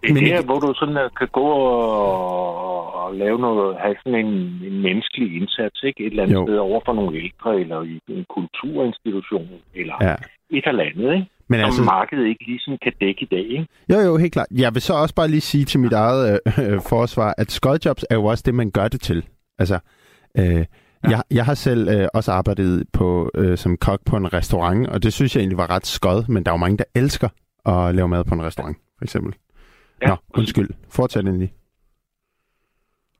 Det 0.00 0.10
er 0.10 0.14
Men 0.14 0.24
der, 0.24 0.42
hvor 0.48 0.58
du 0.60 0.74
sådan 0.74 0.96
uh, 1.04 1.10
kan 1.18 1.28
gå 1.40 1.48
og, 1.84 2.94
og 2.94 3.14
lave 3.14 3.38
noget, 3.38 3.76
have 3.82 3.96
sådan 4.04 4.18
en, 4.26 4.32
en 4.68 4.82
menneskelig 4.86 5.28
indsats, 5.40 5.82
ikke? 5.82 6.00
Et 6.06 6.10
eller 6.10 6.22
andet 6.22 6.34
Jo. 6.34 6.46
sted 6.46 6.56
over 6.56 6.80
for 6.84 6.92
nogle 6.92 7.18
ældre, 7.24 7.60
eller 7.60 7.82
i 7.82 8.00
en 8.08 8.24
kulturinstitution, 8.36 9.48
eller 9.74 9.94
ja. 10.00 10.14
et 10.56 10.64
eller 10.66 10.84
andet, 10.84 11.14
ikke? 11.14 11.26
Men 11.48 11.60
Som 11.60 11.66
altså, 11.66 11.82
markedet 11.82 12.26
ikke 12.26 12.44
lige 12.46 12.60
sådan 12.60 12.78
kan 12.82 12.92
dække 13.00 13.22
i 13.22 13.28
dag, 13.30 13.46
ikke? 13.58 13.66
jo, 13.92 13.98
jo, 13.98 14.16
helt 14.16 14.32
klart. 14.32 14.46
Jeg 14.50 14.74
vil 14.74 14.82
så 14.82 14.94
også 14.94 15.14
bare 15.14 15.28
lige 15.28 15.40
sige 15.40 15.64
til 15.64 15.80
mit 15.80 15.92
eget 15.92 16.40
øh, 16.46 16.72
øh, 16.72 16.80
forsvar, 16.88 17.34
at 17.38 17.50
skodjobs 17.50 18.04
er 18.10 18.14
jo 18.14 18.24
også 18.24 18.42
det, 18.46 18.54
man 18.54 18.70
gør 18.70 18.88
det 18.88 19.00
til. 19.00 19.24
Altså, 19.58 19.78
øh, 20.38 20.44
ja. 20.44 20.64
jeg, 21.10 21.22
jeg 21.30 21.44
har 21.44 21.54
selv 21.54 21.88
øh, 21.88 22.08
også 22.14 22.32
arbejdet 22.32 22.84
på 22.92 23.30
øh, 23.34 23.58
som 23.58 23.76
kok 23.76 24.00
på 24.06 24.16
en 24.16 24.32
restaurant, 24.32 24.86
og 24.88 25.02
det 25.02 25.12
synes 25.12 25.36
jeg 25.36 25.40
egentlig 25.40 25.58
var 25.58 25.70
ret 25.70 25.86
skod, 25.86 26.28
men 26.28 26.44
der 26.44 26.50
er 26.50 26.54
jo 26.54 26.58
mange, 26.58 26.78
der 26.78 26.84
elsker 26.94 27.28
at 27.66 27.94
lave 27.94 28.08
mad 28.08 28.24
på 28.24 28.34
en 28.34 28.42
restaurant, 28.42 28.76
for 28.98 29.04
eksempel. 29.04 29.34
Ja, 30.02 30.08
Nå, 30.08 30.16
undskyld. 30.38 30.70
Fortsæt 30.90 31.24
endelig. 31.24 31.52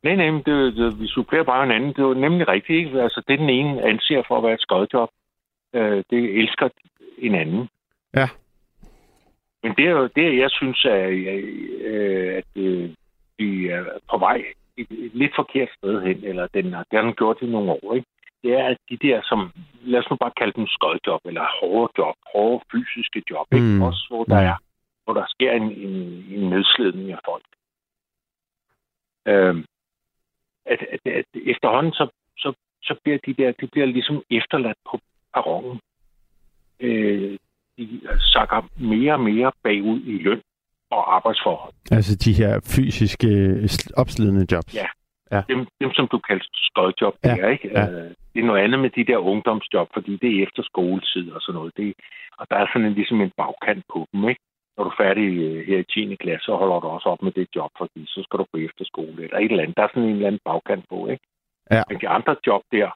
Nej, 0.02 0.14
nej, 0.16 0.30
men 0.30 0.42
det, 0.46 0.76
det, 0.76 1.00
vi 1.00 1.06
supplerer 1.08 1.44
bare 1.44 1.64
hinanden. 1.66 1.88
Det 1.90 1.98
er 1.98 2.02
jo 2.02 2.14
nemlig 2.14 2.48
rigtigt, 2.48 2.76
ikke? 2.78 3.02
Altså, 3.02 3.22
det 3.28 3.38
den 3.38 3.50
ene 3.50 3.82
anser 3.88 4.22
for 4.28 4.36
at 4.36 4.42
være 4.44 4.54
et 4.54 4.60
skodjob, 4.60 5.08
øh, 5.74 6.04
det 6.10 6.38
elsker 6.40 6.68
en 7.18 7.34
anden. 7.34 7.68
Ja. 8.16 8.28
Men 9.62 9.74
det 9.76 9.84
er 9.86 9.90
jo 9.90 10.06
det, 10.16 10.38
jeg 10.38 10.50
synes, 10.50 10.84
er, 10.84 11.06
øh, 11.84 12.34
at 12.36 12.62
øh, 12.62 12.90
vi 13.38 13.66
er 13.68 13.84
på 14.10 14.18
vej 14.18 14.44
et, 14.76 14.86
et 14.90 15.10
lidt 15.14 15.32
forkert 15.36 15.68
sted 15.78 16.02
hen, 16.02 16.24
eller 16.24 16.46
den 16.54 16.72
har, 16.72 16.84
den 16.90 17.04
har 17.04 17.12
gjort 17.12 17.36
det 17.40 17.46
i 17.46 17.50
nogle 17.50 17.70
år, 17.70 17.94
ikke? 17.94 18.06
Det 18.42 18.52
er, 18.52 18.66
at 18.66 18.76
de 18.90 18.96
der, 19.08 19.20
som, 19.24 19.50
lad 19.82 20.00
os 20.00 20.10
nu 20.10 20.16
bare 20.16 20.32
kalde 20.36 20.52
dem 20.56 20.66
skodjob, 20.66 21.20
eller 21.24 21.44
hårde 21.60 21.92
job, 21.98 22.14
hårde 22.34 22.64
fysiske 22.72 23.22
job, 23.30 23.46
ikke? 23.52 23.66
Mm. 23.66 23.82
Også 23.82 24.06
hvor 24.10 24.24
der 24.24 24.40
Mm. 24.40 24.46
er, 24.46 24.56
hvor 25.04 25.14
der 25.14 25.24
sker 25.28 25.52
en, 25.52 25.62
en, 25.62 25.96
en 26.36 26.50
nedslidning 26.50 27.12
af 27.12 27.18
folk. 27.24 27.44
Øhm, 29.26 29.64
at, 30.66 30.78
at, 30.92 31.12
at 31.12 31.24
efterhånden, 31.34 31.92
så, 31.92 32.08
så, 32.38 32.52
så 32.82 32.94
bliver 33.02 33.18
de 33.26 33.34
der, 33.34 33.52
de 33.60 33.66
bliver 33.66 33.86
ligesom 33.86 34.22
efterladt 34.30 34.78
på 34.90 35.00
perronen. 35.34 35.80
Øh, 36.80 37.38
de 37.78 38.00
sakker 38.18 38.68
mere 38.80 39.12
og 39.12 39.20
mere 39.20 39.52
bagud 39.62 40.00
i 40.04 40.18
løn 40.22 40.42
og 40.90 41.14
arbejdsforhold. 41.16 41.72
Altså 41.90 42.16
de 42.16 42.32
her 42.32 42.60
fysiske, 42.76 43.26
øh, 43.28 43.64
sl- 43.64 43.92
opslidende 43.96 44.46
jobs. 44.52 44.74
Ja. 44.74 44.86
Ja. 45.32 45.42
Dem, 45.48 45.66
dem 45.80 45.92
som 45.92 46.08
du 46.08 46.18
kalder 46.18 46.44
skodjob, 46.52 47.14
Ja, 47.24 47.28
ja. 47.34 47.42
der, 47.42 47.48
ikke? 47.48 47.68
ja. 47.68 47.90
Øh, 47.90 48.10
det 48.34 48.40
er 48.40 48.44
noget 48.46 48.62
andet 48.64 48.80
med 48.80 48.90
de 48.90 49.04
der 49.04 49.16
ungdomsjob, 49.18 49.88
fordi 49.94 50.16
det 50.16 50.30
er 50.38 50.42
efter 50.42 50.62
skoletid 50.62 51.30
og 51.32 51.40
sådan 51.42 51.54
noget. 51.58 51.76
Det, 51.76 51.94
og 52.38 52.46
der 52.50 52.56
er 52.56 52.66
sådan 52.72 52.86
en, 52.88 52.94
ligesom 52.94 53.20
en 53.20 53.32
bagkant 53.36 53.84
på 53.92 54.06
dem, 54.12 54.28
ikke? 54.28 54.40
Når 54.76 54.84
du 54.84 54.90
er 54.90 55.02
færdig 55.04 55.28
øh, 55.46 55.66
her 55.66 55.78
i 55.78 55.84
10. 56.08 56.16
klasse, 56.16 56.44
så 56.44 56.56
holder 56.56 56.80
du 56.80 56.86
også 56.86 57.08
op 57.08 57.22
med 57.22 57.32
det 57.32 57.48
job, 57.56 57.70
fordi 57.78 58.04
så 58.06 58.20
skal 58.24 58.38
du 58.38 58.46
på 58.52 58.58
efterskole 58.58 59.24
eller 59.24 59.38
et 59.38 59.50
eller 59.50 59.62
andet. 59.62 59.76
Der 59.76 59.82
er 59.82 59.88
sådan 59.88 60.02
en 60.02 60.14
eller 60.14 60.26
anden 60.26 60.40
bagkant 60.44 60.84
på, 60.88 61.08
ikke? 61.08 61.24
Ja. 61.70 61.82
Men 61.88 62.00
de 62.00 62.08
andre 62.08 62.36
job 62.46 62.62
der, 62.72 62.88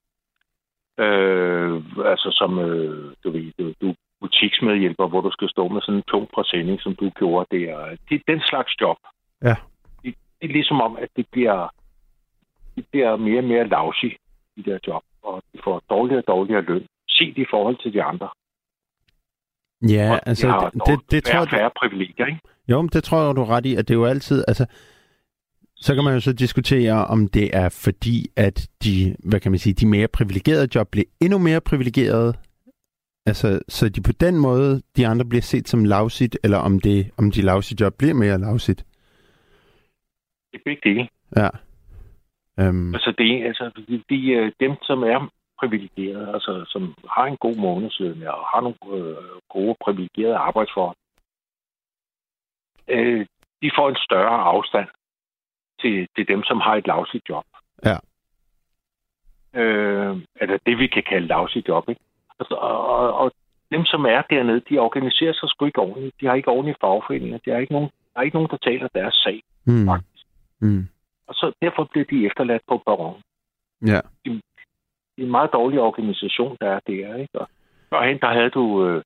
øh, 1.04 1.82
altså 2.12 2.28
som, 2.40 2.58
øh, 2.58 3.14
du 3.24 3.30
ved, 3.30 3.52
du, 3.58 3.72
du 3.80 3.88
er 3.90 3.94
butiksmedhjælper, 4.20 5.06
hvor 5.08 5.20
du 5.20 5.30
skal 5.30 5.48
stå 5.48 5.68
med 5.68 5.80
sådan 5.82 5.94
en 5.94 6.02
tung 6.02 6.28
præsending, 6.34 6.80
som 6.80 6.94
du 6.94 7.10
gjorde 7.10 7.56
der. 7.56 7.96
Det, 8.08 8.22
den 8.28 8.40
slags 8.40 8.80
job. 8.80 8.98
Ja. 9.42 9.56
Det, 10.02 10.14
det 10.40 10.48
er 10.48 10.52
ligesom 10.58 10.80
om, 10.80 10.96
at 10.96 11.08
det 11.16 11.26
bliver, 11.32 11.68
det 12.76 12.86
bliver 12.90 13.16
mere 13.16 13.38
og 13.38 13.44
mere 13.44 13.64
lousy, 13.64 14.10
de 14.56 14.62
der 14.62 14.78
job, 14.86 15.02
og 15.22 15.42
de 15.52 15.58
får 15.64 15.82
dårligere 15.90 16.22
og 16.22 16.28
dårligere 16.28 16.62
løn. 16.62 16.86
Set 17.08 17.38
i 17.38 17.46
forhold 17.50 17.76
til 17.76 17.92
de 17.92 18.02
andre. 18.02 18.28
Ja, 19.82 20.12
Og 20.12 20.28
altså 20.28 20.48
har 20.48 20.70
det, 20.70 20.82
det, 20.86 21.10
det 21.10 21.24
tror 21.24 21.32
færre, 21.32 21.40
jeg, 21.40 21.50
færre 21.50 21.70
privilegier, 21.76 22.26
ikke? 22.26 22.40
Jo, 22.68 22.82
men 22.82 22.88
det 22.88 23.04
tror 23.04 23.26
jeg, 23.26 23.36
du 23.36 23.40
er 23.40 23.50
ret 23.50 23.66
i, 23.66 23.74
at 23.74 23.88
det 23.88 23.94
er 23.94 23.98
jo 23.98 24.04
altid, 24.04 24.44
altså, 24.48 24.66
så 25.76 25.94
kan 25.94 26.04
man 26.04 26.14
jo 26.14 26.20
så 26.20 26.32
diskutere, 26.32 27.06
om 27.06 27.28
det 27.28 27.56
er 27.56 27.68
fordi, 27.68 28.26
at 28.36 28.68
de, 28.84 29.16
hvad 29.24 29.40
kan 29.40 29.52
man 29.52 29.58
sige, 29.58 29.74
de 29.74 29.86
mere 29.86 30.08
privilegerede 30.08 30.68
job 30.74 30.88
bliver 30.90 31.04
endnu 31.20 31.38
mere 31.38 31.60
privilegerede, 31.60 32.34
altså, 33.26 33.60
så 33.68 33.88
de 33.88 34.02
på 34.02 34.12
den 34.12 34.36
måde, 34.38 34.82
de 34.96 35.06
andre 35.06 35.24
bliver 35.24 35.42
set 35.42 35.68
som 35.68 35.84
lavsigt, 35.84 36.38
eller 36.44 36.58
om, 36.58 36.80
det, 36.80 37.10
om 37.16 37.30
de 37.30 37.42
lavsigt 37.42 37.80
job 37.80 37.94
bliver 37.98 38.14
mere 38.14 38.38
lavsigt. 38.38 38.84
Det 40.52 40.58
er 40.58 40.62
begge 40.64 40.80
dele. 40.90 41.08
Ja. 41.36 41.48
Um, 42.68 42.94
Altså, 42.94 43.14
det 43.18 43.44
altså 43.44 43.70
de, 43.88 44.02
de, 44.10 44.30
øh, 44.30 44.52
dem, 44.60 44.72
som 44.82 45.02
er 45.02 45.30
privilegerede, 45.60 46.32
altså 46.34 46.64
som 46.68 46.94
har 47.10 47.24
en 47.24 47.36
god 47.36 47.56
månedsløn 47.56 48.22
og 48.22 48.46
har 48.52 48.60
nogle 48.60 49.06
øh, 49.06 49.40
gode 49.48 49.76
privilegerede 49.84 50.36
arbejdsforhold, 50.36 50.96
øh, 52.88 53.26
de 53.62 53.70
får 53.76 53.88
en 53.88 53.96
større 54.08 54.38
afstand 54.54 54.88
til, 55.80 56.08
til 56.16 56.28
dem, 56.28 56.42
som 56.44 56.60
har 56.60 56.74
et 56.76 56.86
lavsigt 56.86 57.28
job. 57.28 57.44
Ja. 57.84 57.96
Øh, 59.60 60.16
altså 60.40 60.58
det, 60.66 60.78
vi 60.78 60.86
kan 60.86 61.02
kalde 61.02 61.26
lavsigt 61.26 61.68
job, 61.68 61.88
ikke? 61.88 62.00
Altså, 62.40 62.54
og, 62.54 62.86
og, 62.86 63.12
og 63.14 63.32
dem, 63.70 63.84
som 63.84 64.04
er 64.04 64.22
dernede, 64.22 64.60
de 64.70 64.78
organiserer 64.78 65.32
sig 65.32 65.48
sgu 65.48 65.64
ikke 65.66 65.78
ordentligt. 65.80 66.20
De 66.20 66.26
har 66.26 66.34
ikke 66.34 66.48
ordentlige 66.48 66.76
fagforeninger. 66.80 67.38
Der 67.44 67.54
er 67.54 67.58
ikke 67.58 67.72
nogen, 67.72 67.90
der 68.14 68.20
er 68.20 68.24
ikke 68.24 68.36
nogen 68.36 68.50
der 68.50 68.56
taler 68.56 68.88
deres 68.94 69.14
sag, 69.14 69.42
Mm. 69.68 69.86
faktisk. 69.86 70.26
Mm. 70.60 70.88
Og 71.26 71.34
så 71.34 71.52
derfor 71.62 71.84
bliver 71.84 72.04
de 72.04 72.26
efterladt 72.26 72.62
på 72.68 72.82
baron. 72.86 73.22
Ja. 73.86 74.00
Er 74.26 74.40
en 75.18 75.30
meget 75.30 75.50
dårlig 75.52 75.80
organisation, 75.80 76.56
der 76.60 76.70
er 76.70 76.80
der, 76.86 77.16
ikke? 77.16 77.40
Og 77.40 77.48
førhen, 77.90 78.18
der 78.20 78.32
havde 78.32 78.50
du... 78.50 78.86
Øh, 78.86 79.02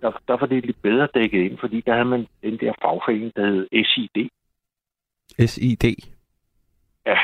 der, 0.00 0.10
der 0.28 0.36
var 0.36 0.46
det 0.46 0.66
lidt 0.66 0.82
bedre 0.82 1.08
dækket 1.14 1.42
ind, 1.42 1.58
fordi 1.58 1.80
der 1.80 1.92
havde 1.92 2.04
man 2.04 2.26
den 2.42 2.58
der 2.58 2.72
fagforening, 2.82 3.32
der 3.36 3.46
hed 3.46 3.68
SID. 3.84 4.28
SID. 5.46 5.84
Ja. 7.06 7.18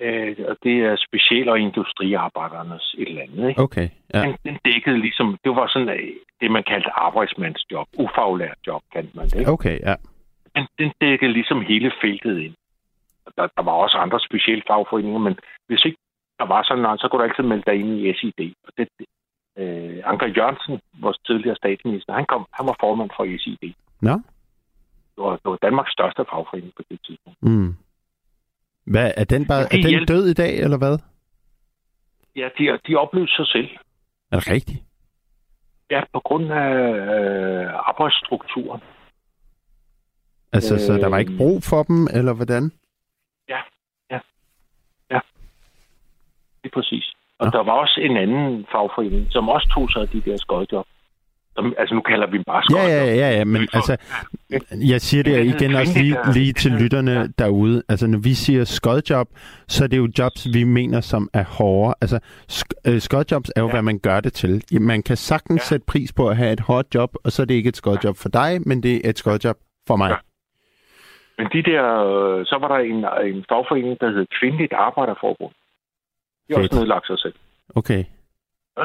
Øh, 0.00 0.36
og 0.48 0.56
det 0.62 0.76
er 0.80 0.96
special- 0.96 1.48
og 1.48 1.60
industriarbejdernes 1.60 2.94
et 2.98 3.08
eller 3.08 3.22
andet, 3.22 3.48
ikke? 3.48 3.60
Okay. 3.60 3.88
Ja. 4.14 4.22
Den, 4.22 4.36
den 4.44 4.58
dækkede 4.64 4.98
ligesom... 4.98 5.38
Det 5.44 5.56
var 5.56 5.66
sådan 5.66 5.88
øh, 5.88 6.12
det, 6.40 6.50
man 6.50 6.64
kaldte 6.66 6.90
arbejdsmandsjob. 6.90 7.86
Ufaglært 7.98 8.58
job, 8.66 8.82
kaldte 8.92 9.16
man 9.16 9.26
det, 9.26 9.38
ikke? 9.38 9.50
Okay, 9.50 9.78
ja. 9.80 9.94
den, 10.56 10.66
den 10.78 10.92
dækkede 11.00 11.32
ligesom 11.32 11.60
hele 11.60 11.92
feltet 12.00 12.38
ind. 12.38 12.54
Der, 13.36 13.46
der 13.56 13.62
var 13.62 13.72
også 13.72 13.96
andre 13.96 14.20
specielle 14.20 14.62
fagforeninger, 14.66 15.18
men 15.18 15.38
hvis 15.66 15.84
ikke 15.84 15.98
der 16.38 16.46
var 16.46 16.62
sådan 16.62 16.82
noget, 16.82 17.00
så 17.00 17.08
kunne 17.08 17.20
du 17.22 17.28
altid 17.28 17.44
melde 17.44 17.62
dig 17.66 17.74
ind 17.80 17.90
i 18.00 18.12
SID. 18.18 18.40
Og 18.66 18.72
det, 18.78 18.88
øh, 19.58 20.02
Anker 20.04 20.26
Jørgensen, 20.36 20.80
vores 21.04 21.18
tidligere 21.26 21.56
statsminister, 21.56 22.12
han, 22.12 22.26
kom, 22.26 22.46
han 22.52 22.66
var 22.66 22.76
formand 22.80 23.10
for 23.16 23.24
SID. 23.42 23.72
Nå. 24.00 24.12
Det 25.14 25.24
var, 25.24 25.30
det 25.32 25.44
var 25.52 25.58
Danmarks 25.62 25.92
største 25.92 26.24
fagforening 26.30 26.72
på 26.76 26.82
det 26.90 26.98
tidspunkt. 27.06 27.42
Mm. 27.42 27.74
Hvad, 28.86 29.12
er 29.16 29.24
den, 29.24 29.46
bare, 29.46 29.62
er 29.62 29.68
den 29.68 29.88
hjælper- 29.90 30.06
død 30.14 30.26
i 30.28 30.34
dag, 30.34 30.58
eller 30.58 30.78
hvad? 30.78 30.98
Ja, 32.36 32.48
de, 32.58 32.78
de 32.88 32.96
opløste 32.96 33.36
sig 33.36 33.46
selv. 33.46 33.68
Er 34.32 34.36
det 34.38 34.50
rigtigt? 34.50 34.82
Ja, 35.90 36.02
på 36.12 36.20
grund 36.24 36.52
af 36.52 36.70
øh, 37.16 37.88
arbejdsstrukturen. 37.88 38.80
Altså, 40.52 40.74
øh... 40.74 40.80
så 40.80 40.92
der 40.92 41.08
var 41.08 41.18
ikke 41.18 41.30
Øhm. 41.32 41.38
brug 41.38 41.62
for 41.62 41.82
dem, 41.82 42.06
eller 42.12 42.32
hvordan? 42.34 42.62
Det 43.48 43.56
er 46.66 46.70
præcis. 46.74 47.12
Og 47.38 47.46
Nå. 47.46 47.50
der 47.50 47.62
var 47.64 47.72
også 47.72 48.00
en 48.02 48.16
anden 48.16 48.66
fagforening, 48.72 49.26
som 49.30 49.48
også 49.48 49.68
tog 49.74 49.90
sig 49.92 50.02
af 50.02 50.08
de 50.08 50.20
der 50.20 50.36
skodjob. 50.36 50.86
Som, 51.56 51.74
altså 51.78 51.94
nu 51.94 52.00
kalder 52.00 52.26
vi 52.26 52.36
dem 52.36 52.44
bare 52.46 52.56
Ja, 52.56 52.62
skodjob. 52.62 52.88
ja, 52.88 53.14
ja, 53.14 53.30
ja, 53.38 53.44
men 53.44 53.62
altså, 53.72 53.96
jeg 54.92 55.00
siger 55.00 55.22
det 55.22 55.44
igen 55.46 55.74
også 55.74 55.98
lige, 55.98 56.16
lige 56.34 56.52
til 56.52 56.72
lytterne 56.72 57.10
ja. 57.12 57.26
derude. 57.38 57.82
Altså, 57.88 58.06
når 58.06 58.18
vi 58.18 58.34
siger 58.34 58.64
skodjob, 58.64 59.28
så 59.68 59.84
er 59.84 59.88
det 59.88 59.96
jo 59.98 60.08
jobs, 60.18 60.46
vi 60.54 60.64
mener, 60.64 61.00
som 61.00 61.28
er 61.34 61.44
hårde. 61.58 61.94
Altså, 62.00 62.18
øh, 62.86 63.00
skodjobs 63.00 63.50
er 63.56 63.60
jo, 63.60 63.66
Ja. 63.66 63.72
hvad 63.72 63.82
man 63.82 63.98
gør 63.98 64.20
det 64.20 64.32
til. 64.32 64.62
Man 64.80 65.02
kan 65.02 65.16
sagtens 65.16 65.60
Ja. 65.60 65.64
sætte 65.64 65.86
pris 65.88 66.12
på 66.12 66.28
at 66.28 66.36
have 66.36 66.52
et 66.52 66.60
hårdt 66.60 66.94
job, 66.94 67.10
og 67.24 67.32
så 67.32 67.42
er 67.42 67.46
det 67.46 67.54
ikke 67.54 67.68
et 67.68 67.76
skodjob 67.76 68.16
for 68.16 68.28
dig, 68.28 68.60
men 68.68 68.82
det 68.82 69.06
er 69.06 69.10
et 69.10 69.18
skodjob 69.18 69.56
for 69.88 69.96
mig. 69.96 70.10
Ja. 70.10 70.16
Men 71.38 71.46
de 71.52 71.62
der, 71.70 71.84
øh, 72.12 72.46
så 72.46 72.58
var 72.60 72.68
der 72.68 72.78
en, 72.92 72.96
en 73.34 73.44
fagforening, 73.48 74.00
der 74.00 74.10
hed 74.10 74.26
Kvindeligt 74.40 74.72
Arbejderforbund. 74.72 75.52
De 76.48 76.54
har 76.54 76.60
Fedt. 76.60 76.72
også 76.72 76.80
nedlagt 76.80 77.06
sig 77.06 77.18
selv. 77.18 77.34
Okay. 77.74 78.04
Ja. 78.78 78.84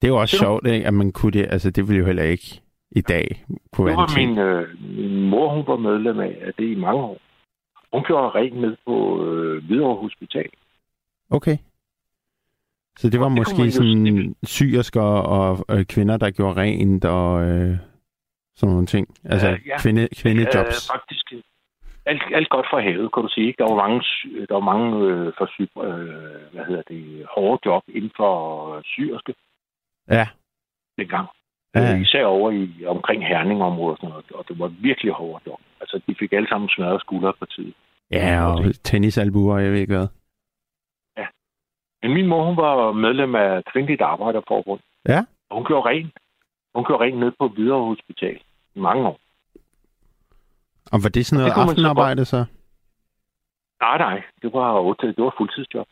Det 0.00 0.04
er 0.04 0.08
jo 0.08 0.20
også 0.20 0.36
Det 0.36 0.46
var- 0.46 0.46
sjovt, 0.46 0.66
ikke, 0.66 0.86
at 0.86 0.94
man 0.94 1.12
kunne 1.12 1.32
det. 1.32 1.46
Altså, 1.50 1.70
det 1.70 1.88
ville 1.88 1.98
jo 2.00 2.06
heller 2.06 2.22
ikke 2.22 2.60
i 2.90 3.00
dag 3.00 3.44
kunne 3.72 3.86
være 3.86 3.96
var 3.96 4.16
min, 4.16 4.38
øh, 4.38 4.68
min 4.98 5.30
mor, 5.30 5.54
hun 5.54 5.64
var 5.66 5.76
medlem 5.76 6.20
af, 6.20 6.38
af 6.40 6.54
det 6.54 6.64
i 6.64 6.74
mange 6.74 7.00
år. 7.02 7.18
Hun 7.92 8.04
gjorde 8.04 8.28
rent 8.38 8.56
med 8.60 8.76
på 8.86 9.24
øh, 9.26 9.64
Hvidovre 9.66 10.00
Hospital. 10.00 10.48
Okay. 11.30 11.56
Så 12.98 13.10
det 13.10 13.20
var 13.20 13.28
Det 13.28 13.36
måske 13.36 13.56
man 13.58 13.66
jo- 13.66 13.72
sådan 13.72 14.34
syersker 14.42 15.02
og 15.02 15.64
øh, 15.70 15.84
kvinder, 15.84 16.16
der 16.16 16.30
gjorde 16.30 16.56
rent 16.60 17.04
og 17.04 17.42
øh, 17.42 17.76
sådan 18.56 18.72
nogle 18.72 18.86
ting. 18.86 19.06
Altså 19.24 19.50
Øh, 19.50 19.58
ja. 19.66 19.78
kvinde, 19.82 20.08
kvindejobs. 20.16 20.90
Øh, 20.90 20.94
faktisk 20.94 21.32
alt, 22.10 22.22
alt 22.38 22.48
godt 22.48 22.66
for 22.70 22.80
havet, 22.80 23.12
kan 23.12 23.22
du 23.22 23.28
sige. 23.28 23.54
Der 23.58 23.64
var 23.70 23.76
mange, 23.84 23.98
der 24.48 24.54
var 24.54 24.66
mange 24.72 24.88
øh, 25.06 25.32
for 25.38 25.46
sy, 25.54 25.60
øh, 25.60 26.52
hvad 26.52 26.64
hedder 26.68 26.82
det, 26.88 27.26
hårde 27.34 27.60
job 27.66 27.82
inden 27.88 28.12
for 28.16 28.32
syerske 28.84 29.34
Ja. 30.10 30.26
dengang. 30.98 31.28
Ja. 31.74 31.80
Ja. 31.80 31.94
Øh, 31.94 32.00
især 32.00 32.24
over 32.24 32.50
i 32.50 32.84
omkring 32.86 33.26
Herning-området, 33.26 34.02
og, 34.02 34.22
og 34.34 34.44
det 34.48 34.58
var 34.58 34.66
virkelig 34.68 35.12
hårdt 35.12 35.46
job. 35.46 35.60
Altså, 35.80 36.00
de 36.06 36.14
fik 36.18 36.32
alle 36.32 36.48
sammen 36.48 36.68
smadret 36.68 37.00
skuldre 37.00 37.32
på 37.38 37.46
tid. 37.46 37.72
Ja, 38.10 38.46
og 38.52 38.64
tennisalbuer, 38.84 39.58
jeg 39.58 39.72
ved 39.72 39.80
ikke 39.80 39.96
hvad. 39.96 40.08
Men 42.02 42.12
min 42.14 42.26
mor, 42.26 42.44
hun 42.44 42.56
var 42.56 42.92
medlem 42.92 43.34
af 43.34 43.64
Kvindeligt 43.64 44.00
Arbejderforbund. 44.02 44.80
Ja. 45.08 45.20
Og 45.50 45.56
hun 45.56 45.64
gjorde 45.66 45.88
rent. 45.88 46.12
Hun 46.74 46.84
gjorde 46.84 47.04
rent 47.04 47.18
ned 47.18 47.32
på 47.38 47.48
Hvidovre 47.48 47.86
Hospital 47.86 48.40
i 48.74 48.80
mange 48.80 49.06
år. 49.08 49.18
Og 50.92 50.98
var 51.02 51.08
det 51.08 51.26
sådan 51.26 51.38
noget 51.44 51.56
Det 51.56 51.62
aftenarbejde 51.62 52.24
så? 52.24 52.44
Nej, 53.80 53.98
nej. 53.98 54.22
Det 54.42 54.52
var, 54.52 54.80
otte- 54.80 55.06
det 55.16 55.24
var 55.24 55.34
fuldtidsjob. 55.38 55.86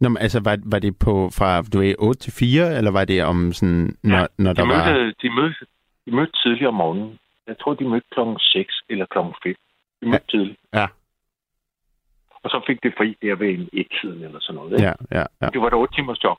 Nå, 0.00 0.08
men 0.08 0.16
altså, 0.22 0.40
var, 0.44 0.58
var 0.64 0.78
det 0.78 0.98
på 0.98 1.30
fra 1.38 1.62
du 1.62 1.82
er 1.82 1.94
8 1.98 2.20
til 2.20 2.32
4, 2.32 2.76
eller 2.78 2.90
var 2.90 3.04
det 3.04 3.24
om 3.24 3.52
sådan, 3.52 3.96
når, 4.02 4.16
Ja, 4.18 4.26
når 4.38 4.52
der 4.52 4.62
de, 4.62 4.68
var... 4.68 4.92
mødte, 4.92 5.14
de, 5.22 5.30
mødte, 5.34 5.66
de 6.06 6.10
mødte 6.16 6.32
tidligere 6.42 6.68
om 6.68 6.74
morgenen. 6.74 7.18
Jeg 7.46 7.58
tror, 7.60 7.74
de 7.74 7.88
mødte 7.88 8.06
klokken 8.12 8.38
6 8.38 8.74
eller 8.88 9.06
klokken 9.06 9.34
5. 9.42 9.54
De 10.00 10.06
mødte 10.06 10.24
ja. 10.32 10.38
tidligt. 10.38 10.58
Ja. 10.74 10.86
Og 12.42 12.50
så 12.50 12.64
fik 12.66 12.82
det 12.82 12.94
fri 12.98 13.16
der 13.22 13.34
ved 13.34 13.48
en 13.48 13.68
et-tiden 13.72 14.22
eller 14.24 14.40
sådan 14.40 14.54
noget. 14.54 14.72
Ikke? 14.72 14.84
Ja, 14.84 14.92
ja, 15.18 15.24
ja. 15.42 15.46
Det 15.48 15.60
var 15.60 15.66
et 15.66 15.74
8 15.74 15.94
timers 15.94 16.24
job. 16.24 16.38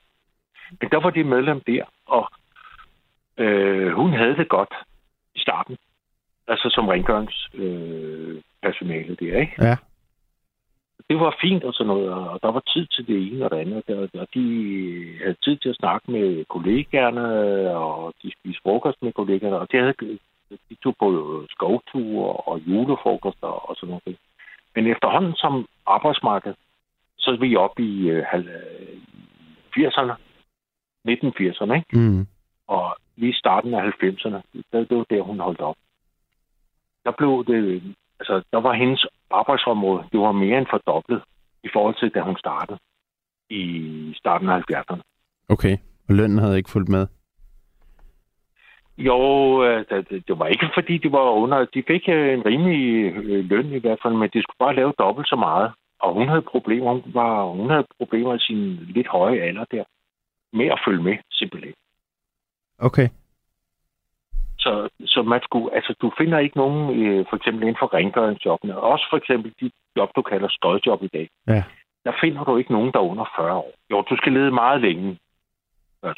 Men 0.81 0.89
der 0.89 0.99
var 1.01 1.09
de 1.09 1.23
medlem 1.23 1.61
der, 1.67 1.83
og 2.05 2.29
øh, 3.37 3.91
hun 3.93 4.13
havde 4.13 4.35
det 4.37 4.49
godt 4.49 4.73
i 5.35 5.39
starten. 5.39 5.77
Altså 6.47 6.69
som 6.71 6.87
rengøringspersonale 6.87 9.11
øh, 9.11 9.17
der, 9.19 9.39
ikke? 9.39 9.53
Ja. 9.61 9.75
Det 11.09 11.19
var 11.19 11.35
fint 11.41 11.63
og 11.63 11.73
sådan 11.73 11.87
noget, 11.87 12.09
og 12.09 12.39
der 12.43 12.51
var 12.51 12.63
tid 12.73 12.85
til 12.85 13.07
det 13.07 13.27
ene 13.27 13.45
og 13.45 13.51
det 13.51 13.57
andet, 13.57 13.89
og 14.13 14.27
de 14.33 14.43
havde 15.21 15.35
tid 15.43 15.57
til 15.57 15.69
at 15.69 15.75
snakke 15.75 16.11
med 16.11 16.45
kollegaerne, 16.45 17.27
og 17.77 18.13
de 18.23 18.31
spiste 18.31 18.61
frokost 18.63 19.03
med 19.03 19.13
kollegaerne, 19.13 19.59
og 19.59 19.71
de, 19.71 19.77
havde, 19.77 19.93
de 20.69 20.75
tog 20.83 20.95
på 20.99 21.45
skovture 21.49 22.33
og 22.33 22.59
julefrokoster 22.67 23.47
og 23.47 23.75
sådan 23.75 23.99
noget. 24.05 24.17
Men 24.75 24.87
efterhånden 24.87 25.35
som 25.35 25.67
arbejdsmarked, 25.85 26.53
så 27.17 27.31
er 27.31 27.37
vi 27.37 27.55
oppe 27.55 27.83
i 27.83 28.09
øh, 28.09 28.23
halv- 28.25 28.49
øh, 28.49 28.97
80'erne, 29.77 30.13
1980'erne, 31.09 31.73
ikke? 31.73 31.85
Mm. 31.93 32.27
og 32.67 32.97
lige 33.15 33.33
starten 33.33 33.73
af 33.73 33.91
90'erne, 34.03 34.41
der, 34.71 34.83
det 34.83 34.97
var 34.97 35.05
der, 35.09 35.21
hun 35.21 35.39
holdt 35.39 35.61
op. 35.61 35.75
Der 37.07 37.13
blev 37.19 37.33
det, 37.51 37.95
altså, 38.19 38.35
der 38.53 38.61
var 38.67 38.73
hendes 38.73 39.05
arbejdsområde, 39.31 40.03
det 40.11 40.19
var 40.19 40.31
mere 40.31 40.57
end 40.57 40.67
fordoblet 40.69 41.21
i 41.63 41.69
forhold 41.73 41.95
til, 41.99 42.09
da 42.15 42.21
hun 42.21 42.37
startede 42.37 42.79
i 43.49 43.63
starten 44.17 44.49
af 44.49 44.61
70'erne. 44.71 45.01
Okay, 45.49 45.77
og 46.09 46.15
lønnen 46.15 46.37
havde 46.37 46.57
ikke 46.57 46.69
fulgt 46.69 46.89
med? 46.89 47.07
Jo, 48.97 49.19
øh, 49.63 49.85
det, 50.27 50.39
var 50.39 50.47
ikke 50.47 50.69
fordi, 50.77 50.97
de 50.97 51.11
var 51.11 51.29
under... 51.29 51.65
De 51.65 51.83
fik 51.87 52.09
øh, 52.09 52.33
en 52.33 52.45
rimelig 52.45 53.13
øh, 53.13 53.49
løn 53.49 53.73
i 53.73 53.79
hvert 53.79 53.99
fald, 54.03 54.13
men 54.13 54.29
de 54.33 54.43
skulle 54.43 54.65
bare 54.65 54.75
lave 54.75 54.93
dobbelt 54.99 55.27
så 55.27 55.35
meget. 55.35 55.71
Og 55.99 56.13
hun 56.13 56.27
havde 56.27 56.41
problemer, 56.41 56.91
hun, 56.91 57.03
var, 57.13 57.43
hun 57.43 57.69
havde 57.69 57.87
problemer 57.99 58.35
i 58.35 58.39
sin 58.39 58.59
lidt 58.95 59.07
høje 59.07 59.39
alder 59.39 59.65
der, 59.71 59.83
med 60.53 60.65
at 60.65 60.81
følge 60.87 61.03
med, 61.03 61.17
simpelthen. 61.31 61.73
Okay. 62.79 63.07
Så, 64.67 64.89
så 65.05 65.21
man 65.21 65.41
skulle, 65.43 65.75
altså, 65.75 65.93
du 66.01 66.11
finder 66.17 66.39
ikke 66.39 66.57
nogen, 66.57 66.81
øh, 66.99 67.25
for 67.29 67.35
eksempel 67.35 67.61
inden 67.63 67.79
for 67.79 67.93
rengøringsjobbene, 67.93 68.77
også 68.77 69.05
for 69.09 69.17
eksempel 69.17 69.53
de 69.61 69.71
job, 69.97 70.09
du 70.15 70.21
kalder 70.21 70.49
støjjob 70.49 71.03
i 71.03 71.07
dag. 71.07 71.29
Ja. 71.47 71.63
Der 72.05 72.13
finder 72.21 72.43
du 72.43 72.57
ikke 72.57 72.71
nogen, 72.71 72.91
der 72.93 72.99
er 72.99 73.11
under 73.13 73.25
40 73.37 73.53
år. 73.53 73.71
Jo, 73.91 74.01
du 74.09 74.17
skal 74.17 74.33
lede 74.33 74.51
meget 74.51 74.81
længe. 74.81 75.17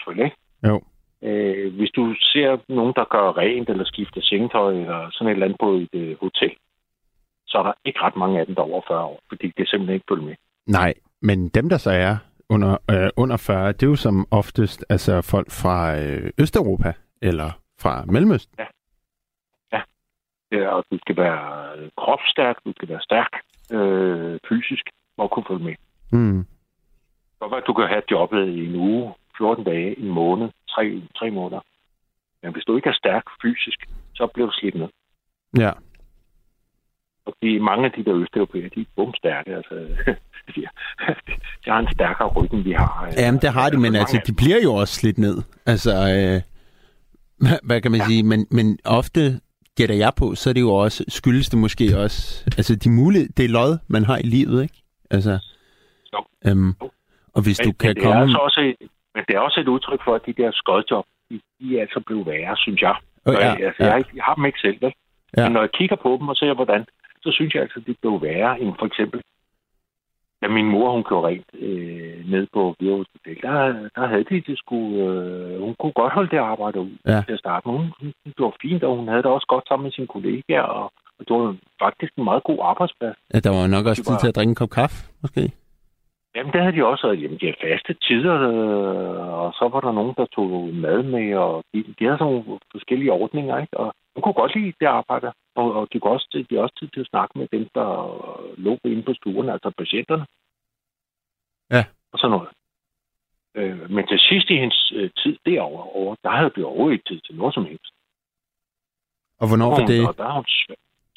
Fald, 0.05 0.19
ikke? 0.19 0.35
Jo. 0.67 0.81
Øh, 1.23 1.75
hvis 1.77 1.91
du 1.91 2.15
ser 2.19 2.57
nogen, 2.69 2.93
der 2.95 3.05
gør 3.15 3.37
rent 3.37 3.69
eller 3.69 3.85
skifter 3.85 4.21
sengetøj 4.21 4.73
eller 4.73 5.09
sådan 5.11 5.27
et 5.27 5.31
eller 5.31 5.45
andet 5.45 5.59
på 5.59 5.71
et 5.73 5.93
øh, 5.93 6.15
hotel, 6.19 6.51
så 7.47 7.57
er 7.57 7.63
der 7.63 7.73
ikke 7.85 7.99
ret 8.01 8.15
mange 8.15 8.39
af 8.39 8.45
dem, 8.45 8.55
der 8.55 8.61
er 8.61 8.71
over 8.71 8.81
40 8.87 9.03
år, 9.03 9.19
fordi 9.29 9.47
det 9.57 9.63
er 9.63 9.69
simpelthen 9.69 9.93
ikke 9.93 10.09
følge 10.09 10.25
med. 10.25 10.35
Nej, 10.67 10.93
men 11.21 11.49
dem, 11.49 11.69
der 11.69 11.77
så 11.77 11.91
er 11.91 12.17
under, 12.49 12.77
øh, 12.91 13.09
under 13.17 13.37
40, 13.37 13.71
det 13.71 13.83
er 13.83 13.87
jo 13.87 13.95
som 13.95 14.27
oftest 14.31 14.85
altså 14.89 15.21
folk 15.21 15.47
fra 15.51 15.99
øh, 15.99 16.31
Østeuropa 16.37 16.93
eller 17.21 17.51
fra 17.81 18.05
Mellemøsten. 18.05 18.59
Ja, 20.51 20.67
og 20.67 20.85
du 20.91 20.97
skal 20.97 21.17
være 21.17 21.77
øh, 21.77 21.89
kropsstærk, 21.97 22.55
du 22.65 22.73
skal 22.75 22.89
være 22.89 23.01
stærk 23.01 23.33
øh, 23.77 24.39
fysisk 24.49 24.85
at 25.21 25.31
kunne 25.31 25.45
følge 25.49 25.63
med. 25.63 25.75
Mm. 26.11 26.45
Så 27.37 27.45
at 27.45 27.63
du 27.67 27.73
kan 27.73 27.87
have 27.87 28.03
jobbet 28.11 28.47
i 28.47 28.65
en 28.65 28.75
uge, 28.75 29.13
14 29.37 29.63
dage, 29.63 29.99
en 29.99 30.09
måned, 30.09 30.49
tre, 30.69 31.01
tre 31.17 31.31
måneder. 31.31 31.61
Men 32.43 32.53
hvis 32.53 32.63
du 32.63 32.75
ikke 32.75 32.89
er 32.89 32.93
stærk 32.93 33.23
fysisk, 33.41 33.79
så 34.15 34.27
bliver 34.33 34.47
du 34.47 34.53
slidt 34.55 34.75
ned. 34.75 34.89
Ja. 35.57 35.71
Og 37.25 37.33
de, 37.41 37.59
mange 37.59 37.85
af 37.85 37.91
de 37.91 38.03
der 38.03 38.15
østeuropæere, 38.15 38.69
de 38.75 38.81
er 38.81 38.85
bumstærke. 38.95 39.55
Altså, 39.55 39.75
de, 40.55 40.61
de 41.65 41.69
har 41.71 41.79
en 41.79 41.91
stærkere 41.93 42.27
ryg, 42.27 42.53
end 42.53 42.63
vi 42.63 42.71
har. 42.71 43.13
Jamen, 43.17 43.41
det 43.41 43.49
har 43.53 43.69
de, 43.69 43.77
men 43.77 43.95
altså, 43.95 44.21
de 44.27 44.33
bliver 44.33 44.59
jo 44.63 44.73
også 44.73 44.93
slidt 44.93 45.17
ned. 45.17 45.37
Altså, 45.65 45.91
øh, 45.91 46.41
Hvad, 47.63 47.81
kan 47.81 47.91
man 47.91 47.99
ja. 47.99 48.05
sige? 48.05 48.23
Men, 48.23 48.47
men 48.51 48.79
ofte 48.85 49.21
gætter 49.77 49.95
jeg 49.95 50.11
på, 50.17 50.35
så 50.35 50.49
er 50.49 50.53
det 50.53 50.61
jo 50.61 50.73
også, 50.73 51.05
skyldes 51.07 51.49
det 51.49 51.59
måske 51.59 51.97
også, 51.97 52.43
altså 52.57 52.75
de 52.75 52.89
mulige, 52.89 53.27
det 53.37 53.45
er 53.45 53.49
lod, 53.49 53.77
man 53.87 54.03
har 54.03 54.17
i 54.17 54.27
livet, 54.37 54.63
ikke? 54.63 54.77
Altså, 55.11 55.39
Jo. 56.13 56.19
Øhm, 56.47 56.73
og 57.35 57.41
hvis 57.45 57.59
Men, 57.59 57.65
du 57.67 57.71
kan 57.81 57.89
men, 57.89 57.95
det 57.95 58.03
komme... 58.03 58.17
er 58.17 58.21
altså 58.21 58.37
også 58.37 58.61
et, 58.61 58.75
men 59.15 59.23
det 59.27 59.35
er 59.35 59.39
også 59.39 59.59
et 59.59 59.67
udtryk 59.67 60.01
for, 60.03 60.15
at 60.15 60.21
de 60.25 60.33
der 60.33 60.51
skodjob, 60.53 61.05
de, 61.29 61.41
de 61.59 61.77
er 61.77 61.81
altså 61.81 61.99
blevet 62.07 62.25
værre, 62.25 62.57
synes 62.57 62.81
jeg. 62.81 62.95
Når 63.25 63.33
ja, 63.33 63.39
jeg, 63.39 63.65
altså, 63.67 63.83
ja. 63.83 63.93
jeg, 63.93 64.03
jeg 64.15 64.23
har 64.23 64.35
dem 64.35 64.45
ikke 64.45 64.59
selv, 64.59 64.77
vel? 64.81 64.93
Ja. 65.37 65.43
Men 65.43 65.51
når 65.53 65.61
jeg 65.61 65.71
kigger 65.71 65.95
på 65.95 66.17
dem 66.19 66.27
og 66.27 66.35
ser, 66.35 66.53
hvordan, 66.53 66.85
så 67.23 67.29
synes 67.31 67.53
jeg 67.53 67.61
altså, 67.61 67.79
at 67.79 67.87
de 67.87 67.95
blev 68.01 68.21
værre 68.21 68.59
end 68.61 68.73
for 68.79 68.85
eksempel, 68.85 69.21
da 70.41 70.47
min 70.47 70.65
mor, 70.65 70.91
hun 70.91 71.03
gjorde 71.03 71.27
rent 71.27 71.49
øh, 71.53 72.08
nede 72.29 72.47
på 72.53 72.75
Hvide 72.77 72.97
Hospital, 72.97 73.37
der, 73.41 73.55
der 73.95 74.07
havde 74.07 74.23
de 74.29 74.41
det 74.49 74.57
skulle, 74.63 74.93
øh, 75.05 75.61
hun 75.65 75.75
kunne 75.79 75.91
godt 76.01 76.13
holde 76.13 76.29
det 76.35 76.37
arbejde 76.37 76.79
ud 76.79 76.91
Ja. 77.05 77.21
til 77.27 77.33
at 77.33 77.39
starte. 77.39 77.67
med. 77.67 77.75
Hun, 77.77 77.85
hun, 78.23 78.33
gjorde 78.37 78.57
fint, 78.61 78.83
og 78.83 78.95
hun 78.95 79.07
havde 79.07 79.23
det 79.23 79.31
også 79.31 79.47
godt 79.53 79.67
sammen 79.67 79.83
med 79.83 79.91
sine 79.91 80.07
kollegaer, 80.07 80.61
og, 80.61 80.85
og 81.19 81.21
det 81.27 81.33
var 81.35 81.55
faktisk 81.83 82.11
en 82.17 82.23
meget 82.23 82.43
god 82.43 82.59
arbejdsplads. 82.61 83.17
Ja, 83.33 83.39
der 83.39 83.49
var 83.57 83.67
nok 83.67 83.85
også 83.85 84.01
Det 84.01 84.07
tid 84.07 84.17
til 84.19 84.27
at 84.31 84.35
drikke 84.35 84.49
en 84.49 84.61
kop 84.61 84.69
kaffe, 84.69 84.97
måske. 85.21 85.43
Jamen, 86.35 86.53
det 86.53 86.61
havde 86.61 86.75
de 86.77 86.85
også. 86.85 87.07
Jamen, 87.21 87.37
de 87.39 87.45
havde 87.45 87.63
faste 87.69 87.93
tider, 88.07 88.35
øh, 88.51 89.39
og 89.43 89.53
så 89.59 89.69
var 89.73 89.79
der 89.81 89.91
nogen, 89.91 90.13
der 90.17 90.25
tog 90.35 90.49
mad 90.85 91.03
med, 91.03 91.35
og 91.35 91.63
de, 91.73 91.77
de 91.99 92.05
havde 92.05 92.17
sådan 92.17 92.33
nogle 92.33 92.59
forskellige 92.71 93.11
ordninger, 93.11 93.57
ikke? 93.63 93.77
Og 93.77 93.93
hun 94.15 94.21
kunne 94.23 94.39
godt 94.41 94.55
lide 94.55 94.73
det 94.79 94.85
arbejde, 94.85 95.31
og, 95.55 95.73
og 95.77 95.87
de, 95.93 95.99
kunne 95.99 96.13
også, 96.13 96.27
de 96.49 96.55
havde 96.55 96.63
også 96.63 96.75
tid 96.79 96.87
til 96.87 96.99
at 96.99 97.11
snakke 97.13 97.39
med 97.39 97.47
dem, 97.55 97.67
der 97.75 97.87
lå 98.57 98.77
inde 98.85 99.03
på 99.03 99.13
stuerne, 99.13 99.51
altså 99.51 99.71
patienterne. 99.77 100.25
Ja. 101.75 101.83
Og 102.13 102.19
sådan 102.19 102.31
noget. 102.31 102.49
Øh, 103.55 103.91
men 103.91 104.07
til 104.07 104.19
sidst 104.19 104.49
i 104.49 104.55
hendes 104.63 104.91
øh, 104.95 105.09
tid 105.17 105.37
derovre, 105.45 105.83
over, 105.83 106.15
der 106.23 106.29
havde 106.29 106.51
vi 106.55 106.63
overhovedet 106.63 106.93
ikke 106.93 107.09
tid 107.09 107.21
til 107.21 107.35
noget 107.35 107.53
som 107.53 107.65
helst. 107.65 107.93
Og 109.41 109.47
hvornår 109.47 109.69
var 109.69 109.85
det? 109.85 110.07
Og 110.07 110.17
der 110.17 110.31
hun 110.31 110.45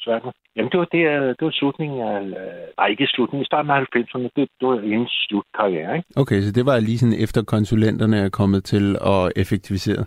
svært, 0.04 0.24
med. 0.24 0.32
Jamen, 0.56 0.70
det 0.72 0.78
var, 0.78 0.88
det, 0.94 1.00
det 1.38 1.44
var 1.44 1.50
slutningen 1.50 2.00
af... 2.00 2.20
øh, 2.20 2.68
Nej, 2.78 2.86
ikke 2.86 3.06
slutningen. 3.06 3.42
I 3.42 3.50
starten 3.50 3.70
af 3.70 3.80
90'erne. 3.80 4.28
Det, 4.36 4.48
det 4.60 4.68
var 4.68 4.80
hendes 4.80 5.12
slutkarriere, 5.28 5.96
ikke? 5.96 6.08
Okay, 6.16 6.40
så 6.40 6.52
det 6.52 6.66
var 6.66 6.80
lige 6.80 6.98
sådan 6.98 7.20
efter 7.24 7.42
konsulenterne 7.44 8.16
er 8.16 8.28
kommet 8.28 8.64
til 8.64 8.96
at 9.12 9.32
effektivisere. 9.36 10.04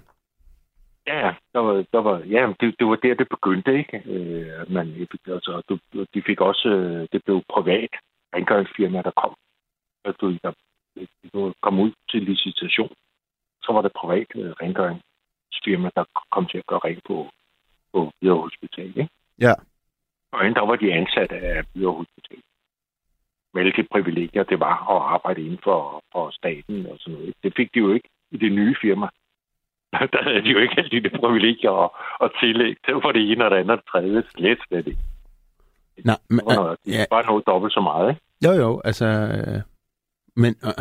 Ja, 1.08 1.34
der 1.54 1.60
var, 1.60 1.86
der 1.94 2.02
var, 2.08 2.18
ja 2.36 2.42
det, 2.60 2.76
det 2.80 2.88
var 2.88 2.96
der, 2.96 3.14
det 3.14 3.30
begyndte, 3.30 3.78
ikke? 3.78 3.98
Øh, 4.06 4.62
at 4.62 4.70
man, 4.70 5.08
altså, 5.28 5.62
du, 5.70 5.78
de 6.14 6.22
fik 6.28 6.42
også, 6.42 6.70
det 7.12 7.24
blev 7.26 7.42
privat 7.54 7.94
rengøringsfirma, 8.36 9.02
der 9.02 9.12
kom. 9.22 9.34
Altså, 10.06 10.38
der 10.44 10.52
kom 11.62 11.80
ud 11.80 11.91
til 12.10 12.22
licitation. 12.24 12.91
Så 13.64 13.74
var 13.74 13.82
det 13.82 13.91
privat 13.91 14.28
øh, 14.36 14.52
rengøringsfirma, 14.62 15.89
der 15.96 16.04
kom 16.32 16.46
til 16.46 16.58
at 16.58 16.68
gøre 16.68 16.80
rent 16.86 17.04
på, 17.08 17.30
på 17.93 18.12
Hvidovre 18.20 18.41
Hospital, 18.41 18.88
ikke? 18.88 19.10
Ja. 19.39 19.54
Og 20.32 20.39
der 20.58 20.66
var 20.70 20.76
de 20.76 20.93
ansatte 20.93 21.36
af 21.36 21.64
Hvidovre 21.74 21.98
Hospital. 21.98 22.41
De 23.56 23.88
privilegier, 23.91 24.43
det 24.43 24.60
var 24.60 24.76
at 24.93 25.14
arbejde 25.14 25.41
inden 25.41 25.60
for, 25.64 26.04
for 26.12 26.32
staten 26.32 26.86
og 26.86 26.98
sådan 27.00 27.14
noget. 27.14 27.34
Det 27.43 27.54
fik 27.58 27.74
de 27.74 27.80
jo 27.80 27.93
ikke 27.93 28.10
i 28.32 28.38
det 28.38 28.52
nye 28.52 28.76
firma 28.82 29.08
der 30.14 30.24
havde 30.24 30.41
de 30.41 30.50
jo 30.56 30.60
ikke 30.60 30.76
alle 30.78 30.89
de 31.02 31.10
privilegier 31.20 31.70
og, 31.70 31.96
og 32.20 32.30
tillæg. 32.39 32.76
Det 32.86 32.93
var 32.96 33.12
det 33.12 33.32
ene 33.32 33.46
og 33.46 33.52
det 33.52 33.58
andet 33.58 33.72
og 33.72 33.78
det 33.78 33.86
tredje. 33.91 34.24
Slet, 34.36 34.60
slet 34.68 34.88
ikke. 34.88 35.02
Nej, 36.06 36.18
men, 36.30 36.39
Det 36.39 36.46
var 36.46 36.56
noget, 36.56 36.78
ja. 36.88 37.06
bare 37.10 37.26
noget 37.26 37.48
dobbelt 37.48 37.74
så 37.74 37.82
meget, 37.82 38.10
ikke? 38.10 38.22
jo 38.46 38.52
jo, 38.64 38.82
altså... 38.86 39.06
øh, 39.06 39.62
Men, 40.36 40.56
øh, 40.66 40.72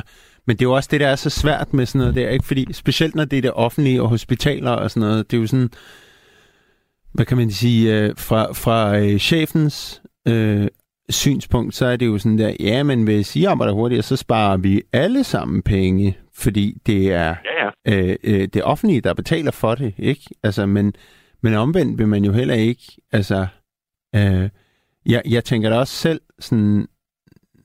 men 0.47 0.57
det 0.57 0.65
er 0.65 0.69
jo 0.69 0.73
også 0.73 0.89
det, 0.93 1.01
der 1.01 1.09
er 1.09 1.17
så 1.17 1.31
svært 1.31 1.75
med 1.75 1.87
sådan 1.87 1.99
noget 1.99 2.15
der, 2.15 2.31
ikke? 2.31 2.45
Fordi 2.45 2.73
specielt 2.73 3.15
når 3.15 3.25
det 3.25 3.37
er 3.37 3.43
det 3.43 3.53
offentlige 3.53 4.03
og 4.03 4.09
hospitaler 4.09 4.71
og 4.71 4.91
sådan 4.91 5.09
noget, 5.09 5.31
det 5.31 5.37
er 5.37 5.41
jo 5.41 5.47
sådan... 5.47 5.71
Hvad 7.13 7.27
kan 7.27 7.37
man 7.37 7.51
sige? 7.51 7.99
Øh, 7.99 8.15
fra 8.17 8.53
fra 8.53 8.99
øh, 8.99 9.19
chefens 9.19 10.03
øh, 10.29 10.69
synspunkt, 11.09 11.75
så 11.75 11.87
er 11.87 11.97
det 11.97 12.07
jo 12.07 12.19
sådan 12.19 12.39
der, 12.39 12.57
ja, 12.61 12.83
men 12.83 13.03
hvis 13.05 13.37
I 13.37 13.45
arbejder 13.45 13.73
hurtigere, 13.73 14.03
så 14.03 14.17
sparer 14.17 14.57
vi 14.57 14.83
alle 14.93 15.25
sammen 15.25 15.63
penge, 15.63 16.19
fordi 16.35 16.79
det 16.87 17.13
er 17.13 17.35
Ja, 17.45 17.71
ja. 17.87 18.03
øh, 18.03 18.17
øh, 18.25 18.49
det 18.55 18.63
offentlige, 18.63 19.01
der 19.01 19.15
betaler 19.15 19.51
for 19.51 19.75
det, 19.75 19.95
ikke? 19.99 20.23
Altså, 20.43 20.67
men, 20.67 20.95
men 21.43 21.55
omvendt 21.55 21.99
vil 21.99 22.09
man 22.09 22.25
jo 22.25 22.33
heller 22.33 22.55
ikke, 22.55 22.83
altså, 23.13 23.47
øh, 24.15 24.49
jeg, 25.07 25.23
jeg 25.29 25.45
tænker 25.45 25.71
da 25.71 25.77
også 25.77 25.95
selv, 25.95 26.21
sådan, 26.39 26.87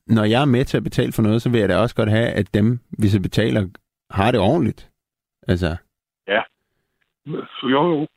når 0.10 0.24
jeg 0.24 0.41
er 0.41 0.45
med 0.45 0.66
til 0.66 0.78
at 0.78 0.84
betale 0.84 1.12
for 1.12 1.22
noget, 1.22 1.41
så 1.41 1.49
vil 1.49 1.60
jeg 1.60 1.70
da 1.70 1.78
også 1.78 1.95
godt 1.95 2.10
have, 2.10 2.28
at 2.30 2.53
dem, 2.53 2.80
hvis 2.99 3.14
jeg 3.14 3.22
betaler, 3.22 3.68
har 4.12 4.32
det 4.32 4.39
ordentligt. 4.39 4.89
Altså, 5.47 5.76
Jo, 7.28 7.43
jo. 7.70 8.07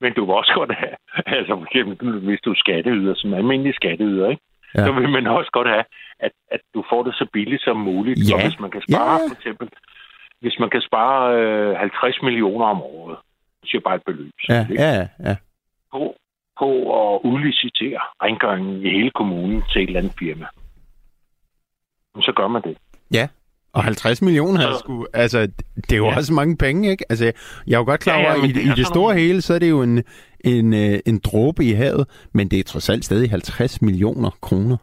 Men 0.00 0.12
du 0.14 0.24
vil 0.24 0.34
også 0.34 0.52
godt 0.54 0.74
have, 0.74 0.94
altså 1.36 1.52
for 1.56 1.64
eksempel, 1.64 2.18
hvis 2.20 2.40
du 2.44 2.50
er 2.50 2.54
skatteyder, 2.64 3.14
som 3.16 3.34
almindelig 3.34 3.74
skatteyder, 3.74 4.28
ikke? 4.30 4.42
Ja. 4.74 4.80
Ja. 4.80 4.86
så 4.86 4.92
vil 4.92 5.08
man 5.08 5.26
også 5.26 5.50
godt 5.52 5.68
have, 5.68 5.84
at, 6.20 6.32
at 6.50 6.60
du 6.74 6.84
får 6.90 7.02
det 7.02 7.14
så 7.14 7.26
billigt 7.32 7.62
som 7.64 7.76
muligt. 7.76 8.18
Ja. 8.30 8.34
Og 8.34 8.42
hvis 8.42 8.60
man 8.60 8.70
kan 8.70 8.82
spare, 8.88 9.12
Ja. 9.20 9.28
for 9.28 9.34
eksempel, 9.38 9.68
hvis 10.40 10.56
man 10.58 10.70
kan 10.70 10.80
spare 10.80 11.22
øh, 11.40 11.76
50 11.76 12.22
millioner 12.22 12.66
om 12.66 12.82
året, 12.82 13.16
det 13.62 13.74
er 13.74 13.80
bare 13.80 13.94
et 13.96 14.02
beløb, 14.06 14.32
ja, 14.48 14.66
ikke? 14.70 14.82
ja, 14.82 15.08
ja. 15.28 15.36
på, 15.92 16.16
på 16.58 16.68
at 17.00 17.20
udlicitere 17.24 18.00
rengøringen 18.22 18.86
i 18.86 18.90
hele 18.90 19.10
kommunen 19.10 19.62
til 19.72 19.82
et 19.82 19.86
eller 19.86 20.00
andet 20.00 20.14
firma. 20.18 20.46
Så 22.20 22.32
gør 22.36 22.48
man 22.48 22.62
det. 22.62 22.76
Og 23.72 23.84
50 23.84 24.22
millioner 24.22 24.60
er 24.60 24.72
Så- 24.72 24.78
sgu, 24.78 25.06
altså, 25.14 25.38
det 25.76 25.92
er 25.92 25.96
jo 25.96 26.04
ja. 26.04 26.10
Ja. 26.10 26.16
også 26.16 26.32
mange 26.32 26.56
penge, 26.56 26.90
ikke? 26.90 27.04
Altså, 27.10 27.24
jeg 27.66 27.74
er 27.74 27.78
jo 27.78 27.84
godt 27.84 28.00
klar 28.00 28.18
Ja, 28.18 28.24
over, 28.24 28.32
ja, 28.34 28.38
ja, 28.40 28.44
i, 28.48 28.52
det 28.52 28.62
i 28.62 28.68
det 28.80 28.86
store 28.86 29.12
nogle- 29.14 29.20
hele, 29.20 29.40
så 29.42 29.54
er 29.54 29.58
det 29.58 29.70
jo 29.70 29.82
en, 29.82 30.04
en, 30.44 30.74
øh, 30.74 30.98
en 31.06 31.18
dråbe 31.18 31.64
i 31.64 31.72
havet, 31.72 32.06
men 32.32 32.48
det 32.48 32.58
er 32.58 32.62
trods 32.64 32.88
alt 32.90 33.04
stadig 33.04 33.30
50 33.30 33.82
millioner 33.82 34.30
kroner. 34.40 34.76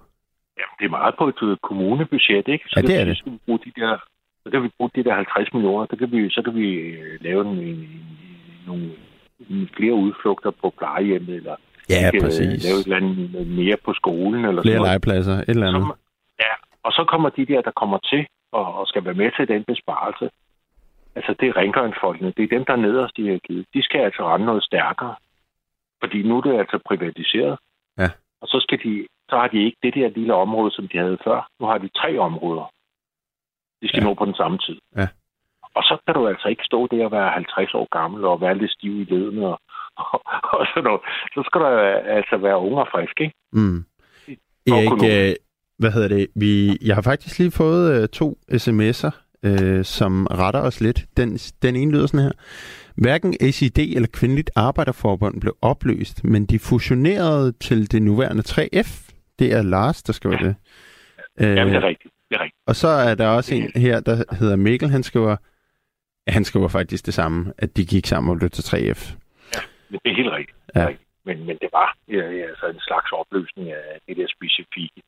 Jamen, 0.60 0.76
det 0.80 0.86
er 0.86 0.90
meget 1.00 1.16
på 1.18 1.28
et 1.28 1.42
øh, 1.44 1.58
kommunebudget, 1.64 2.48
ikke? 2.48 2.66
Så 2.70 2.74
Ja, 2.80 2.82
det 2.88 2.96
er 3.00 3.04
vi- 3.06 3.10
det. 3.10 3.18
Så 3.18 3.24
kan 3.24 3.34
vi 3.34 3.40
bruge 3.46 3.60
de 3.66 3.72
der, 3.82 3.98
så 4.44 4.50
kan 4.52 4.64
vi 4.64 4.70
bruge 4.78 4.90
de 4.96 5.04
der 5.04 5.14
50 5.16 5.54
millioner, 5.54 5.86
så 5.90 5.96
kan 6.00 6.12
vi, 6.12 6.30
så 6.30 6.42
kan 6.46 6.56
vi 6.56 6.68
øh, 6.74 7.18
lave 7.22 7.42
en, 7.52 7.58
en, 7.58 7.88
nogle 8.68 8.90
flere 9.78 9.94
udflugter 9.94 10.52
på 10.62 10.74
plejehjemmet, 10.78 11.36
eller 11.36 11.56
Ja, 11.90 12.12
vi 12.12 12.18
kan, 12.20 12.22
præcis. 12.26 12.64
lave 12.66 12.78
et 12.80 12.84
eller 12.84 12.98
andet 12.98 13.48
mere 13.48 13.78
på 13.86 13.94
skolen, 13.94 14.46
eller 14.46 14.62
Flere 14.62 14.74
sådan 14.74 14.82
noget. 14.82 14.92
legepladser, 14.92 15.34
et 15.34 15.50
eller 15.50 15.68
andet. 15.68 15.82
Ja, 15.82 15.92
og 16.86 16.92
så 16.92 17.04
kommer 17.12 17.30
de 17.30 17.46
der, 17.46 17.62
der 17.62 17.72
kommer 17.72 17.98
til 17.98 18.28
og, 18.52 18.66
og 18.80 18.88
skal 18.88 19.06
være 19.06 19.14
med 19.14 19.32
til 19.38 19.48
den 19.48 19.64
besparelse. 19.64 20.30
Altså, 21.16 21.36
det 21.40 21.48
er 21.50 21.58
rengøringsfolkene. 21.58 22.34
Det 22.38 22.44
er 22.44 22.48
dem, 22.56 22.66
der 22.66 22.74
er 22.74 22.78
nederst 22.88 23.18
i 23.18 23.22
hierarkiet. 23.22 23.66
De 23.74 23.84
skal 23.84 24.00
altså 24.02 24.24
rende 24.34 24.46
noget 24.46 24.64
stærkere. 24.64 25.16
Fordi 26.00 26.24
nu 26.24 26.38
er 26.38 26.42
det 26.42 26.60
altså 26.60 26.80
privatiseret. 26.86 27.58
Ja. 27.98 28.10
Og 28.42 28.48
så, 28.48 28.60
skal 28.60 28.80
de, 28.84 29.08
så 29.30 29.36
har 29.38 29.48
de 29.48 29.64
ikke 29.66 29.78
det 29.84 29.94
der 29.94 30.10
lille 30.10 30.34
område, 30.34 30.72
som 30.72 30.88
de 30.88 30.98
havde 30.98 31.18
før. 31.24 31.50
Nu 31.60 31.66
har 31.66 31.78
de 31.78 31.90
tre 32.02 32.18
områder. 32.20 32.72
De 33.82 33.88
skal 33.88 34.00
Ja. 34.02 34.06
nå 34.08 34.14
på 34.14 34.26
den 34.26 34.36
samme 34.36 34.58
tid. 34.58 34.78
Ja. 34.98 35.08
Og 35.76 35.84
så 35.84 35.98
kan 36.06 36.16
du 36.16 36.28
altså 36.28 36.48
ikke 36.48 36.64
stå 36.64 36.88
der 36.88 37.06
og 37.06 37.12
være 37.12 37.30
50 37.32 37.74
år 37.74 37.88
gammel 37.92 38.26
og 38.26 38.42
være 38.42 38.58
lidt 38.58 38.72
stiv 38.72 39.02
i 39.02 39.04
ledene 39.04 39.48
og, 39.48 39.60
og, 39.96 40.22
og 40.60 40.66
sådan 40.74 40.84
noget. 40.84 41.02
Så 41.34 41.44
skal 41.46 41.62
du 41.62 41.66
altså 42.18 42.38
være 42.38 42.58
ung 42.58 42.76
og 42.76 42.88
frisk, 42.92 43.22
ikke? 43.22 43.36
Mm. 43.54 43.86
Erik, 44.68 45.04
hvad 45.78 45.92
hedder 45.92 46.08
det? 46.08 46.28
Vi, 46.36 46.78
jeg 46.82 46.96
har 46.96 47.02
faktisk 47.02 47.40
lige 47.40 47.52
fået 47.52 48.02
øh, 48.02 48.10
to 48.10 48.38
sms'er, 48.52 49.12
øh, 49.44 49.84
som 49.86 50.28
retter 50.28 50.60
os 50.62 50.82
lidt. 50.82 51.06
Den, 51.18 51.38
den 51.38 51.76
ene 51.76 51.92
lyder 51.92 52.08
sådan 52.08 52.24
her. 52.26 52.32
Hverken 52.96 53.34
ACD 53.42 53.80
eller 53.80 54.08
Kvindeligt 54.14 54.52
Arbejderforbund 54.56 55.42
blev 55.42 55.56
opløst, 55.62 56.24
men 56.24 56.46
de 56.46 56.60
fusionerede 56.60 57.52
til 57.52 57.92
det 57.92 58.02
nuværende 58.02 58.44
3F. 58.48 59.12
Det 59.40 59.54
er 59.54 59.62
Lars, 59.62 60.04
der 60.04 60.14
skriver 60.14 60.38
det. 60.38 60.56
Øh, 61.40 61.56
Jamen, 61.56 61.74
det 61.74 61.84
er 61.84 61.88
rigtigt. 61.88 62.14
Det 62.30 62.36
er 62.36 62.44
rigtigt. 62.44 62.62
og 62.68 62.76
så 62.76 62.88
er 62.88 63.16
der 63.16 63.28
også 63.28 63.56
en 63.56 63.72
her, 63.76 64.00
der 64.00 64.36
hedder 64.40 64.56
Mikkel. 64.56 64.90
Han 64.90 65.04
skriver, 65.04 65.36
han 66.28 66.44
skriver 66.44 66.68
faktisk 66.68 67.06
det 67.06 67.14
samme, 67.14 67.54
at 67.58 67.78
de 67.78 67.86
gik 67.86 68.06
sammen 68.06 68.32
og 68.32 68.38
blev 68.38 68.50
til 68.50 68.62
3F. 68.62 69.16
Men 69.90 70.00
det 70.04 70.12
er 70.12 70.16
helt 70.16 70.32
rigtigt. 70.32 70.58
Ja. 70.76 70.82
Ja. 70.82 70.96
Men, 71.26 71.38
men 71.48 71.58
det 71.62 71.70
var 71.74 71.98
ja, 72.08 72.32
ja, 72.32 72.44
altså 72.52 72.66
en 72.66 72.80
slags 72.80 73.12
opløsning 73.12 73.72
af 73.72 74.00
det 74.08 74.18
der 74.18 74.28
specifikke. 74.38 75.02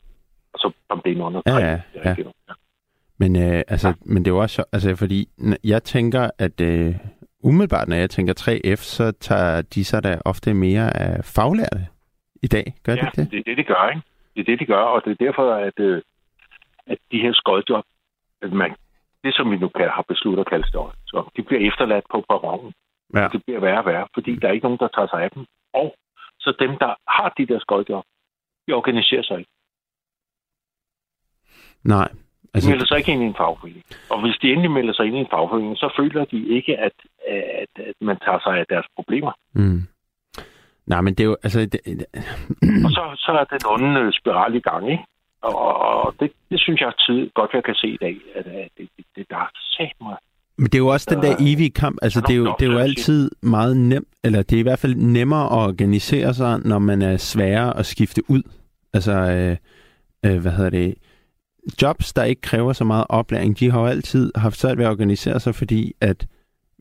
Og 0.58 0.72
så 0.72 0.72
kom 0.90 1.02
det 1.06 1.12
ind 1.12 1.22
under 1.24 1.42
Ja, 1.46 1.58
ja, 1.58 1.82
ja. 1.96 2.16
ja. 2.18 2.54
Men, 3.20 3.36
øh, 3.36 3.62
altså, 3.68 3.94
men 4.06 4.26
det 4.26 4.32
er 4.32 4.36
jo 4.36 4.42
også, 4.42 4.64
altså, 4.72 4.96
fordi 4.96 5.20
jeg 5.64 5.84
tænker, 5.84 6.30
at 6.40 6.62
øh, 6.62 6.96
umiddelbart, 7.44 7.88
når 7.88 7.96
jeg 7.96 8.10
tænker 8.10 8.34
3F, 8.40 8.82
så 8.98 9.12
tager 9.12 9.62
de 9.62 9.86
sig 9.86 10.04
da 10.04 10.22
ofte 10.26 10.54
mere 10.54 10.98
af 10.98 11.26
faglærte 11.26 11.82
i 12.44 12.48
dag. 12.48 12.66
Gør 12.84 12.94
ja, 12.94 13.02
de 13.02 13.22
det? 13.22 13.32
det 13.32 13.40
er 13.40 13.44
det, 13.44 13.58
de 13.58 13.64
gør, 13.64 13.90
ikke? 13.90 14.02
Det 14.36 14.42
er 14.42 14.46
det, 14.52 14.60
de 14.60 14.66
gør, 14.66 14.84
og 14.94 15.02
det 15.06 15.12
er 15.12 15.26
derfor, 15.26 15.54
at, 15.54 15.80
øh, 15.80 16.02
at 16.88 16.98
de 17.12 17.22
her 17.22 17.34
skodjob, 17.34 17.86
at 18.42 18.52
man, 18.54 18.76
det 19.24 19.36
som 19.36 19.52
vi 19.52 19.58
nu 19.58 19.68
kan, 19.68 19.90
har 19.90 20.06
besluttet 20.08 20.42
at 20.42 20.50
kalde 20.50 20.68
støj, 20.68 20.92
så 21.06 21.30
de 21.36 21.44
bliver 21.44 21.68
efterladt 21.70 22.06
på 22.12 22.26
perronen. 22.30 22.74
Ja. 23.16 23.28
Det 23.34 23.42
bliver 23.46 23.60
værre 23.60 23.80
og 23.80 23.86
værre, 23.86 24.08
fordi 24.14 24.36
der 24.36 24.48
er 24.48 24.52
ikke 24.52 24.66
nogen, 24.66 24.80
der 24.80 24.88
tager 24.88 25.08
sig 25.08 25.24
af 25.24 25.32
dem. 25.32 25.46
Og 25.74 25.96
så 26.40 26.54
dem, 26.60 26.78
der 26.84 26.92
har 27.08 27.34
de 27.38 27.46
der 27.46 27.60
skodjob, 27.60 28.04
de 28.68 28.74
organiserer 28.74 29.24
sig 29.24 29.40
ikke. 29.40 29.52
Nej. 31.96 32.10
Altså, 32.54 32.68
de 32.68 32.72
melder 32.74 32.86
sig 32.88 32.98
ikke 32.98 33.12
ind 33.12 33.24
i 33.24 33.26
en 33.26 33.40
fagforening. 33.42 33.84
Og 34.10 34.18
hvis 34.22 34.36
de 34.42 34.48
endelig 34.52 34.72
melder 34.72 34.94
sig 34.94 35.06
ind 35.06 35.16
i 35.16 35.20
en 35.20 35.34
fagforening, 35.36 35.78
så 35.78 35.88
føler 36.00 36.26
de 36.26 36.40
ikke, 36.58 36.74
at, 36.78 36.96
at, 37.62 37.74
at 37.90 37.98
man 38.02 38.18
tager 38.26 38.40
sig 38.46 38.54
af 38.62 38.66
deres 38.70 38.88
problemer. 38.96 39.32
Mm. 39.54 39.82
Nej, 40.92 41.02
men 41.02 41.14
det 41.14 41.24
er 41.24 41.28
jo... 41.32 41.38
Altså, 41.44 41.60
det, 41.60 41.80
og 42.86 42.92
så, 42.98 43.04
så 43.16 43.32
er 43.32 43.44
den 43.44 43.64
onde 43.74 44.14
spiral 44.20 44.56
i 44.56 44.60
gang, 44.60 44.92
ikke? 44.92 45.04
Og, 45.42 45.56
og 45.82 46.14
det, 46.20 46.32
det 46.52 46.60
synes 46.62 46.82
jeg 46.82 46.92
tid, 47.08 47.30
godt, 47.36 47.52
jeg 47.54 47.64
kan 47.64 47.76
se 47.76 47.88
i 47.88 47.98
dag, 48.02 48.18
at, 48.36 48.46
at 48.48 48.70
det, 48.78 48.90
det, 48.98 49.06
det 49.16 49.26
der 49.30 49.38
er 49.38 49.50
sat 49.78 49.94
mig. 50.02 50.18
Men 50.58 50.66
det 50.66 50.76
er 50.76 50.80
jo 50.80 50.88
også 50.88 51.08
den 51.10 51.22
der 51.24 51.36
evige 51.40 51.70
kamp. 51.70 51.98
Altså, 52.02 52.22
det 52.28 52.34
er 52.34 52.38
jo, 52.38 52.56
det 52.60 52.68
er 52.68 52.72
jo 52.72 52.78
altid 52.78 53.32
meget 53.42 53.78
nemt, 53.78 54.08
eller 54.24 54.42
det 54.44 54.56
er 54.56 54.60
i 54.60 54.64
hvert 54.64 54.80
fald 54.80 54.96
nemmere 54.96 55.46
at 55.46 55.68
organisere 55.68 56.34
sig, 56.34 56.60
når 56.66 56.80
man 56.80 57.02
er 57.02 57.18
sværere 57.18 57.78
at 57.78 57.86
skifte 57.86 58.22
ud. 58.30 58.44
Altså, 58.94 59.12
øh, 59.12 59.58
øh, 60.26 60.42
hvad 60.42 60.52
hedder 60.52 60.70
det? 60.70 60.96
Jobs, 61.82 62.14
der 62.14 62.24
ikke 62.24 62.42
kræver 62.42 62.74
så 62.74 62.84
meget 62.84 63.06
oplæring, 63.10 63.60
de 63.60 63.72
har 63.72 63.80
jo 63.80 63.86
altid 63.86 64.32
haft 64.36 64.56
svært 64.56 64.78
ved 64.78 64.86
at 64.86 64.92
organisere 64.92 65.40
sig, 65.40 65.56
fordi 65.56 65.94
at 66.02 66.28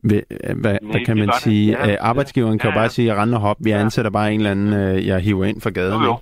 hvad, 0.03 0.21
hvad, 0.61 0.77
hvad 0.81 1.05
kan 1.05 1.17
man 1.17 1.31
sige? 1.33 1.71
Ja, 1.71 1.89
ja. 1.89 1.95
Arbejdsgiveren 1.99 2.59
kan 2.59 2.69
ja, 2.69 2.73
ja. 2.73 2.79
jo 2.79 2.81
bare 2.81 2.89
sige, 2.89 3.11
at 3.11 3.17
rende 3.17 3.37
og 3.37 3.41
hop, 3.41 3.57
vi 3.59 3.71
ansætter 3.71 4.11
bare 4.11 4.33
en 4.33 4.39
eller 4.39 4.51
anden, 4.51 4.73
øh, 4.73 5.07
jeg 5.07 5.19
hiver 5.19 5.45
ind 5.45 5.61
fra 5.61 5.69
gaden. 5.69 6.01
Jo, 6.01 6.07
jo. 6.07 6.17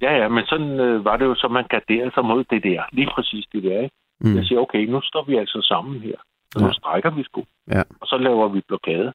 Ja, 0.00 0.12
ja, 0.16 0.28
men 0.28 0.44
sådan 0.46 0.80
øh, 0.80 1.04
var 1.04 1.16
det 1.16 1.24
jo, 1.24 1.34
så 1.34 1.48
man 1.48 1.64
garderede 1.70 2.10
sig 2.14 2.24
mod 2.24 2.44
det 2.44 2.62
der. 2.62 2.82
Lige 2.92 3.10
præcis 3.14 3.44
det 3.52 3.62
der, 3.62 3.80
ikke? 3.80 3.94
Mm. 4.20 4.36
Jeg 4.36 4.44
siger, 4.44 4.60
okay, 4.60 4.82
nu 4.84 5.00
står 5.02 5.24
vi 5.24 5.36
altså 5.36 5.58
sammen 5.62 6.00
her. 6.00 6.16
Så 6.52 6.58
ja. 6.60 6.66
nu 6.66 6.72
strækker 6.72 7.10
vi 7.10 7.22
sgu. 7.24 7.44
Ja. 7.70 7.82
Og 8.00 8.06
så 8.06 8.16
laver 8.18 8.48
vi 8.48 8.60
blokade. 8.68 9.12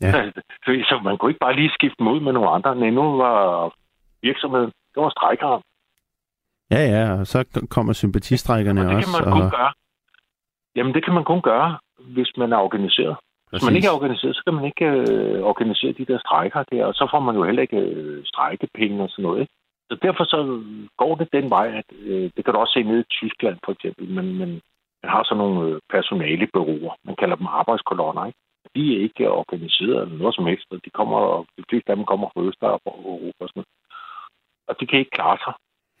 Ja. 0.00 0.12
Så 0.90 1.00
man 1.04 1.18
kunne 1.18 1.30
ikke 1.30 1.44
bare 1.46 1.56
lige 1.56 1.70
skifte 1.70 2.02
mod 2.02 2.20
med 2.20 2.32
nogle 2.32 2.50
andre. 2.50 2.76
Nej, 2.76 2.90
nu 2.90 3.16
var 3.16 3.36
virksomheden, 4.22 4.70
det 4.94 5.02
var 5.02 5.10
strækkere. 5.10 5.60
Ja, 6.70 6.82
ja, 6.94 7.20
og 7.20 7.26
så 7.26 7.66
kommer 7.70 7.92
sympatistrækkerne 7.92 8.80
også. 8.80 8.96
det 8.96 9.04
kan 9.04 9.14
man 9.18 9.32
og... 9.32 9.40
kun 9.40 9.50
gøre. 9.50 9.72
Jamen, 10.76 10.94
det 10.94 11.04
kan 11.04 11.14
man 11.14 11.24
kun 11.24 11.42
gøre, 11.42 11.78
hvis 11.98 12.30
man 12.36 12.52
er 12.52 12.56
organiseret. 12.56 13.16
Hvis 13.50 13.64
man 13.64 13.76
ikke 13.76 13.88
er 13.88 13.98
organiseret, 13.98 14.36
så 14.36 14.42
kan 14.44 14.54
man 14.54 14.64
ikke 14.64 14.86
øh, 14.86 15.42
organisere 15.42 15.92
de 15.92 16.04
der 16.04 16.18
strækker 16.18 16.62
der, 16.72 16.84
og 16.84 16.94
så 16.94 17.08
får 17.12 17.20
man 17.20 17.34
jo 17.34 17.44
heller 17.44 17.62
ikke 17.62 17.76
øh, 17.76 18.24
strækkepenge 18.24 19.02
og 19.02 19.10
sådan 19.10 19.22
noget. 19.22 19.40
Ikke? 19.40 19.52
Så 19.90 19.98
derfor 20.02 20.24
så 20.24 20.38
går 20.96 21.14
det 21.14 21.28
den 21.32 21.50
vej, 21.50 21.66
at 21.80 21.88
øh, 22.02 22.30
det 22.36 22.44
kan 22.44 22.54
du 22.54 22.60
også 22.60 22.72
se 22.72 22.82
nede 22.82 23.00
i 23.00 23.10
Tyskland 23.18 23.58
for 23.64 23.72
eksempel, 23.72 24.08
men, 24.08 24.26
men 24.38 24.50
man 25.02 25.10
har 25.14 25.22
sådan 25.24 25.38
nogle 25.38 25.60
øh, 25.68 25.80
personalebureauer, 25.90 26.94
man 27.04 27.16
kalder 27.16 27.36
dem 27.36 27.46
arbejdskolonner, 27.46 28.26
ikke? 28.26 28.38
De 28.76 28.96
er 28.96 29.02
ikke 29.02 29.30
organiseret 29.30 30.02
eller 30.02 30.18
noget 30.18 30.34
som 30.34 30.46
helst, 30.46 30.66
og 30.70 30.80
de 30.84 30.90
kommer, 30.90 31.44
de 31.58 31.64
fleste 31.68 31.90
af 31.90 31.96
dem 31.96 32.04
kommer 32.04 32.28
fra 32.34 32.42
Østeuropa 32.42 32.90
og 33.40 33.48
sådan 33.48 33.58
noget. 33.60 33.72
Og 34.68 34.74
de 34.80 34.86
kan 34.86 34.98
ikke 34.98 35.16
klare 35.18 35.38
sig 35.44 35.54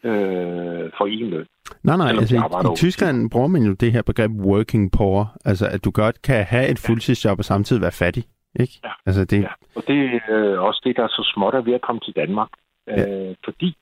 øh, 0.04 0.90
for 0.98 1.06
en 1.06 1.30
løn. 1.30 1.46
Nej, 1.82 1.96
nej, 1.96 2.08
altså 2.08 2.36
i, 2.36 2.72
i 2.72 2.76
Tyskland 2.76 3.30
bruger 3.30 3.46
man 3.46 3.62
jo 3.62 3.72
det 3.72 3.92
her 3.92 4.02
begreb 4.02 4.30
working 4.30 4.92
poor, 4.92 5.36
altså 5.44 5.66
at 5.66 5.84
du 5.84 5.90
godt 5.90 6.22
kan 6.22 6.44
have 6.44 6.68
et 6.68 6.78
fuldtidsjob 6.78 7.38
og 7.38 7.44
samtidig 7.44 7.82
være 7.82 7.92
fattig, 7.92 8.24
ikke? 8.60 8.80
Ja, 8.84 8.90
altså, 9.06 9.24
det... 9.24 9.42
ja. 9.42 9.52
og 9.76 9.82
det 9.86 9.96
er 10.14 10.20
øh, 10.28 10.62
også 10.62 10.80
det, 10.84 10.96
der 10.96 11.02
er 11.02 11.08
så 11.08 11.32
småt 11.34 11.54
er 11.54 11.60
ved 11.60 11.74
at 11.74 11.80
komme 11.80 12.00
til 12.00 12.14
Danmark, 12.16 12.48
ja. 12.86 13.28
øh, 13.28 13.34
fordi 13.44 13.76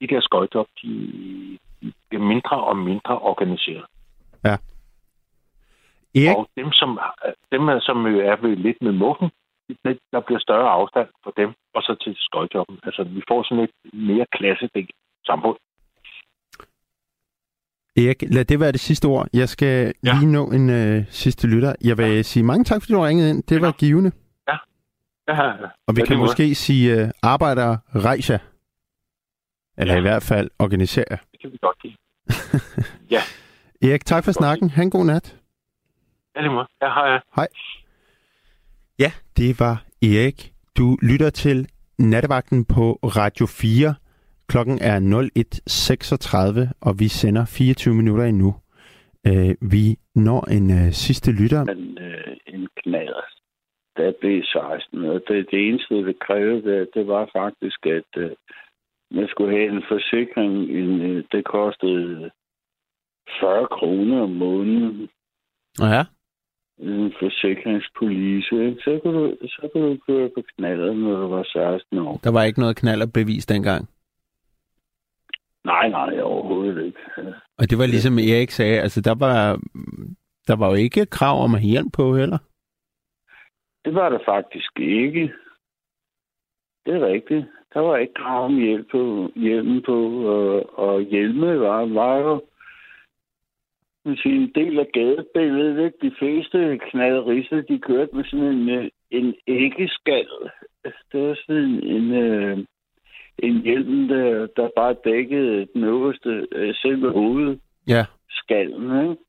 de 0.00 0.06
der 0.06 0.20
skøjtop, 0.20 0.66
de, 0.82 0.88
de 1.82 1.92
bliver 2.08 2.24
mindre 2.24 2.64
og 2.64 2.76
mindre 2.76 3.18
organiseret. 3.18 3.84
Ja. 4.44 4.56
Erik? 6.14 6.36
Og 6.36 6.48
dem, 6.56 6.72
som, 6.72 7.00
dem, 7.52 7.62
som 7.80 8.06
er 8.06 8.36
ved 8.42 8.56
lidt 8.56 8.82
med 8.82 8.92
muffen, 8.92 9.30
der 10.12 10.20
bliver 10.20 10.38
større 10.38 10.70
afstand 10.70 11.08
for 11.24 11.32
dem, 11.36 11.50
og 11.74 11.82
så 11.82 11.96
til 12.04 12.14
skøjtoppen. 12.18 12.78
Altså, 12.82 13.04
vi 13.04 13.22
får 13.28 13.42
sådan 13.42 13.64
et 13.64 13.70
mere 13.92 14.26
klassedæk 14.32 14.88
samfund. 15.26 15.56
Erik, 17.96 18.22
lad 18.34 18.44
det 18.44 18.60
være 18.60 18.72
det 18.72 18.80
sidste 18.80 19.06
ord. 19.06 19.28
Jeg 19.32 19.48
skal 19.48 19.92
ja. 20.04 20.12
lige 20.14 20.32
nå 20.32 20.50
en 20.50 20.70
øh, 20.70 21.04
sidste 21.10 21.46
lytter. 21.46 21.74
Jeg 21.84 21.98
vil 21.98 22.06
ja. 22.06 22.22
sige 22.22 22.42
mange 22.42 22.64
tak, 22.64 22.82
fordi 22.82 22.92
du 22.92 23.00
ringede 23.00 23.30
ind. 23.30 23.42
Det 23.42 23.60
var 23.60 23.72
givende. 23.72 24.12
Ja. 24.48 24.56
ja. 25.28 25.52
Og 25.86 25.96
vi 25.96 26.02
kan 26.02 26.18
måske 26.18 26.42
måde. 26.42 26.54
sige 26.54 27.02
uh, 27.02 27.08
arbejder 27.22 27.76
rejser. 27.94 28.38
Eller 29.78 29.94
ja. 29.94 29.98
i 29.98 30.02
hvert 30.02 30.22
fald 30.22 30.50
organisere. 30.58 31.16
Det 31.32 31.40
kan 31.40 31.52
vi 31.52 31.58
godt 31.60 31.78
give. 31.82 31.96
ja. 33.14 33.20
Erik, 33.82 34.04
tak 34.04 34.24
for 34.24 34.32
snakken. 34.32 34.70
Ha' 34.70 34.82
en 34.82 34.90
god 34.90 35.04
nat. 35.04 35.36
Ja, 36.36 36.42
det 36.42 36.50
må. 36.50 36.64
Ja, 36.82 36.88
hej. 36.88 37.20
Hej. 37.36 37.48
Ja, 38.98 39.12
det 39.36 39.60
var 39.60 39.84
Erik. 40.02 40.52
Du 40.78 40.98
lytter 41.02 41.30
til 41.30 41.68
Nattevagten 41.98 42.64
på 42.64 42.98
Radio 43.02 43.46
4. 43.46 43.94
Klokken 44.48 44.78
er 44.80 44.96
01.36, 45.00 46.72
og 46.80 46.92
vi 46.98 47.08
sender 47.08 47.44
24 47.44 47.94
minutter 47.94 48.24
endnu. 48.24 48.54
Øh, 49.26 49.54
vi 49.72 49.96
når 50.14 50.40
en 50.56 50.70
øh, 50.70 50.92
sidste 50.92 51.32
lytter. 51.32 51.62
En, 51.62 51.98
øh, 51.98 52.36
en 52.46 52.68
knader, 52.82 53.24
der 53.96 54.12
blev 54.20 54.42
16, 54.42 55.04
og 55.04 55.20
det, 55.28 55.46
det 55.50 55.68
eneste, 55.68 55.94
det 55.94 56.18
krævede, 56.26 56.62
det, 56.70 56.88
det 56.94 57.06
var 57.06 57.30
faktisk, 57.32 57.86
at 57.86 58.10
øh, 58.16 58.30
man 59.10 59.28
skulle 59.28 59.56
have 59.56 59.68
en 59.76 59.82
forsikring. 59.88 60.52
En, 60.80 61.00
øh, 61.00 61.24
det 61.32 61.44
kostede 61.44 62.30
40 63.40 63.66
kroner 63.66 64.22
om 64.22 64.30
måneden. 64.30 65.08
Ja. 65.80 66.02
En 66.78 67.12
forsikringspolice. 67.20 68.76
Så 68.84 69.00
kunne, 69.02 69.18
du, 69.20 69.36
så 69.46 69.68
kunne 69.72 69.90
du 69.90 69.98
køre 70.06 70.28
på 70.34 70.42
knaller, 70.56 70.94
når 70.94 71.16
du 71.20 71.28
var 71.28 71.42
16 71.42 71.98
år. 71.98 72.20
Der 72.24 72.32
var 72.32 72.42
ikke 72.42 72.60
noget 72.60 72.76
knallerbevis 72.76 73.46
dengang? 73.46 73.88
Nej, 75.90 76.06
nej, 76.06 76.20
overhovedet 76.22 76.86
ikke. 76.86 76.98
Og 77.58 77.70
det 77.70 77.78
var 77.78 77.86
ligesom 77.86 78.18
Erik 78.18 78.50
sagde, 78.50 78.80
altså 78.80 79.00
der 79.00 79.14
var, 79.14 79.58
der 80.48 80.56
var 80.56 80.68
jo 80.68 80.74
ikke 80.74 81.06
krav 81.06 81.36
om 81.44 81.58
hjælp 81.62 81.92
på 81.92 82.16
heller? 82.16 82.38
Det 83.84 83.94
var 83.94 84.08
der 84.08 84.18
faktisk 84.24 84.80
ikke. 84.80 85.32
Det 86.86 86.94
er 86.94 87.06
rigtigt. 87.06 87.46
Der 87.74 87.80
var 87.80 87.96
ikke 87.96 88.14
krav 88.14 88.44
om 88.44 88.56
hjælp 88.56 88.90
på, 88.90 89.30
hjelmen 89.36 89.82
på, 89.82 89.96
og, 90.34 90.78
og 90.78 91.00
hjelme 91.00 91.60
var, 91.60 91.86
var 91.86 92.16
jo 92.18 92.40
sige, 94.22 94.36
en 94.36 94.52
del 94.54 94.78
af 94.78 94.88
gadebilledet. 94.92 95.84
Ikke? 95.84 95.98
De 96.02 96.14
fleste 96.18 96.78
knalderister, 96.90 97.60
de 97.60 97.78
kørte 97.78 98.16
med 98.16 98.24
sådan 98.24 98.46
en, 98.46 98.90
en 99.10 99.34
æggeskal. 99.46 100.50
Det 101.12 101.20
var 101.28 101.34
sådan 101.34 101.62
en, 101.62 101.82
en, 101.84 102.12
øh, 102.12 102.58
en 103.38 103.62
hjelm, 103.62 104.08
der, 104.08 104.46
der 104.56 104.68
bare 104.76 104.96
dækkede 105.04 105.66
den 105.74 105.84
øverste, 105.84 106.46
øh, 106.52 106.74
selve 106.74 107.12
hovedet. 107.12 107.60
Ja. 107.88 108.06
Skallen, 108.30 109.10
ikke? 109.10 109.24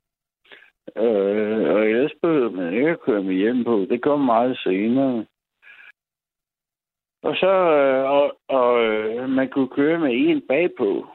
Øh, 0.97 1.75
og 1.75 1.85
ellers 1.85 2.11
behøvede 2.21 2.55
man 2.55 2.73
ikke 2.73 2.89
at 2.89 3.01
køre 3.01 3.23
med 3.23 3.33
hjelm 3.33 3.63
på. 3.63 3.85
Det 3.89 4.01
kom 4.01 4.19
meget 4.19 4.57
senere. 4.57 5.25
Og 7.23 7.35
så, 7.35 7.51
øh, 7.77 8.09
og, 8.09 8.37
og 8.49 8.85
øh, 8.85 9.29
man 9.29 9.49
kunne 9.49 9.67
køre 9.67 9.99
med 9.99 10.11
en 10.13 10.41
bagpå, 10.47 11.07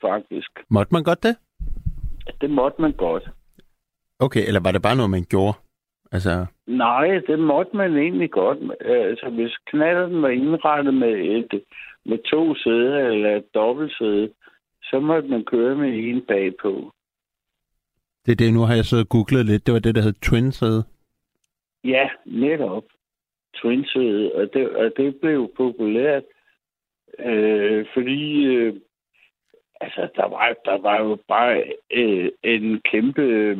faktisk. 0.00 0.50
Måtte 0.70 0.94
man 0.94 1.02
godt 1.02 1.22
det? 1.22 1.36
Det 2.40 2.50
måtte 2.50 2.82
man 2.82 2.92
godt. 2.92 3.28
Okay, 4.18 4.46
eller 4.46 4.60
var 4.60 4.72
det 4.72 4.82
bare 4.82 4.96
noget, 4.96 5.10
man 5.10 5.26
gjorde? 5.30 5.56
Altså... 6.12 6.46
Nej, 6.66 7.06
det 7.26 7.38
måtte 7.38 7.76
man 7.76 7.96
egentlig 7.96 8.30
godt. 8.30 8.58
Altså, 8.80 9.30
hvis 9.30 9.56
knalden 9.66 10.22
var 10.22 10.28
indrettet 10.28 10.94
med 10.94 11.12
et 11.36 11.62
med 12.04 12.18
to 12.30 12.54
sæder 12.54 13.08
eller 13.08 13.36
et 13.36 13.54
dobbeltsæde, 13.54 14.32
så 14.82 15.00
måtte 15.00 15.28
man 15.28 15.44
køre 15.44 15.76
med 15.76 15.98
en 15.98 16.22
bagpå. 16.26 16.92
Det 18.26 18.32
er 18.32 18.36
det, 18.36 18.54
nu 18.54 18.60
har 18.60 18.74
jeg 18.74 18.84
så 18.84 19.06
googlet 19.10 19.46
lidt. 19.46 19.66
Det 19.66 19.74
var 19.74 19.80
det, 19.80 19.94
der 19.94 20.02
hed 20.02 20.12
twin 20.12 20.52
sæde. 20.52 20.84
Ja, 21.84 22.08
netop. 22.26 22.84
twin 23.54 23.84
sæde. 23.84 24.32
Og 24.34 24.54
det, 24.54 24.68
og 24.76 24.92
det 24.96 25.20
blev 25.20 25.52
populært, 25.56 26.22
øh, 27.18 27.86
fordi 27.94 28.44
øh, 28.44 28.74
altså, 29.80 30.08
der, 30.16 30.28
var, 30.28 30.56
der 30.64 30.78
var 30.78 31.02
jo 31.02 31.18
bare 31.28 31.64
øh, 31.90 32.30
en 32.42 32.80
kæmpe... 32.80 33.22
Øh, 33.22 33.58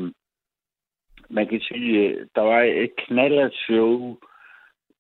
man 1.31 1.49
kan 1.49 1.61
sige, 1.61 2.09
øh, 2.09 2.27
der 2.35 2.41
var 2.41 2.63
et 2.63 2.97
knallert 2.97 3.55
show 3.55 4.17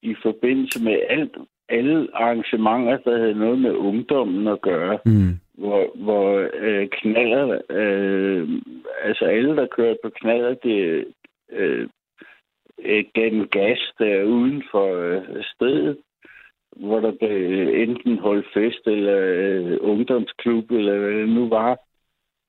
i 0.02 0.14
forbindelse 0.22 0.84
med 0.84 1.00
alt, 1.08 1.36
alle 1.68 2.08
arrangementer, 2.14 2.96
der 2.96 3.18
havde 3.18 3.34
noget 3.34 3.58
med 3.58 3.72
ungdommen 3.72 4.48
at 4.48 4.60
gøre, 4.60 4.98
mm. 5.06 5.38
hvor, 5.54 5.96
hvor 5.96 6.48
øh, 6.54 6.88
knaller, 6.88 7.60
øh, 7.70 8.48
altså 9.02 9.24
alle, 9.24 9.56
der 9.56 9.66
kørte 9.66 9.98
på 10.04 10.10
knaller, 10.10 10.54
det 10.54 11.06
øh, 11.52 11.88
øh, 12.78 13.04
gennem 13.14 13.48
gas 13.48 13.92
der 13.98 14.22
uden 14.24 14.62
for 14.70 14.96
øh, 14.96 15.44
stedet, 15.54 15.98
hvor 16.76 17.00
der 17.00 17.12
blev 17.12 17.68
enten 17.74 18.18
holdt 18.18 18.46
fest 18.54 18.86
eller 18.86 19.18
øh, 19.18 19.78
ungdomsklub, 19.80 20.70
eller 20.70 20.98
hvad 20.98 21.12
det 21.12 21.28
nu 21.28 21.48
var, 21.48 21.78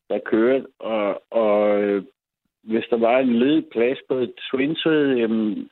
der 0.09 0.20
kørte. 0.26 0.66
Og, 0.80 1.24
og 1.32 1.84
øh, 1.84 2.03
hvis 2.64 2.86
der 2.89 2.97
var 2.97 3.20
en 3.20 3.34
ledig 3.34 3.66
plads 3.72 3.97
på 4.07 4.16
et 4.16 4.34
swinsød, 4.51 5.16
jamen, 5.16 5.70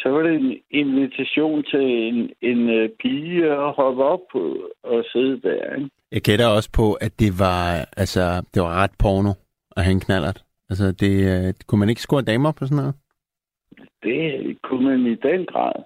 så 0.00 0.08
var 0.08 0.22
det 0.22 0.34
en 0.34 0.56
invitation 0.70 1.64
til 1.64 1.80
en, 1.80 2.30
en 2.40 2.60
uh, 2.68 2.88
pige 3.00 3.44
at 3.52 3.72
hoppe 3.72 4.04
op 4.04 4.20
på 4.32 4.42
og 4.82 5.04
sidde 5.12 5.40
der. 5.40 5.74
Ikke? 5.74 5.90
Jeg 6.12 6.22
gætter 6.22 6.46
også 6.46 6.70
på, 6.76 6.92
at 6.92 7.20
det 7.20 7.32
var, 7.38 7.88
altså, 7.96 8.22
det 8.54 8.62
var 8.62 8.82
ret 8.82 8.90
porno. 8.98 9.32
at 9.76 9.84
have 9.84 9.92
en 9.92 10.00
knallert? 10.00 10.44
Altså, 10.70 10.92
det, 10.92 11.12
øh, 11.32 11.54
kunne 11.66 11.78
man 11.78 11.88
ikke 11.88 12.00
score 12.00 12.22
damer 12.22 12.52
på 12.52 12.66
sådan 12.66 12.76
noget? 12.76 12.94
Det 14.02 14.56
kunne 14.62 14.84
man 14.88 15.12
i 15.12 15.14
den 15.14 15.46
grad. 15.46 15.82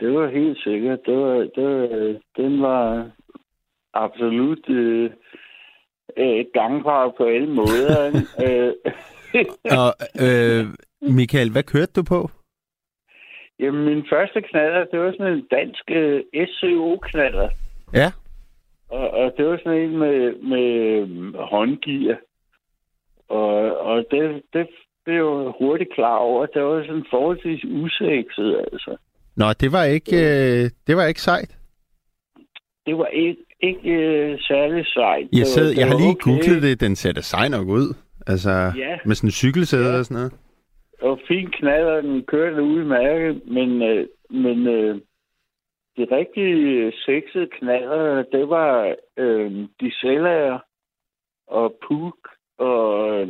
Det 0.00 0.14
var 0.14 0.30
helt 0.30 0.58
sikkert. 0.58 0.98
Det 1.06 1.16
var, 1.16 1.36
det 1.56 1.64
var, 1.64 2.20
den 2.36 2.62
var 2.62 3.10
absolut 3.94 4.68
øh, 4.68 5.10
øh, 6.16 6.44
gangbar 6.54 7.14
på 7.16 7.24
alle 7.24 7.50
måder. 7.50 8.22
øh, 8.44 8.72
Og 9.80 9.90
øh, 10.26 10.66
Michael, 11.18 11.50
hvad 11.52 11.62
kørte 11.62 11.92
du 11.96 12.02
på? 12.02 12.30
Jamen, 13.60 13.84
min 13.84 14.06
første 14.12 14.42
knaller, 14.42 14.84
det 14.92 14.98
var 15.00 15.12
sådan 15.18 15.32
en 15.32 15.46
dansk 15.50 15.84
øh, 15.90 16.22
SCO-knaller. 16.48 17.48
Ja. 17.94 18.12
Og, 18.88 19.10
og 19.10 19.32
det 19.36 19.46
var 19.46 19.58
sådan 19.64 19.80
en 19.80 19.98
med, 19.98 20.34
med 20.52 20.66
øhm, 21.00 21.34
håndgear. 21.38 22.16
Og, 23.28 23.78
og 23.80 24.04
det, 24.10 24.42
det 24.52 24.66
blev 25.04 25.14
jeg 25.14 25.52
hurtigt 25.60 25.94
klar 25.94 26.16
over. 26.16 26.46
Det 26.46 26.62
var 26.62 26.82
sådan 26.86 27.04
forholdsvis 27.10 27.64
usekset, 27.64 28.58
altså. 28.72 28.96
Nå, 29.36 29.44
det 29.60 29.72
var 29.72 29.84
ikke, 29.84 30.16
øh, 30.16 30.70
det 30.86 30.96
var 30.96 31.04
ikke 31.06 31.20
sejt. 31.20 31.56
Det 32.86 32.98
var 32.98 33.06
ikke, 33.06 33.36
ikke 33.60 33.90
øh, 33.90 34.38
særlig 34.40 34.86
sejt. 34.86 35.28
Jeg, 35.32 35.40
var- 35.40 35.44
sad, 35.44 35.70
det 35.70 35.76
jeg 35.78 35.86
har 35.86 35.94
var 35.94 36.00
lige 36.00 36.10
okay. 36.10 36.30
googlet 36.30 36.62
det. 36.62 36.80
Den 36.80 36.96
ser 36.96 37.12
da 37.12 37.20
sej 37.20 37.48
nok 37.48 37.68
ud. 37.68 37.94
Altså, 38.26 38.50
Ja. 38.50 38.96
med 39.04 39.14
sådan 39.14 39.28
en 39.28 39.32
cykelsæde 39.32 39.90
Ja. 39.92 39.98
og 39.98 40.04
sådan 40.04 40.14
noget. 40.14 40.32
Og 41.00 41.20
fin 41.28 41.50
knaller, 41.50 42.00
den 42.00 42.24
kørte 42.24 42.62
udmærket, 42.62 43.46
men, 43.46 43.82
øh, 43.82 44.06
men 44.30 44.66
øh, 44.66 45.00
de 45.96 46.06
rigtige 46.16 46.92
sexede 46.92 47.46
knaller, 47.46 48.22
det 48.22 48.48
var 48.48 48.96
øh, 49.16 49.68
Gisela 49.78 50.58
og 51.46 51.78
Puk 51.88 52.28
og 52.58 53.10
øh, 53.20 53.28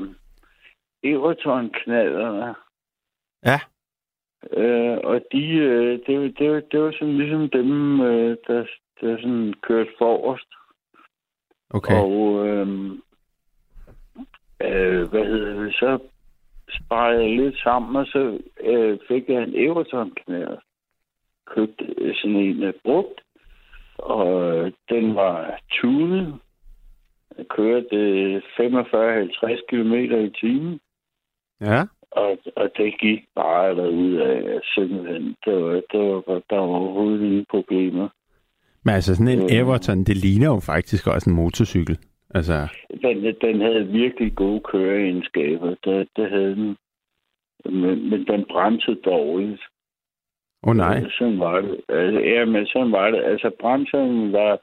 Everton 1.02 1.70
knallerne. 1.70 2.54
Ja. 3.44 3.60
Øh, 4.52 4.98
og 5.04 5.20
de, 5.32 5.46
øh, 5.54 5.98
det, 6.06 6.38
det, 6.38 6.50
var- 6.50 6.62
det 6.72 6.80
var 6.82 6.92
sådan 6.92 7.18
ligesom 7.18 7.50
dem, 7.50 8.00
øh, 8.00 8.36
der, 8.46 8.66
der 9.00 9.16
sådan 9.16 9.54
kørte 9.62 9.90
forrest. 9.98 10.48
Okay. 11.70 11.94
Og 11.94 12.46
øh, 12.46 12.68
øh, 14.62 15.08
hvad 15.10 15.24
hedder 15.24 15.62
det, 15.64 15.74
så 15.74 15.98
sparede 16.80 17.36
lidt 17.36 17.58
sammen, 17.58 17.96
og 17.96 18.06
så 18.06 18.38
øh, 18.64 18.98
fik 19.08 19.28
jeg 19.28 19.42
en 19.42 19.54
Everton-knæder. 19.54 20.56
Købte 21.54 21.84
øh, 21.98 22.14
sådan 22.14 22.36
en 22.36 22.62
øh, 22.62 22.72
brugt, 22.84 23.20
og 23.98 24.56
øh, 24.56 24.72
den 24.88 25.14
var 25.14 25.60
tunet. 25.72 26.34
Jeg 27.38 27.46
kørte 27.48 27.96
øh, 27.96 28.42
45-50 28.58 29.66
km 29.68 29.94
i 29.94 30.30
timen, 30.40 30.80
Ja. 31.60 31.82
og, 32.10 32.38
og 32.56 32.70
det 32.76 33.00
gik 33.00 33.20
bare 33.34 33.76
derud 33.76 34.14
af 34.14 34.60
simpelthen. 34.74 35.36
Det 35.44 35.54
var, 35.54 35.72
det 35.92 36.00
var, 36.00 36.42
der 36.50 36.56
var 36.56 36.76
overhovedet 36.80 37.22
ingen 37.24 37.46
problemer. 37.50 38.08
Men 38.84 38.94
altså 38.94 39.14
sådan 39.14 39.38
en. 39.38 39.50
Everton, 39.52 40.04
det 40.04 40.16
ligner 40.16 40.46
jo 40.46 40.60
faktisk 40.60 41.06
også 41.06 41.30
en 41.30 41.36
motorcykel. 41.36 41.98
Altså, 42.34 42.68
Den, 43.04 43.34
den 43.40 43.60
havde 43.60 43.86
virkelig 43.86 44.34
gode 44.34 44.60
køreegenskaber. 44.60 45.74
Det, 45.84 46.08
det 46.16 46.30
havde 46.30 46.54
den. 46.54 46.76
Men, 47.64 48.10
men 48.10 48.26
den 48.26 48.44
bremsede 48.50 49.00
dårligt. 49.04 49.62
åh 50.62 50.70
oh, 50.70 50.76
nej. 50.76 50.96
Øh, 51.04 51.10
Sådan 51.18 51.38
var 51.38 51.60
det. 51.60 51.80
Altså, 51.88 52.20
ja, 52.20 52.44
men 52.44 52.66
sådan 52.66 52.92
var 52.92 53.10
det. 53.10 53.24
Altså, 53.24 53.50
bremserne 53.60 54.32
var... 54.32 54.60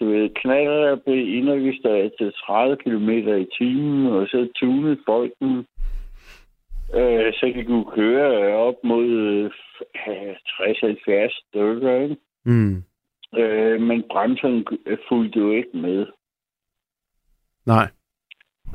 Du 0.00 0.06
ved, 0.10 0.30
knaller 0.34 0.80
der 0.86 0.96
blev 0.96 1.36
indregistreret 1.36 2.12
til 2.18 2.32
30 2.32 2.76
km 2.76 3.10
i 3.10 3.46
timen, 3.58 4.06
og 4.06 4.26
så 4.26 4.48
tunede 4.56 4.98
folk 5.06 5.32
den, 5.40 5.66
øh, 6.94 7.32
så 7.32 7.52
de 7.56 7.64
kunne 7.64 7.90
køre 7.94 8.56
op 8.56 8.74
mod 8.84 9.06
øh, 9.06 9.50
60-70 10.06 11.42
stykker, 11.48 12.00
ikke? 12.02 12.16
Mm. 12.44 12.82
Øh, 13.38 13.80
men 13.80 14.04
bremserne 14.10 14.64
fulgte 15.08 15.38
jo 15.38 15.50
ikke 15.50 15.76
med. 15.76 16.06
Nej. 17.66 17.88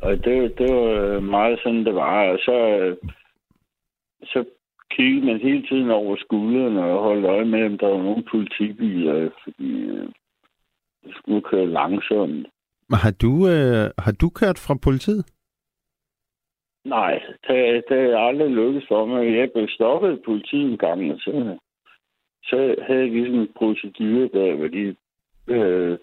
Og 0.02 0.26
det, 0.26 0.58
det 0.58 0.76
var 0.76 1.20
meget 1.20 1.60
sådan, 1.64 1.86
det 1.86 1.96
var. 1.96 2.30
Og 2.30 2.38
så, 2.38 2.52
øh, 2.52 2.98
så 4.24 4.46
kiggede 4.92 5.26
man 5.26 5.40
hele 5.40 5.68
tiden 5.68 5.92
over 5.92 6.16
skuldrene 6.16 6.84
og 6.84 7.04
holdt 7.04 7.26
øje 7.26 7.46
med, 7.46 7.66
om 7.66 7.78
der 7.78 7.88
var 7.88 8.04
nogle 8.04 8.24
politibiler, 8.32 9.30
fordi 9.44 9.72
øh, 9.74 10.10
det 11.04 11.16
skulle 11.16 11.42
køre 11.42 11.68
langsomt. 11.68 12.48
Men 12.90 12.98
har 13.04 13.12
du, 13.22 13.32
øh, 13.48 13.90
har 13.98 14.16
du 14.22 14.30
kørt 14.30 14.60
fra 14.68 14.76
politiet? 14.84 15.26
Nej, 16.86 17.14
det, 17.48 17.84
det 17.90 17.98
er 17.98 18.18
aldrig 18.18 18.50
lykkedes 18.50 18.88
for 18.88 19.06
mig. 19.06 19.38
Jeg 19.38 19.52
blev 19.52 19.68
stoppet 19.70 20.12
af 20.12 20.18
politiet 20.26 20.72
en 20.72 20.78
gang, 20.78 21.12
og 21.12 21.20
så, 21.20 21.58
så 22.44 22.76
havde 22.88 23.02
jeg 23.02 23.12
ligesom 23.12 23.40
en 23.40 23.54
procedure 23.58 24.30
der, 24.34 24.56
hvor 24.56 24.68
de 24.68 24.96
øh, 25.48 25.98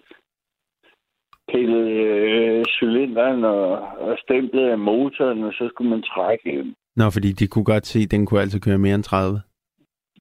pillede 1.51 1.91
øh, 1.91 2.65
cylinderen 2.65 3.43
og, 3.43 3.69
og 4.05 4.17
stemplede 4.25 4.71
af 4.71 4.77
motoren, 4.79 5.43
og 5.43 5.53
så 5.53 5.69
skulle 5.71 5.89
man 5.89 6.01
trække 6.01 6.51
hjem. 6.51 6.73
Nå, 6.95 7.09
fordi 7.09 7.31
de 7.31 7.47
kunne 7.47 7.65
godt 7.65 7.85
se, 7.87 7.99
at 7.99 8.11
den 8.11 8.25
kunne 8.25 8.41
altså 8.41 8.59
køre 8.61 8.77
mere 8.77 8.95
end 8.95 9.03
30. 9.03 9.41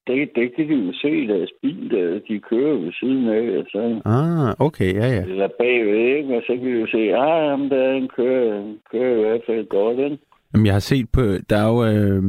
Det, 0.06 0.30
det 0.36 0.56
kan 0.56 0.68
de 0.68 0.74
jo 0.74 0.92
se 0.92 1.10
i 1.22 1.26
deres 1.26 1.50
bil, 1.62 1.90
der. 1.90 2.20
de 2.28 2.40
kører 2.50 2.78
ved 2.78 2.92
siden 3.00 3.28
af, 3.28 3.58
og 3.58 3.64
så, 3.72 4.00
Ah, 4.04 4.66
okay, 4.66 4.94
ja, 4.94 5.06
ja. 5.16 5.22
eller 5.22 5.48
bagved, 5.58 6.16
ikke? 6.18 6.36
og 6.36 6.42
så 6.46 6.52
kan 6.56 6.64
de 6.66 6.80
jo 6.80 6.86
se, 6.86 6.98
ah, 6.98 7.46
jamen, 7.50 7.70
der 7.70 7.76
er 7.76 7.92
en 7.94 8.08
kører, 8.16 8.74
kører 8.90 9.16
i 9.18 9.20
hvert 9.20 9.40
fald 9.46 9.68
godt, 9.68 9.98
ikke? 9.98 10.18
Jamen, 10.54 10.66
jeg 10.66 10.74
har 10.74 10.80
set 10.80 11.06
på, 11.12 11.20
der 11.50 11.56
er 11.56 11.68
jo 11.68 11.84
øh, 11.84 12.22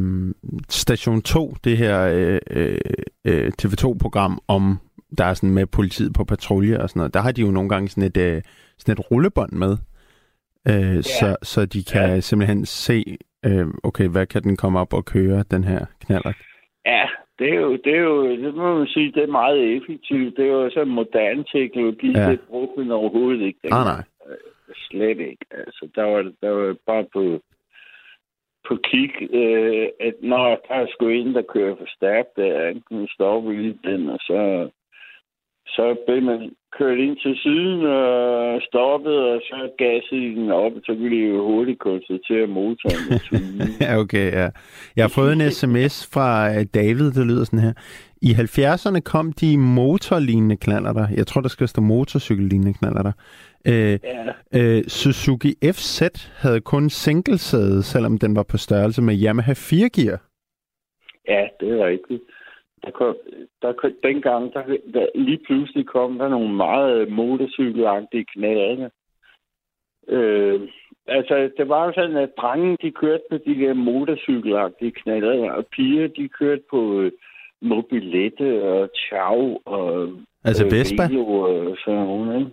Station 0.69 1.21
2, 1.21 1.53
det 1.63 1.77
her 1.77 1.95
øh, 2.51 2.77
øh, 3.25 3.51
TV2-program 3.61 4.39
om, 4.47 4.77
der 5.17 5.25
er 5.25 5.33
sådan 5.33 5.53
med 5.53 5.65
politiet 5.65 6.13
på 6.13 6.23
patrulje 6.23 6.81
og 6.81 6.89
sådan 6.89 6.99
noget. 6.99 7.13
Der 7.13 7.21
har 7.21 7.31
de 7.31 7.41
jo 7.41 7.51
nogle 7.51 7.69
gange 7.69 7.87
sådan 7.87 8.09
et, 8.09 8.17
øh, 8.17 8.41
sådan 8.78 8.93
et 8.99 9.11
rullebånd 9.11 9.51
med, 9.51 9.73
øh, 10.67 10.95
ja. 10.95 11.01
så, 11.01 11.36
så 11.43 11.65
de 11.65 11.84
kan 11.84 12.09
ja. 12.09 12.19
simpelthen 12.19 12.65
se, 12.65 13.17
øh, 13.45 13.67
okay, 13.84 14.07
hvad 14.07 14.26
kan 14.28 14.43
den 14.43 14.57
komme 14.57 14.80
op 14.80 14.93
og 14.93 15.05
køre, 15.05 15.43
den 15.51 15.63
her 15.63 15.86
knaller. 16.05 16.34
Ja, 16.86 17.05
det 17.39 17.49
er 17.49 17.59
jo, 17.59 17.71
det 17.84 17.93
er 17.95 18.01
jo, 18.01 18.30
det 18.30 18.55
må 18.55 18.78
man 18.78 18.88
sige, 18.88 19.11
det 19.11 19.23
er 19.23 19.28
meget 19.41 19.76
effektivt. 19.78 20.38
Det 20.38 20.45
er 20.45 20.51
jo 20.51 20.69
så 20.69 20.86
moderne 20.86 21.43
teknologi, 21.51 22.11
Ja. 22.17 22.32
det 22.32 22.39
brugte 22.39 22.80
man 22.80 22.91
overhovedet 22.91 23.41
ikke. 23.41 23.59
Nej, 23.69 23.84
nej. 23.84 24.03
Slet 24.89 25.19
ikke. 25.19 25.45
Altså, 25.51 25.89
der 25.95 26.03
var, 26.03 26.32
der 26.41 26.49
var 26.49 26.76
bare 26.86 27.05
på, 27.13 27.39
på 28.67 28.78
kig, 28.84 29.11
øh, 29.34 29.88
at 29.99 30.13
når 30.21 30.47
der 30.67 30.76
er 30.76 30.88
sgu 30.89 31.07
en, 31.07 31.36
der 31.36 31.41
kører 31.41 31.76
for 31.76 31.88
stærkt, 31.95 32.36
der 32.36 32.73
nu 32.91 33.07
stopper 33.07 33.49
vi 33.51 33.57
lige 33.57 33.80
den, 33.84 34.09
og 34.09 34.19
så, 34.19 34.69
så 35.67 35.95
blev 36.07 36.21
man 36.21 36.55
kørt 36.78 36.97
ind 36.97 37.17
til 37.17 37.36
siden 37.43 37.86
og 37.86 38.61
stoppet, 38.61 39.17
og 39.32 39.41
så 39.49 39.69
gassede 39.78 40.21
de 40.21 40.36
den 40.36 40.51
op, 40.51 40.71
og 40.78 40.82
så 40.86 40.93
ville 40.93 41.17
jo 41.17 41.47
hurtigt 41.47 41.80
konstatere 41.80 42.43
at 42.43 42.49
motoren. 42.49 43.03
okay, 44.03 44.32
ja. 44.32 44.49
Jeg 44.95 45.03
har 45.03 45.13
fået 45.19 45.34
en 45.34 45.51
sms 45.51 46.09
fra 46.13 46.30
øh, 46.55 46.65
David, 46.73 47.11
der 47.11 47.26
lyder 47.26 47.43
sådan 47.43 47.59
her. 47.59 47.73
I 48.21 48.32
70'erne 48.32 48.99
kom 48.99 49.32
de 49.32 49.57
motorlignende 49.57 50.57
knallerter. 50.57 51.07
Jeg 51.17 51.28
tror, 51.28 51.41
der 51.41 51.49
skal 51.49 51.67
stå 51.67 51.82
motorcykellignende 51.82 52.73
knallerter. 52.73 53.11
Øh, 53.67 53.99
ja. 54.03 54.78
øh, 54.78 54.84
Suzuki 54.84 55.53
FZ 55.73 56.01
havde 56.41 56.61
kun 56.61 56.89
singlesæde, 56.89 57.84
selvom 57.84 58.17
den 58.17 58.36
var 58.36 58.43
på 58.43 58.57
størrelse 58.57 59.01
med 59.01 59.23
Yamaha 59.23 59.53
4-gear. 59.53 60.17
Ja, 61.28 61.43
det 61.59 61.69
er 61.80 61.86
rigtigt. 61.86 62.21
Der 62.86 62.91
kom, 62.91 63.15
der, 63.61 63.73
kom- 63.73 63.97
dengang, 64.03 64.53
der, 64.53 64.63
der, 64.93 65.07
lige 65.15 65.39
pludselig 65.45 65.86
kom 65.86 66.17
der 66.17 66.29
nogle 66.29 66.53
meget 66.53 67.11
motorcykelagtige 67.11 68.25
knalder. 68.25 68.89
Øh, 70.07 70.61
altså, 71.07 71.51
det 71.57 71.69
var 71.69 71.86
jo 71.86 71.93
sådan, 71.93 72.17
at 72.17 72.38
drenge, 72.38 72.77
de 72.81 72.91
kørte 72.91 73.23
på 73.29 73.38
de 73.38 73.55
der 73.55 73.73
motorcykelagtige 73.73 74.91
knaller, 74.91 75.51
og 75.51 75.65
piger, 75.67 76.07
de 76.07 76.27
kørte 76.27 76.63
på 76.69 77.01
øh, 77.01 77.11
mobilette 77.61 78.63
og 78.63 78.89
chow 79.07 79.57
og 79.65 80.09
Altså 80.43 80.65
Vespa. 80.65 81.03
Velo 81.07 81.39
og 81.39 81.77
sådan 81.86 81.99
noget, 81.99 82.39
ikke? 82.39 82.51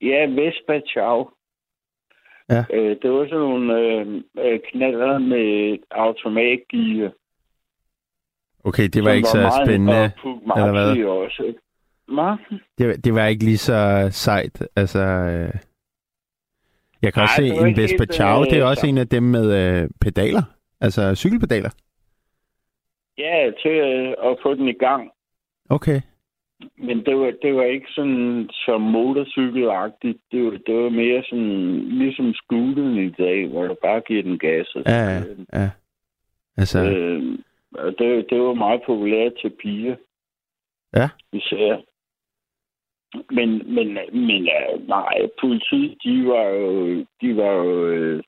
Ja, 0.00 0.26
Vespa 0.26 0.80
chow. 0.80 1.28
Ja. 2.48 2.64
Øh, 2.72 2.96
det 3.02 3.10
var 3.10 3.24
sådan 3.24 3.38
nogle 3.38 3.80
øh, 3.80 4.06
øh, 4.38 4.60
knaller 4.60 5.18
med 5.18 5.78
automatgear. 5.90 7.12
Okay, 8.66 8.88
det 8.88 9.04
var 9.04 9.10
ikke 9.10 9.28
så 9.28 9.36
meget- 9.40 9.66
spændende. 9.66 10.02
Eller 10.56 10.72
hvad? 10.72 11.04
Også. 11.04 11.54
Hva? 12.08 12.36
Det, 12.78 12.88
var- 12.88 12.94
det 13.04 13.14
var 13.14 13.26
ikke 13.26 13.44
lige 13.44 13.58
så 13.58 14.08
sejt. 14.10 14.62
Altså, 14.76 14.98
øh... 15.00 15.50
Jeg 17.02 17.12
kan 17.12 17.20
Nej, 17.20 17.24
også 17.24 17.36
se 17.36 17.60
var 17.60 17.66
en 17.66 17.76
Vespa 17.76 18.02
øh, 18.02 18.08
Det 18.50 18.58
er 18.58 18.64
også 18.64 18.80
så- 18.80 18.86
en 18.86 18.98
af 18.98 19.08
dem 19.08 19.22
med 19.22 19.46
øh, 19.82 19.88
pedaler. 20.00 20.42
Altså 20.80 21.14
cykelpedaler. 21.14 21.70
Ja, 23.18 23.50
til 23.62 23.70
øh, 23.70 24.08
at 24.30 24.36
få 24.42 24.54
den 24.54 24.68
i 24.68 24.72
gang. 24.72 25.10
Okay. 25.70 26.00
men 26.78 27.04
det 27.06 27.16
var, 27.16 27.32
det 27.42 27.54
var 27.54 27.62
ikke 27.62 27.86
sådan 27.94 28.48
så 28.52 28.78
motorcykelagtigt. 28.78 30.18
Det 30.32 30.44
var, 30.44 30.50
det 30.66 30.74
var 30.74 30.88
mere 30.88 31.22
sådan, 31.30 31.78
ligesom 31.88 32.34
skuden 32.34 32.98
i 32.98 33.10
dag, 33.10 33.46
hvor 33.48 33.66
du 33.66 33.76
bare 33.82 34.00
giver 34.00 34.22
den 34.22 34.38
gas. 34.38 34.74
Og 34.74 34.82
Ja, 34.86 35.04
ja, 35.14 35.22
ja. 35.52 35.70
Altså, 36.56 36.78
Øh, 36.84 37.38
det, 37.74 38.30
det 38.30 38.40
var 38.40 38.54
meget 38.54 38.82
populært 38.86 39.32
til 39.40 39.50
piger. 39.50 39.96
Ja. 40.96 41.08
Især. 41.32 41.82
Men, 43.30 43.74
men, 43.74 43.98
men 44.12 44.42
nej, 44.88 45.28
politiet, 45.40 45.98
de 46.04 46.28
var 46.28 46.44
jo, 46.44 46.98
de 47.20 47.36
var 47.36 47.52
jo, 47.52 47.86
øh, 47.86 48.22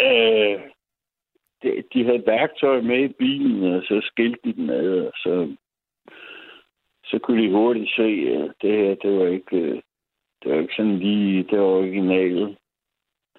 øh, 0.00 0.60
de, 1.62 1.82
de 1.94 2.04
havde 2.04 2.26
værktøj 2.26 2.80
med 2.80 3.04
i 3.04 3.08
bilen, 3.08 3.74
og 3.74 3.82
så 3.82 4.00
skilte 4.04 4.38
de 4.44 4.52
den 4.52 4.70
ad, 4.70 5.00
og 5.00 5.12
så, 5.16 5.56
så 7.04 7.18
kunne 7.18 7.42
de 7.42 7.50
hurtigt 7.50 7.90
se, 7.96 8.02
at 8.02 8.54
det 8.62 8.78
her, 8.78 8.94
det 8.94 9.18
var 9.18 9.26
ikke, 9.26 9.56
øh, 9.56 9.82
det 10.42 10.52
var 10.52 10.60
ikke 10.60 10.74
sådan 10.76 10.98
lige, 10.98 11.42
det 11.42 11.58
var 11.58 11.64
originalt. 11.64 12.58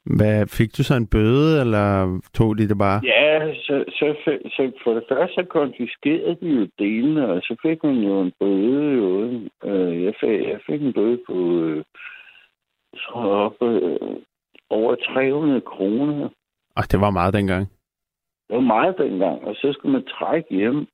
Hvad, 0.06 0.48
fik 0.48 0.78
du 0.78 0.84
så 0.84 0.96
en 0.96 1.08
bøde, 1.08 1.62
eller 1.62 2.20
tog 2.34 2.58
de 2.58 2.68
det 2.68 2.78
bare? 2.78 3.02
Ja, 3.04 3.54
så, 3.54 3.84
så, 3.90 4.16
så 4.56 4.72
for 4.84 4.94
det 4.94 5.04
første 5.10 5.34
så 5.34 5.46
konfiskerede 5.50 6.38
de 6.42 6.50
jo 6.50 6.68
delene, 6.80 7.30
og 7.30 7.42
så 7.42 7.56
fik 7.62 7.84
man 7.84 7.96
jo 7.96 8.22
en 8.22 8.34
bøde 8.40 8.94
jo. 9.02 9.10
Øh, 9.70 10.04
jeg, 10.04 10.14
fik, 10.20 10.30
jeg 10.30 10.60
fik 10.66 10.82
en 10.82 10.94
bøde 10.94 11.20
på 11.28 11.60
øh, 11.60 11.84
så 12.96 13.14
op, 13.16 13.62
øh, 13.62 14.18
over 14.70 14.96
300 14.96 15.62
kroner. 15.62 16.30
Og 16.76 16.84
det 16.92 17.00
var 17.00 17.10
meget 17.10 17.34
dengang. 17.34 17.68
Det 18.48 18.56
var 18.56 18.62
meget 18.76 18.96
dengang, 18.98 19.44
og 19.44 19.56
så 19.56 19.74
skulle 19.74 19.94
man 19.94 20.04
trække 20.04 20.56
hjem. 20.56 20.88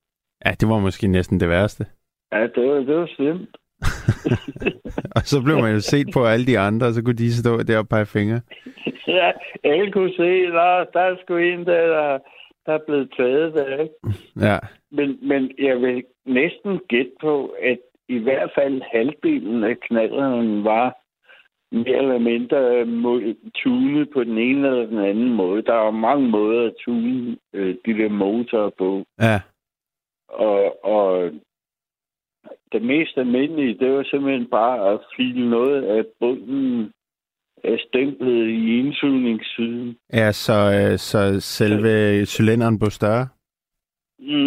Ja, 0.46 0.52
det 0.52 0.68
var 0.70 0.80
måske 0.80 1.08
næsten 1.08 1.40
det 1.40 1.50
værste. 1.50 1.86
Ja, 2.32 2.42
det 2.56 2.70
var, 2.70 2.76
det 2.76 2.96
var 2.96 3.10
slemt. 3.16 3.58
Og 5.16 5.22
så 5.22 5.42
blev 5.44 5.58
man 5.58 5.74
jo 5.74 5.80
set 5.80 6.08
på 6.14 6.26
alle 6.26 6.46
de 6.46 6.60
andre, 6.60 6.88
og 6.88 6.94
så 6.94 7.04
kunne 7.04 7.22
de 7.24 7.34
stå 7.34 7.64
der 7.64 7.78
og 7.78 7.90
pege 7.90 8.06
fingre. 8.06 8.42
ja, 9.20 9.32
alle 9.64 9.92
kunne 9.92 10.14
se, 10.14 10.32
der, 10.58 10.86
der 10.94 11.00
er 11.00 11.16
sgu 11.22 11.38
en, 11.38 11.66
der, 11.66 11.88
der, 11.88 12.20
der 12.66 12.74
er 12.74 12.86
blevet 12.88 13.14
taget 13.18 13.54
der, 13.54 13.78
ikke? 13.78 13.96
Ja, 14.48 14.58
Men, 14.92 15.28
men 15.28 15.52
jeg 15.58 15.82
vil 15.82 16.04
næsten 16.26 16.80
gætte 16.90 17.12
på, 17.22 17.56
at 17.64 17.80
i 18.10 18.18
hvert 18.18 18.52
fald 18.56 18.82
halvdelen 18.92 19.64
af 19.64 19.80
knallerne 19.80 20.64
var 20.64 20.98
mere 21.72 21.98
eller 21.98 22.18
mindre 22.18 22.86
tunet 23.56 24.10
på 24.14 24.24
den 24.24 24.38
ene 24.38 24.68
eller 24.68 24.86
den 24.86 24.98
anden 24.98 25.34
måde. 25.34 25.62
Der 25.62 25.74
er 25.74 25.92
mange 25.92 26.30
måder 26.30 26.68
at 26.68 26.74
tune 26.86 27.38
øh, 27.54 27.76
de 27.86 27.94
der 27.94 28.10
motorer 28.10 28.70
på. 28.78 29.04
ja. 29.22 29.42
Og, 30.30 30.86
og 30.86 31.32
det 32.72 32.82
mest 32.82 33.18
almindelige, 33.18 33.78
det 33.80 33.94
var 33.94 34.04
simpelthen 34.04 34.48
bare 34.50 34.94
at 34.94 35.00
file 35.16 35.50
noget 35.50 35.84
af 35.84 36.06
bunden 36.20 36.92
af 37.64 37.80
stemplet 37.88 38.48
i 38.48 38.80
indsugningssiden. 38.80 39.98
Ja, 40.14 40.32
så, 40.32 40.54
øh, 40.54 40.98
så 40.98 41.40
selve 41.40 42.26
cylinderen 42.26 42.80
blev 42.80 42.92
større? 42.92 43.28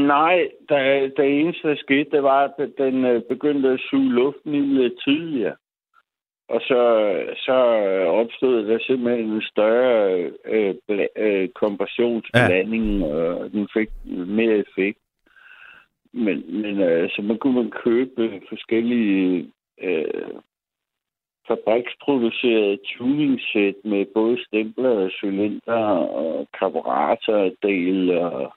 Nej, 0.07 0.49
der, 0.68 1.11
det 1.16 1.40
eneste, 1.40 1.68
der 1.68 1.76
skete, 1.76 2.11
det 2.11 2.22
var, 2.22 2.55
at 2.59 2.70
den 2.78 3.05
øh, 3.05 3.22
begyndte 3.28 3.68
at 3.68 3.80
suge 3.90 4.12
luften 4.12 4.55
ind 4.55 4.66
lidt 4.66 4.93
tidligere. 5.05 5.57
Og 6.49 6.61
så, 6.61 6.82
så 7.36 7.57
opstod 8.07 8.66
der 8.66 8.78
simpelthen 8.78 9.30
en 9.30 9.43
større 9.43 10.30
øh, 10.45 10.74
bla- 10.90 11.22
øh, 11.22 11.49
kompressionsblanding, 11.49 12.99
ja. 12.99 13.07
og 13.07 13.53
den 13.53 13.68
fik 13.76 13.88
mere 14.26 14.57
effekt. 14.57 14.99
Men, 16.14 16.62
men 16.62 16.80
øh, 16.80 17.10
så 17.10 17.22
man 17.22 17.38
kunne 17.38 17.54
man 17.54 17.70
købe 17.70 18.40
forskellige 18.48 19.50
øh, 19.82 20.34
fabriksproducerede 21.48 22.78
tuningssæt 22.84 23.74
med 23.84 24.06
både 24.14 24.44
stempler 24.44 24.90
og 24.90 25.10
cylinder 25.10 25.82
og 26.20 26.48
karburatordel 26.58 28.18
og, 28.18 28.52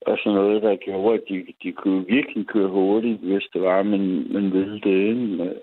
og 0.00 0.18
sådan 0.18 0.38
noget, 0.38 0.62
der 0.62 0.76
gjorde, 0.76 1.14
at 1.14 1.24
de, 1.28 1.46
de 1.62 1.72
kunne 1.72 2.06
virkelig 2.06 2.46
køre 2.46 2.68
hurtigt, 2.68 3.18
hvis 3.18 3.48
det 3.52 3.62
var, 3.62 3.82
men 3.82 4.32
man 4.32 4.52
ville 4.52 4.80
det. 4.80 5.40
Øh, 5.40 5.56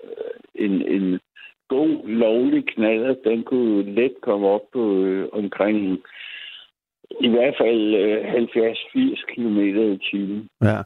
en, 0.54 0.82
en 0.82 1.20
god, 1.68 2.08
lovlig 2.08 2.66
knaller, 2.66 3.14
den 3.24 3.44
kunne 3.44 3.82
let 3.82 4.14
komme 4.22 4.46
op 4.46 4.70
på 4.72 5.04
øh, 5.04 5.28
omkring 5.32 5.98
i 7.20 7.28
hvert 7.28 7.54
fald 7.60 7.94
øh, 7.94 8.34
70-80 8.34 9.34
km 9.34 9.58
i 9.58 9.98
timen. 10.10 10.48
Ja. 10.62 10.82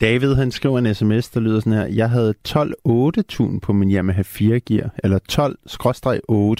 David, 0.00 0.34
han 0.34 0.50
skriver 0.50 0.78
en 0.78 0.94
sms, 0.94 1.30
der 1.30 1.40
lyder 1.40 1.60
sådan 1.60 1.78
her. 1.78 1.86
Jeg 1.96 2.10
havde 2.10 2.34
12-8 2.48 3.22
tun 3.28 3.60
på 3.60 3.72
min 3.72 3.92
Yamaha 3.92 4.22
4 4.22 4.60
gear, 4.60 4.90
eller 5.04 5.18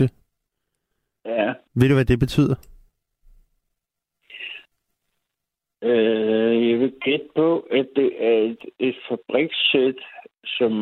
12-8. 0.03 0.09
Ja. 1.24 1.53
Ved 1.74 1.88
du, 1.88 1.95
hvad 1.95 2.05
det 2.05 2.18
betyder? 2.18 2.55
Øh, 5.82 6.70
jeg 6.70 6.78
vil 6.80 6.93
gætte 7.01 7.26
på, 7.36 7.61
at 7.70 7.88
det 7.97 8.11
er 8.18 8.38
et, 8.38 8.64
et 8.78 8.97
fabrikssæt, 9.09 10.01
som 10.45 10.72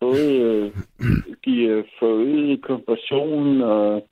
både 0.00 0.40
øh, 0.40 0.72
giver 1.44 1.82
forøget 1.98 2.62
kompression 2.62 3.60
og, 3.62 4.08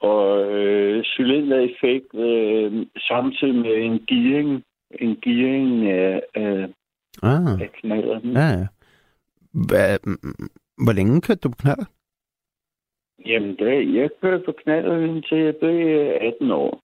og 0.00 0.52
øh, 0.52 1.04
cylindereffekt 1.04 2.14
øh, 2.14 2.86
samtidig 3.08 3.54
med 3.54 3.76
en 3.76 3.98
gearing, 4.06 4.64
en 4.90 5.16
gearing 5.22 5.88
af, 5.90 6.22
af, 6.34 6.68
Ah, 7.22 7.60
af 7.60 7.72
knallerne. 7.72 8.40
ja, 8.40 8.48
ja. 8.58 8.66
Hvad, 9.68 9.98
mm, 10.06 10.48
hvor 10.84 10.92
længe 10.92 11.20
kørte 11.20 11.40
du 11.40 11.48
på 11.48 11.56
knaller? 11.60 11.84
Jamen, 13.26 13.56
det, 13.56 13.94
jeg 13.94 14.10
kørte 14.20 14.42
på 14.46 14.52
knallerne 14.52 15.08
indtil 15.08 15.38
jeg 15.38 15.56
blev 15.56 16.12
18 16.20 16.50
år. 16.50 16.82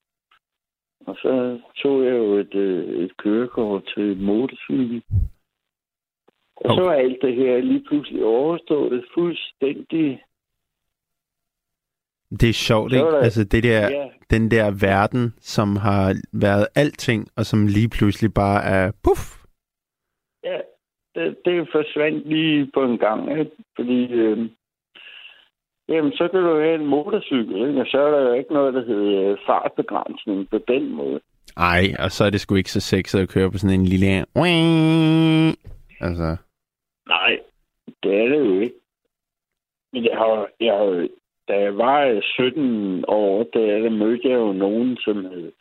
Og 1.07 1.17
så 1.17 1.61
tog 1.77 2.05
jeg 2.05 2.13
jo 2.13 2.35
et, 2.35 2.55
øh, 2.55 3.05
et 3.05 3.17
kørekort 3.17 3.93
til 3.97 4.17
motorcykel. 4.23 5.03
Og 6.57 6.65
så 6.75 6.81
Okay. 6.81 6.83
var 6.83 6.93
alt 6.93 7.19
det 7.23 7.35
her 7.35 7.59
lige 7.61 7.85
pludselig 7.89 8.25
overstået 8.25 9.05
fuldstændig. 9.15 10.23
Det 12.31 12.49
er 12.49 12.53
sjovt, 12.53 12.93
ikke? 12.93 13.05
der- 13.07 13.21
Altså 13.21 13.45
det 13.45 13.63
der, 13.63 13.89
Ja, 13.91 14.09
den 14.31 14.51
der 14.51 14.71
verden, 14.81 15.35
som 15.41 15.77
har 15.77 16.15
været 16.33 16.67
alting, 16.75 17.29
og 17.37 17.47
som 17.47 17.67
lige 17.67 17.89
pludselig 17.89 18.35
bare 18.35 18.63
er 18.65 18.93
puff. 19.05 19.23
ja 20.45 20.59
det, 21.15 21.37
det 21.45 21.69
forsvandt 21.73 22.29
lige 22.29 22.71
på 22.75 22.85
en 22.85 22.99
gang, 22.99 23.31
ikke? 23.39 23.51
Fordi, 23.77 24.13
øh, 24.13 24.39
jamen, 25.89 26.13
så 26.13 26.29
kan 26.33 26.41
du 26.43 26.61
have 26.61 26.75
en 26.75 26.87
motorcykel, 26.87 27.69
ikke? 27.69 27.81
og 27.81 27.87
så 27.87 27.99
er 27.99 28.11
der 28.11 28.21
jo 28.29 28.33
ikke 28.33 28.53
noget, 28.53 28.75
der 28.75 28.85
hedder 28.85 29.31
øh, 29.33 29.39
fartbegrænsning 29.47 30.51
på 30.51 30.59
den 30.69 30.93
måde. 30.93 31.21
Ej, 31.57 31.85
og 31.99 32.11
så 32.11 32.25
er 32.25 32.31
det 32.31 32.41
sgu 32.41 32.55
ikke 32.55 32.73
så 32.73 32.81
sexet 32.81 33.21
at 33.21 33.29
køre 33.29 33.51
på 33.51 33.59
sådan 33.59 33.81
en 33.81 33.87
lille... 33.87 34.07
Altså, 36.01 36.37
Nej, 37.09 37.39
det 38.03 38.15
er 38.15 38.29
det 38.29 38.39
jo 38.39 38.61
ikke. 38.61 38.75
Men 39.93 40.05
jeg 40.05 40.17
har, 40.19 40.49
jeg 40.61 40.75
har, 40.75 41.09
da 41.49 41.61
jeg 41.61 41.77
var 41.77 42.21
17 42.23 43.05
år, 43.09 43.43
der, 43.43 43.79
der 43.79 43.91
mødte 43.91 44.29
jeg 44.29 44.35
jo 44.35 44.53
nogen, 44.53 44.97
som 44.97 45.25
havde, 45.25 45.53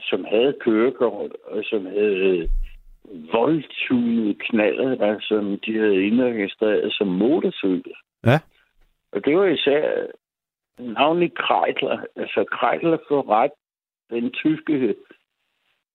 som 0.00 0.24
havde 0.24 0.56
kørekort, 0.60 1.32
og 1.44 1.64
som 1.64 1.86
havde 1.86 2.48
voldtunede 3.32 4.34
knaller, 4.34 4.94
der, 4.94 5.16
som 5.20 5.58
de 5.66 5.78
havde 5.78 6.06
indregistreret 6.06 6.92
som 6.92 7.06
motorcykler. 7.06 7.94
Ja. 8.26 8.38
Og 9.12 9.24
det 9.24 9.36
var 9.36 9.46
især 9.46 10.06
navnlig 10.78 11.34
Kreidler. 11.34 12.04
Altså 12.16 12.44
Kreidler 12.44 12.98
for 13.08 13.30
ret, 13.30 13.50
den 14.10 14.30
tyske 14.30 14.94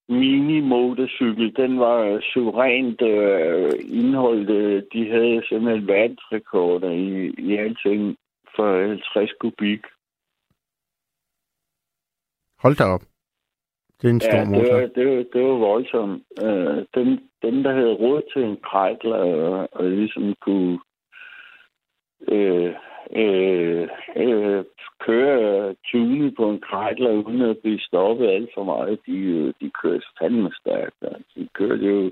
mini-motorcykel, 0.10 1.54
den 1.56 1.80
var 1.80 2.22
suverænt 2.34 3.02
øh, 3.02 3.72
indholdt. 3.90 4.50
øh, 4.50 4.84
De 4.94 5.10
havde 5.10 5.44
simpelthen 5.50 5.88
verdensrekorder 5.88 6.92
i, 6.92 7.34
i 7.38 7.58
alting 7.58 8.18
50 8.64 9.32
kubik. 9.42 9.82
hold 12.60 12.76
da 12.76 12.84
op. 12.84 13.02
Det 14.02 14.08
er 14.08 14.12
en 14.14 14.22
stor 14.22 14.38
Ja, 14.38 14.42
det 14.42 14.48
motor. 14.50 14.74
var, 14.74 14.88
det, 14.96 15.08
var, 15.08 15.24
det 15.34 15.42
var 15.44 15.58
voldsomt. 15.70 16.24
Øh, 16.44 16.86
dem, 16.96 17.08
dem, 17.42 17.64
der 17.64 17.74
havde 17.74 17.94
råd 17.94 18.22
til 18.34 18.44
en 18.44 18.58
Kreidler 18.64 19.18
og, 19.18 19.68
og 19.72 19.84
ligesom 19.84 20.36
kunne 20.42 20.80
øh, 22.28 22.74
øh, 23.16 23.88
øh, 24.16 24.64
køre 25.00 25.76
tune 25.92 26.32
på 26.36 26.50
en 26.50 26.62
Kreidler 26.62 27.12
uden 27.12 27.42
at 27.42 27.58
blive 27.58 27.80
stoppet 27.80 28.28
alt 28.28 28.50
for 28.54 28.64
meget, 28.64 29.00
de, 29.06 29.18
øh, 29.18 29.54
de 29.62 29.72
kørte 29.82 30.06
fandme 30.22 30.52
stærkt. 30.62 30.96
altså. 31.02 31.32
De 31.36 31.48
kørte 31.54 31.86
jo 31.86 32.12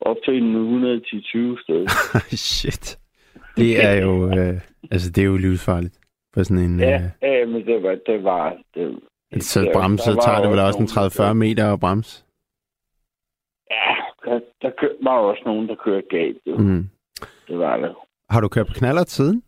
op 0.00 0.16
til 0.24 0.34
en 0.42 0.56
110-20 1.04 1.62
stykker. 1.62 1.90
Shit. 2.52 2.98
Det 3.56 3.84
er 3.84 3.94
jo, 4.02 4.28
øh, 4.38 4.60
altså 4.90 5.10
det 5.10 5.20
er 5.22 5.26
jo 5.26 5.36
livsfarligt. 5.36 5.98
For 6.34 6.42
sådan 6.42 6.64
en, 6.64 6.80
Ja, 6.80 6.94
øh, 6.94 7.10
ja, 7.22 7.46
men 7.46 7.66
det 7.66 7.82
var... 7.82 7.98
Det 8.06 8.24
var 8.24 8.56
det, 8.74 9.00
så 9.42 9.60
der- 9.60 9.72
bremse, 9.72 10.10
var 10.14 10.20
tager 10.20 10.40
det 10.42 10.50
vel 10.50 10.58
også 10.58 10.78
en 10.78 10.88
nogen, 10.96 11.10
der- 11.10 11.30
30-40 11.30 11.34
meter 11.34 11.72
at 11.72 11.80
bremse. 11.80 12.24
Ja, 13.70 13.94
der, 14.24 14.40
der 14.62 14.70
kør, 14.78 14.88
var 15.02 15.10
også 15.18 15.42
nogen, 15.46 15.68
der 15.68 15.74
kørte 15.74 16.06
galt. 16.10 16.38
Jo. 16.46 16.56
Mm. 16.56 16.88
Det 17.48 17.58
var 17.58 17.76
der. 17.76 18.06
Har 18.30 18.40
du 18.40 18.48
kørt 18.48 18.66
på 18.66 18.72
knaller 18.74 19.04
siden? 19.06 19.42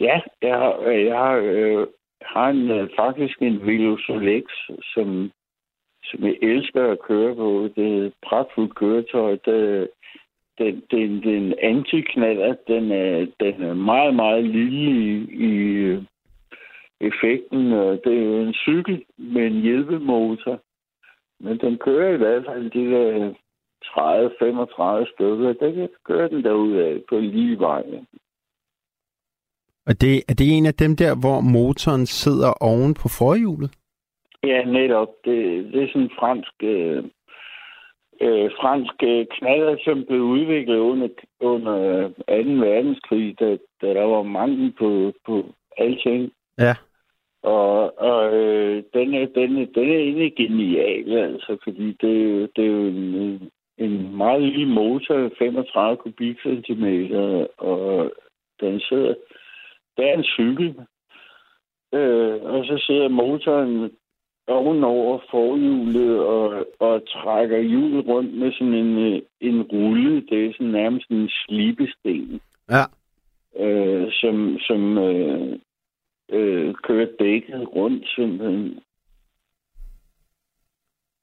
Ja, 0.00 0.20
jeg 0.42 0.54
har, 0.58 0.90
jeg 0.90 1.16
har, 1.18 1.34
øh, 1.44 1.86
har 2.22 2.48
en, 2.48 2.70
øh, 2.70 2.88
faktisk 2.98 3.42
en 3.42 3.66
Velo 3.66 3.96
Solex, 4.06 4.44
som, 4.94 5.30
som 6.04 6.24
jeg 6.24 6.36
elsker 6.42 6.92
at 6.92 6.98
køre 7.08 7.34
på. 7.34 7.68
Det 7.76 7.86
er 7.98 8.06
et 8.06 8.12
pragtfuldt 8.26 8.74
køretøj. 8.74 9.30
Det, 9.44 9.88
den, 10.58 10.82
den, 10.90 11.22
den 11.22 11.54
antiknaller, 11.62 12.54
den 12.68 12.92
er, 12.92 13.26
den 13.40 13.62
er 13.62 13.74
meget, 13.74 14.14
meget 14.14 14.44
lille 14.44 14.80
i, 14.90 15.34
i 15.34 15.52
øh, 15.90 16.02
effekten. 17.00 17.72
Og 17.72 18.00
Det 18.04 18.12
er 18.12 18.40
en 18.46 18.54
cykel 18.54 19.04
med 19.18 19.46
en 19.46 19.60
hjælpemotor. 19.60 20.60
Men 21.40 21.58
den 21.58 21.78
kører 21.78 22.14
i 22.14 22.16
hvert 22.16 22.44
fald 22.46 22.70
de 22.70 22.90
der 22.90 23.34
30-35 23.84 25.12
stykker. 25.14 25.52
Der 25.52 25.74
kan 25.74 25.88
køre 26.04 26.28
den 26.28 26.44
derudad 26.44 27.00
på 27.08 27.18
lige 27.18 27.58
vej. 27.58 27.82
Og 29.86 30.00
det, 30.00 30.22
er 30.28 30.34
det 30.34 30.56
en 30.56 30.66
af 30.66 30.74
dem 30.74 30.96
der, 30.96 31.20
hvor 31.20 31.40
motoren 31.40 32.06
sidder 32.06 32.52
oven 32.60 32.94
på 32.94 33.08
forhjulet? 33.18 33.70
Ja, 34.44 34.64
netop. 34.64 35.08
Det, 35.24 35.64
det 35.72 35.82
er 35.82 35.88
sådan 35.88 36.02
en 36.02 36.10
fransk, 36.18 36.54
øh, 36.62 37.04
øh, 38.20 38.50
fransk 38.60 39.02
øh, 39.02 39.26
knaller, 39.30 39.76
som 39.84 40.04
blev 40.04 40.20
udviklet 40.20 40.78
under, 40.78 41.08
under 41.40 42.08
2. 42.08 42.14
verdenskrig, 42.66 43.40
da, 43.40 43.56
da 43.82 43.94
der 43.94 44.04
var 44.04 44.22
mangel 44.22 44.72
på, 44.78 45.12
på 45.26 45.44
alting. 45.76 46.32
Ja. 46.58 46.74
Og, 47.42 47.98
og 48.00 48.34
øh, 48.34 48.82
den, 48.94 49.14
er, 49.14 49.26
den, 49.26 49.56
er, 49.56 49.66
den 49.74 49.90
er 49.90 49.98
egentlig 49.98 50.34
genial, 50.36 51.18
altså, 51.18 51.56
fordi 51.64 51.86
det, 51.86 52.50
det 52.56 52.64
er 52.64 52.68
jo 52.68 52.86
en, 52.86 53.50
en 53.78 54.16
meget 54.16 54.42
lille 54.42 54.66
motor, 54.66 55.30
35 55.38 55.96
kubikcentimeter, 55.96 57.46
og 57.58 58.12
den 58.60 58.80
sidder... 58.80 59.14
Det 59.96 60.08
er 60.08 60.14
en 60.14 60.24
cykel, 60.24 60.74
øh, 61.94 62.42
og 62.42 62.64
så 62.64 62.82
sidder 62.86 63.08
motoren 63.08 63.90
ovenover 64.46 65.18
forhjulet 65.30 66.18
og, 66.20 66.66
og 66.78 67.08
trækker 67.08 67.58
hjulet 67.58 68.06
rundt 68.06 68.34
med 68.34 68.52
sådan 68.52 68.74
en, 68.74 68.98
øh, 68.98 69.22
en 69.40 69.62
rulle. 69.62 70.26
Det 70.26 70.46
er 70.46 70.52
sådan 70.52 70.72
nærmest 70.72 71.10
en 71.10 71.28
slibesten, 71.28 72.40
Ja. 72.70 72.84
øh, 73.64 74.12
som, 74.12 74.58
som 74.58 74.98
øh, 74.98 75.58
øh, 76.30 76.74
kører 76.74 77.08
dækket 77.18 77.68
rundt 77.76 78.08
simpelthen. 78.08 78.80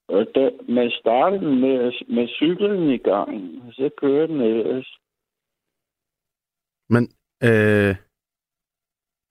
Og 0.08 0.28
da, 0.36 0.50
man 0.70 0.92
starter 1.00 1.38
den 1.38 1.62
med, 1.62 1.92
med 2.16 2.28
cyklen 2.28 2.90
i 2.90 2.98
gang, 2.98 3.62
og 3.68 3.74
så 3.74 3.90
kører 3.98 4.28
den 4.28 4.42
ellers. 4.42 4.98
Men, 6.90 7.04
øh, 7.44 7.96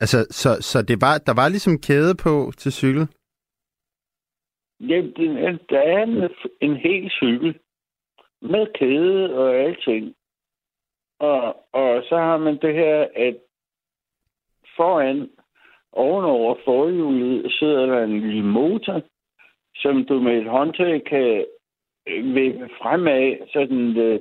altså, 0.00 0.26
så, 0.30 0.56
så 0.60 0.82
det 0.82 1.00
var, 1.00 1.18
der 1.18 1.34
var 1.34 1.48
ligesom 1.48 1.78
kæde 1.78 2.14
på 2.14 2.52
til 2.56 2.72
cykel? 2.72 3.08
Jamen, 4.80 5.12
den 5.16 5.58
der 5.70 5.78
er 5.78 6.02
en, 6.02 6.30
en 6.60 6.76
hel 6.76 7.10
cykel 7.10 7.58
med 8.42 8.66
kæde 8.74 9.38
og 9.38 9.54
alting. 9.54 10.14
Og, 11.18 11.56
og 11.72 12.02
så 12.08 12.16
har 12.16 12.36
man 12.36 12.58
det 12.62 12.74
her, 12.74 13.06
at 13.16 13.36
foran, 14.76 15.30
ovenover 15.92 16.54
forhjulet, 16.64 17.52
sidder 17.52 17.86
der 17.86 18.04
en 18.04 18.20
lille 18.20 18.44
motor, 18.44 19.02
som 19.74 20.04
du 20.04 20.20
med 20.20 20.38
et 20.38 20.50
håndtag 20.50 21.04
kan 21.04 21.44
øh, 22.06 22.34
vippe 22.34 22.68
fremad, 22.82 23.36
så 23.52 23.66
den, 23.66 23.96
øh, 23.96 24.20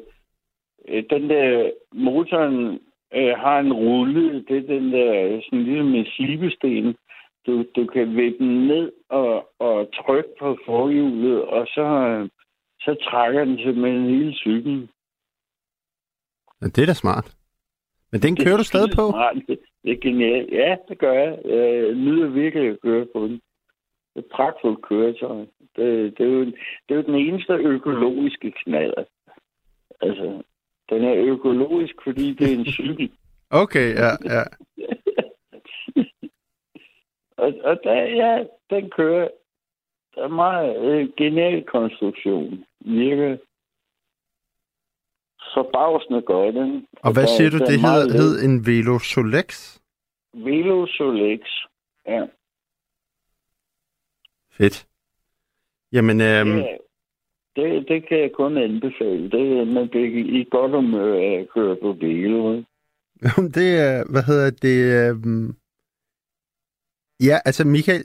øh, 0.87 1.03
den 1.09 1.29
der 1.29 1.71
motoren 1.93 2.79
øh, 3.13 3.37
har 3.37 3.59
en 3.59 3.73
rulle. 3.73 4.45
Det 4.45 4.57
er 4.57 4.79
den 4.79 4.91
der, 4.91 5.41
sådan 5.41 5.63
ligesom 5.63 5.95
en 5.95 6.05
slibesten. 6.05 6.95
Du, 7.49 7.65
du 7.75 7.85
kan 7.85 8.15
vippe 8.15 8.43
den 8.43 8.67
ned 8.67 8.91
og, 9.09 9.49
og 9.59 9.75
trykke 9.93 10.29
på 10.39 10.57
forhjulet, 10.65 11.41
og 11.41 11.67
så, 11.67 11.87
så 12.79 12.95
trækker 13.09 13.45
den 13.45 13.57
simpelthen 13.57 14.09
hele 14.09 14.33
cyklen. 14.33 14.89
Ja, 16.61 16.65
det 16.65 16.81
er 16.81 16.85
da 16.85 16.93
smart. 16.93 17.35
Men 18.11 18.21
den 18.21 18.35
kører 18.35 18.57
du 18.57 18.63
stadig 18.63 18.91
på? 18.95 19.09
Smart. 19.09 19.35
Det, 19.47 19.59
det 19.83 19.91
er 19.91 19.99
genialt. 20.01 20.51
Ja, 20.51 20.75
det 20.89 20.97
gør 20.99 21.13
jeg. 21.13 21.39
Jeg 21.45 21.93
nyder 21.93 22.27
virkelig 22.27 22.69
at 22.69 22.81
køre 22.81 23.05
på 23.15 23.19
den. 23.27 23.41
Det 24.13 24.15
er 24.15 24.19
et 24.19 24.31
pragtfuldt 24.35 24.81
køretøj. 24.81 25.45
Det, 25.75 26.17
det, 26.17 26.25
er 26.25 26.31
jo, 26.37 26.45
det 26.45 26.89
er 26.89 26.95
jo 26.95 27.01
den 27.01 27.15
eneste 27.15 27.53
økologiske 27.53 28.53
knaller. 28.63 29.03
Altså, 30.01 30.43
den 30.89 31.03
er 31.03 31.15
økologisk, 31.33 31.95
fordi 32.03 32.33
det 32.33 32.53
er 32.53 32.57
en 32.57 32.65
cykel. 32.65 33.11
Okay, 33.51 33.95
ja, 33.95 34.11
ja. 34.35 34.43
og, 37.39 37.53
og 37.63 37.79
der, 37.83 37.93
ja, 37.93 38.43
den 38.69 38.89
kører. 38.89 39.27
Der 40.15 40.23
er 40.23 40.27
meget 40.27 40.85
øh, 40.85 41.09
genial 41.17 41.63
konstruktion. 41.65 42.65
Virker 42.79 43.37
forbavsende 45.53 46.21
godt. 46.21 46.55
Ikke? 46.55 46.81
Og 47.01 47.13
hvad 47.13 47.23
der- 47.23 47.29
siger 47.37 47.49
du, 47.49 47.57
der 47.57 47.65
det 47.65 47.79
hed, 47.79 48.09
hed 48.11 48.43
en 48.45 48.65
Velo 48.65 48.99
Solex? 48.99 49.77
Velo 50.33 50.85
Solex. 50.87 51.39
Ja. 52.07 52.25
Fedt. 54.51 54.87
Jamen, 55.91 56.21
øhm, 56.21 56.57
Ja, 56.57 56.77
det, 57.55 57.87
det 57.87 58.07
kan 58.07 58.19
jeg 58.19 58.31
kun 58.31 58.57
anbefale. 58.57 59.31
Det, 59.31 59.67
man 59.67 59.89
bliver 59.89 60.07
i 60.39 60.47
godt 60.51 60.71
humør 60.71 61.13
af 61.15 61.39
at 61.41 61.49
køre 61.49 61.75
på 61.75 61.91
Velo. 61.93 62.53
ikke? 62.53 62.65
det 63.57 63.69
er, 63.79 64.11
hvad 64.11 64.23
hedder 64.23 64.49
det? 64.61 65.09
Øhm, 65.09 65.55
ja, 67.27 67.37
altså 67.45 67.67
Michael, 67.67 68.03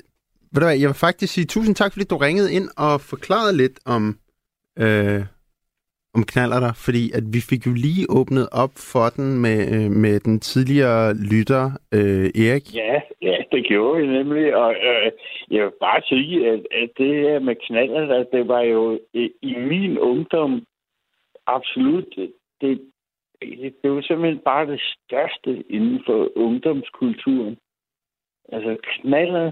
ved 0.52 0.60
du 0.60 0.66
hvad, 0.66 0.78
jeg 0.78 0.88
vil 0.88 1.04
faktisk 1.06 1.32
sige 1.34 1.46
tusind 1.46 1.74
tak, 1.74 1.92
fordi 1.92 2.04
du 2.04 2.16
ringede 2.16 2.52
ind 2.52 2.68
og 2.76 3.00
forklarede 3.00 3.56
lidt 3.56 3.78
om, 3.86 4.02
øh, 4.78 5.20
om 6.16 6.22
knallerter, 6.32 6.72
fordi 6.86 7.02
at 7.18 7.24
vi 7.34 7.40
fik 7.50 7.66
jo 7.66 7.72
lige 7.86 8.06
åbnet 8.18 8.46
op 8.52 8.74
for 8.92 9.06
den 9.16 9.28
med, 9.44 9.58
øh, 9.74 9.90
med 9.90 10.20
den 10.20 10.40
tidligere 10.40 11.14
lytter, 11.30 11.64
øh, 11.96 12.26
Erik. 12.44 12.66
Ja, 12.74 13.00
ja, 13.22 13.36
det 13.52 13.66
gjorde 13.66 14.00
vi 14.00 14.06
nemlig. 14.06 14.56
Og 14.56 14.70
øh, 14.90 15.12
jeg 15.50 15.64
vil 15.64 15.72
bare 15.80 16.02
sige, 16.02 16.50
at, 16.52 16.60
at 16.82 16.90
det 16.98 17.14
her 17.24 17.38
med 17.38 17.56
knallerter, 17.66 18.24
det 18.32 18.48
var 18.48 18.60
jo 18.60 19.00
i, 19.12 19.24
i 19.42 19.54
min 19.70 19.98
ungdom 19.98 20.62
absolut... 21.46 22.14
Det, 22.16 22.32
det, 22.60 22.80
det 23.82 23.90
var 23.90 24.02
simpelthen 24.02 24.40
bare 24.44 24.66
det 24.66 24.80
største 24.80 25.64
inden 25.70 26.00
for 26.06 26.38
ungdomskulturen. 26.38 27.56
Altså 28.52 28.76
knaller, 28.82 29.50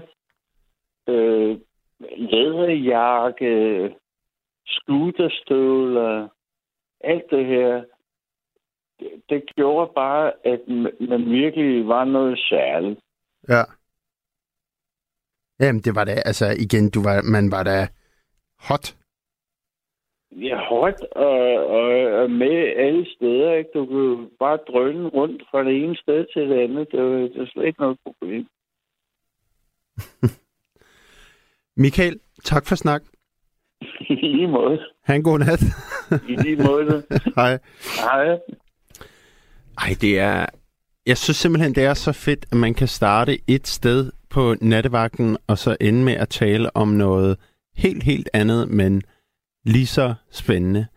øh, 1.07 1.57
læderjakke, 2.17 3.95
scooterstøvler, 4.65 6.27
alt 7.01 7.23
det 7.29 7.45
her, 7.45 7.83
det, 8.99 9.09
det 9.29 9.43
gjorde 9.55 9.91
bare, 9.95 10.31
at 10.45 10.61
man 11.09 11.25
virkelig 11.25 11.87
var 11.87 12.05
noget 12.05 12.39
særligt. 12.39 12.99
Ja. 13.49 13.63
Jamen, 15.59 15.81
det 15.81 15.95
var 15.95 16.03
da, 16.03 16.11
altså 16.11 16.45
igen, 16.59 16.89
du 16.89 17.03
var, 17.03 17.21
man 17.31 17.51
var 17.51 17.63
da 17.63 17.87
hot. 18.59 18.95
Ja, 20.31 20.57
hårdt 20.69 21.01
og, 21.01 21.39
og, 21.67 21.89
og 22.21 22.31
med 22.31 22.73
alle 22.75 23.05
steder. 23.15 23.53
Ikke? 23.53 23.69
Du 23.73 23.85
kunne 23.85 24.29
bare 24.39 24.57
drøne 24.67 25.09
rundt 25.09 25.43
fra 25.51 25.63
det 25.63 25.83
ene 25.83 25.95
sted 25.95 26.25
til 26.33 26.49
det 26.49 26.59
andet. 26.59 26.91
Det 26.91 27.03
var, 27.03 27.17
det 27.17 27.39
var 27.39 27.45
slet 27.45 27.65
ikke 27.65 27.81
noget 27.81 27.97
problem. 28.05 28.47
Michael, 31.83 32.19
tak 32.43 32.65
for 32.65 32.75
snak. 32.75 33.01
I 34.09 34.13
lige 34.13 34.47
måde. 34.47 34.79
Ha' 35.03 35.15
en 35.15 35.23
god 35.23 35.39
nat. 35.39 35.63
I 36.29 36.35
lige 36.35 36.55
måde. 36.55 37.03
Hej. 37.35 37.59
Hej. 37.99 38.39
Ej, 39.77 39.95
det 40.01 40.19
er... 40.19 40.45
Jeg 41.05 41.17
synes 41.17 41.37
simpelthen, 41.37 41.75
det 41.75 41.83
er 41.83 41.93
så 41.93 42.11
fedt, 42.11 42.45
at 42.51 42.57
man 42.57 42.73
kan 42.73 42.87
starte 42.87 43.37
et 43.47 43.67
sted 43.67 44.11
på 44.29 44.55
nattevagten, 44.61 45.37
og 45.47 45.57
så 45.57 45.77
ende 45.81 46.03
med 46.03 46.13
at 46.13 46.29
tale 46.29 46.75
om 46.75 46.87
noget 46.87 47.37
helt, 47.75 48.03
helt 48.03 48.29
andet, 48.33 48.69
men 48.69 49.01
lige 49.65 49.87
så 49.87 50.13
spændende. 50.31 50.87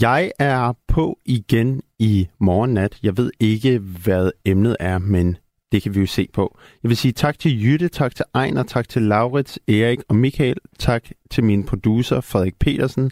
Jeg 0.00 0.32
er 0.38 0.72
på 0.88 1.18
igen 1.24 1.82
i 1.98 2.28
morgen 2.40 2.74
nat. 2.74 2.98
Jeg 3.02 3.16
ved 3.16 3.30
ikke, 3.40 3.78
hvad 3.78 4.30
emnet 4.44 4.76
er, 4.80 4.98
men 4.98 5.36
det 5.72 5.82
kan 5.82 5.94
vi 5.94 6.00
jo 6.00 6.06
se 6.06 6.28
på. 6.32 6.58
Jeg 6.82 6.88
vil 6.88 6.96
sige 6.96 7.12
tak 7.12 7.38
til 7.38 7.64
Jytte, 7.64 7.88
tak 7.88 8.14
til 8.14 8.24
Ejner, 8.34 8.62
tak 8.62 8.88
til 8.88 9.02
Laurits, 9.02 9.58
Erik 9.68 9.98
og 10.08 10.16
Michael. 10.16 10.56
Tak 10.78 11.04
til 11.30 11.44
min 11.44 11.66
producer, 11.66 12.20
Frederik 12.20 12.58
Petersen. 12.58 13.10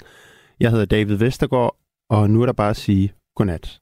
Jeg 0.61 0.71
hedder 0.71 0.85
David 0.85 1.17
Vestergaard, 1.17 1.77
og 2.11 2.31
nu 2.31 2.43
er 2.43 2.47
der 2.47 2.53
bare 2.53 2.71
at 2.71 2.77
sige 2.77 3.13
godnat. 3.37 3.80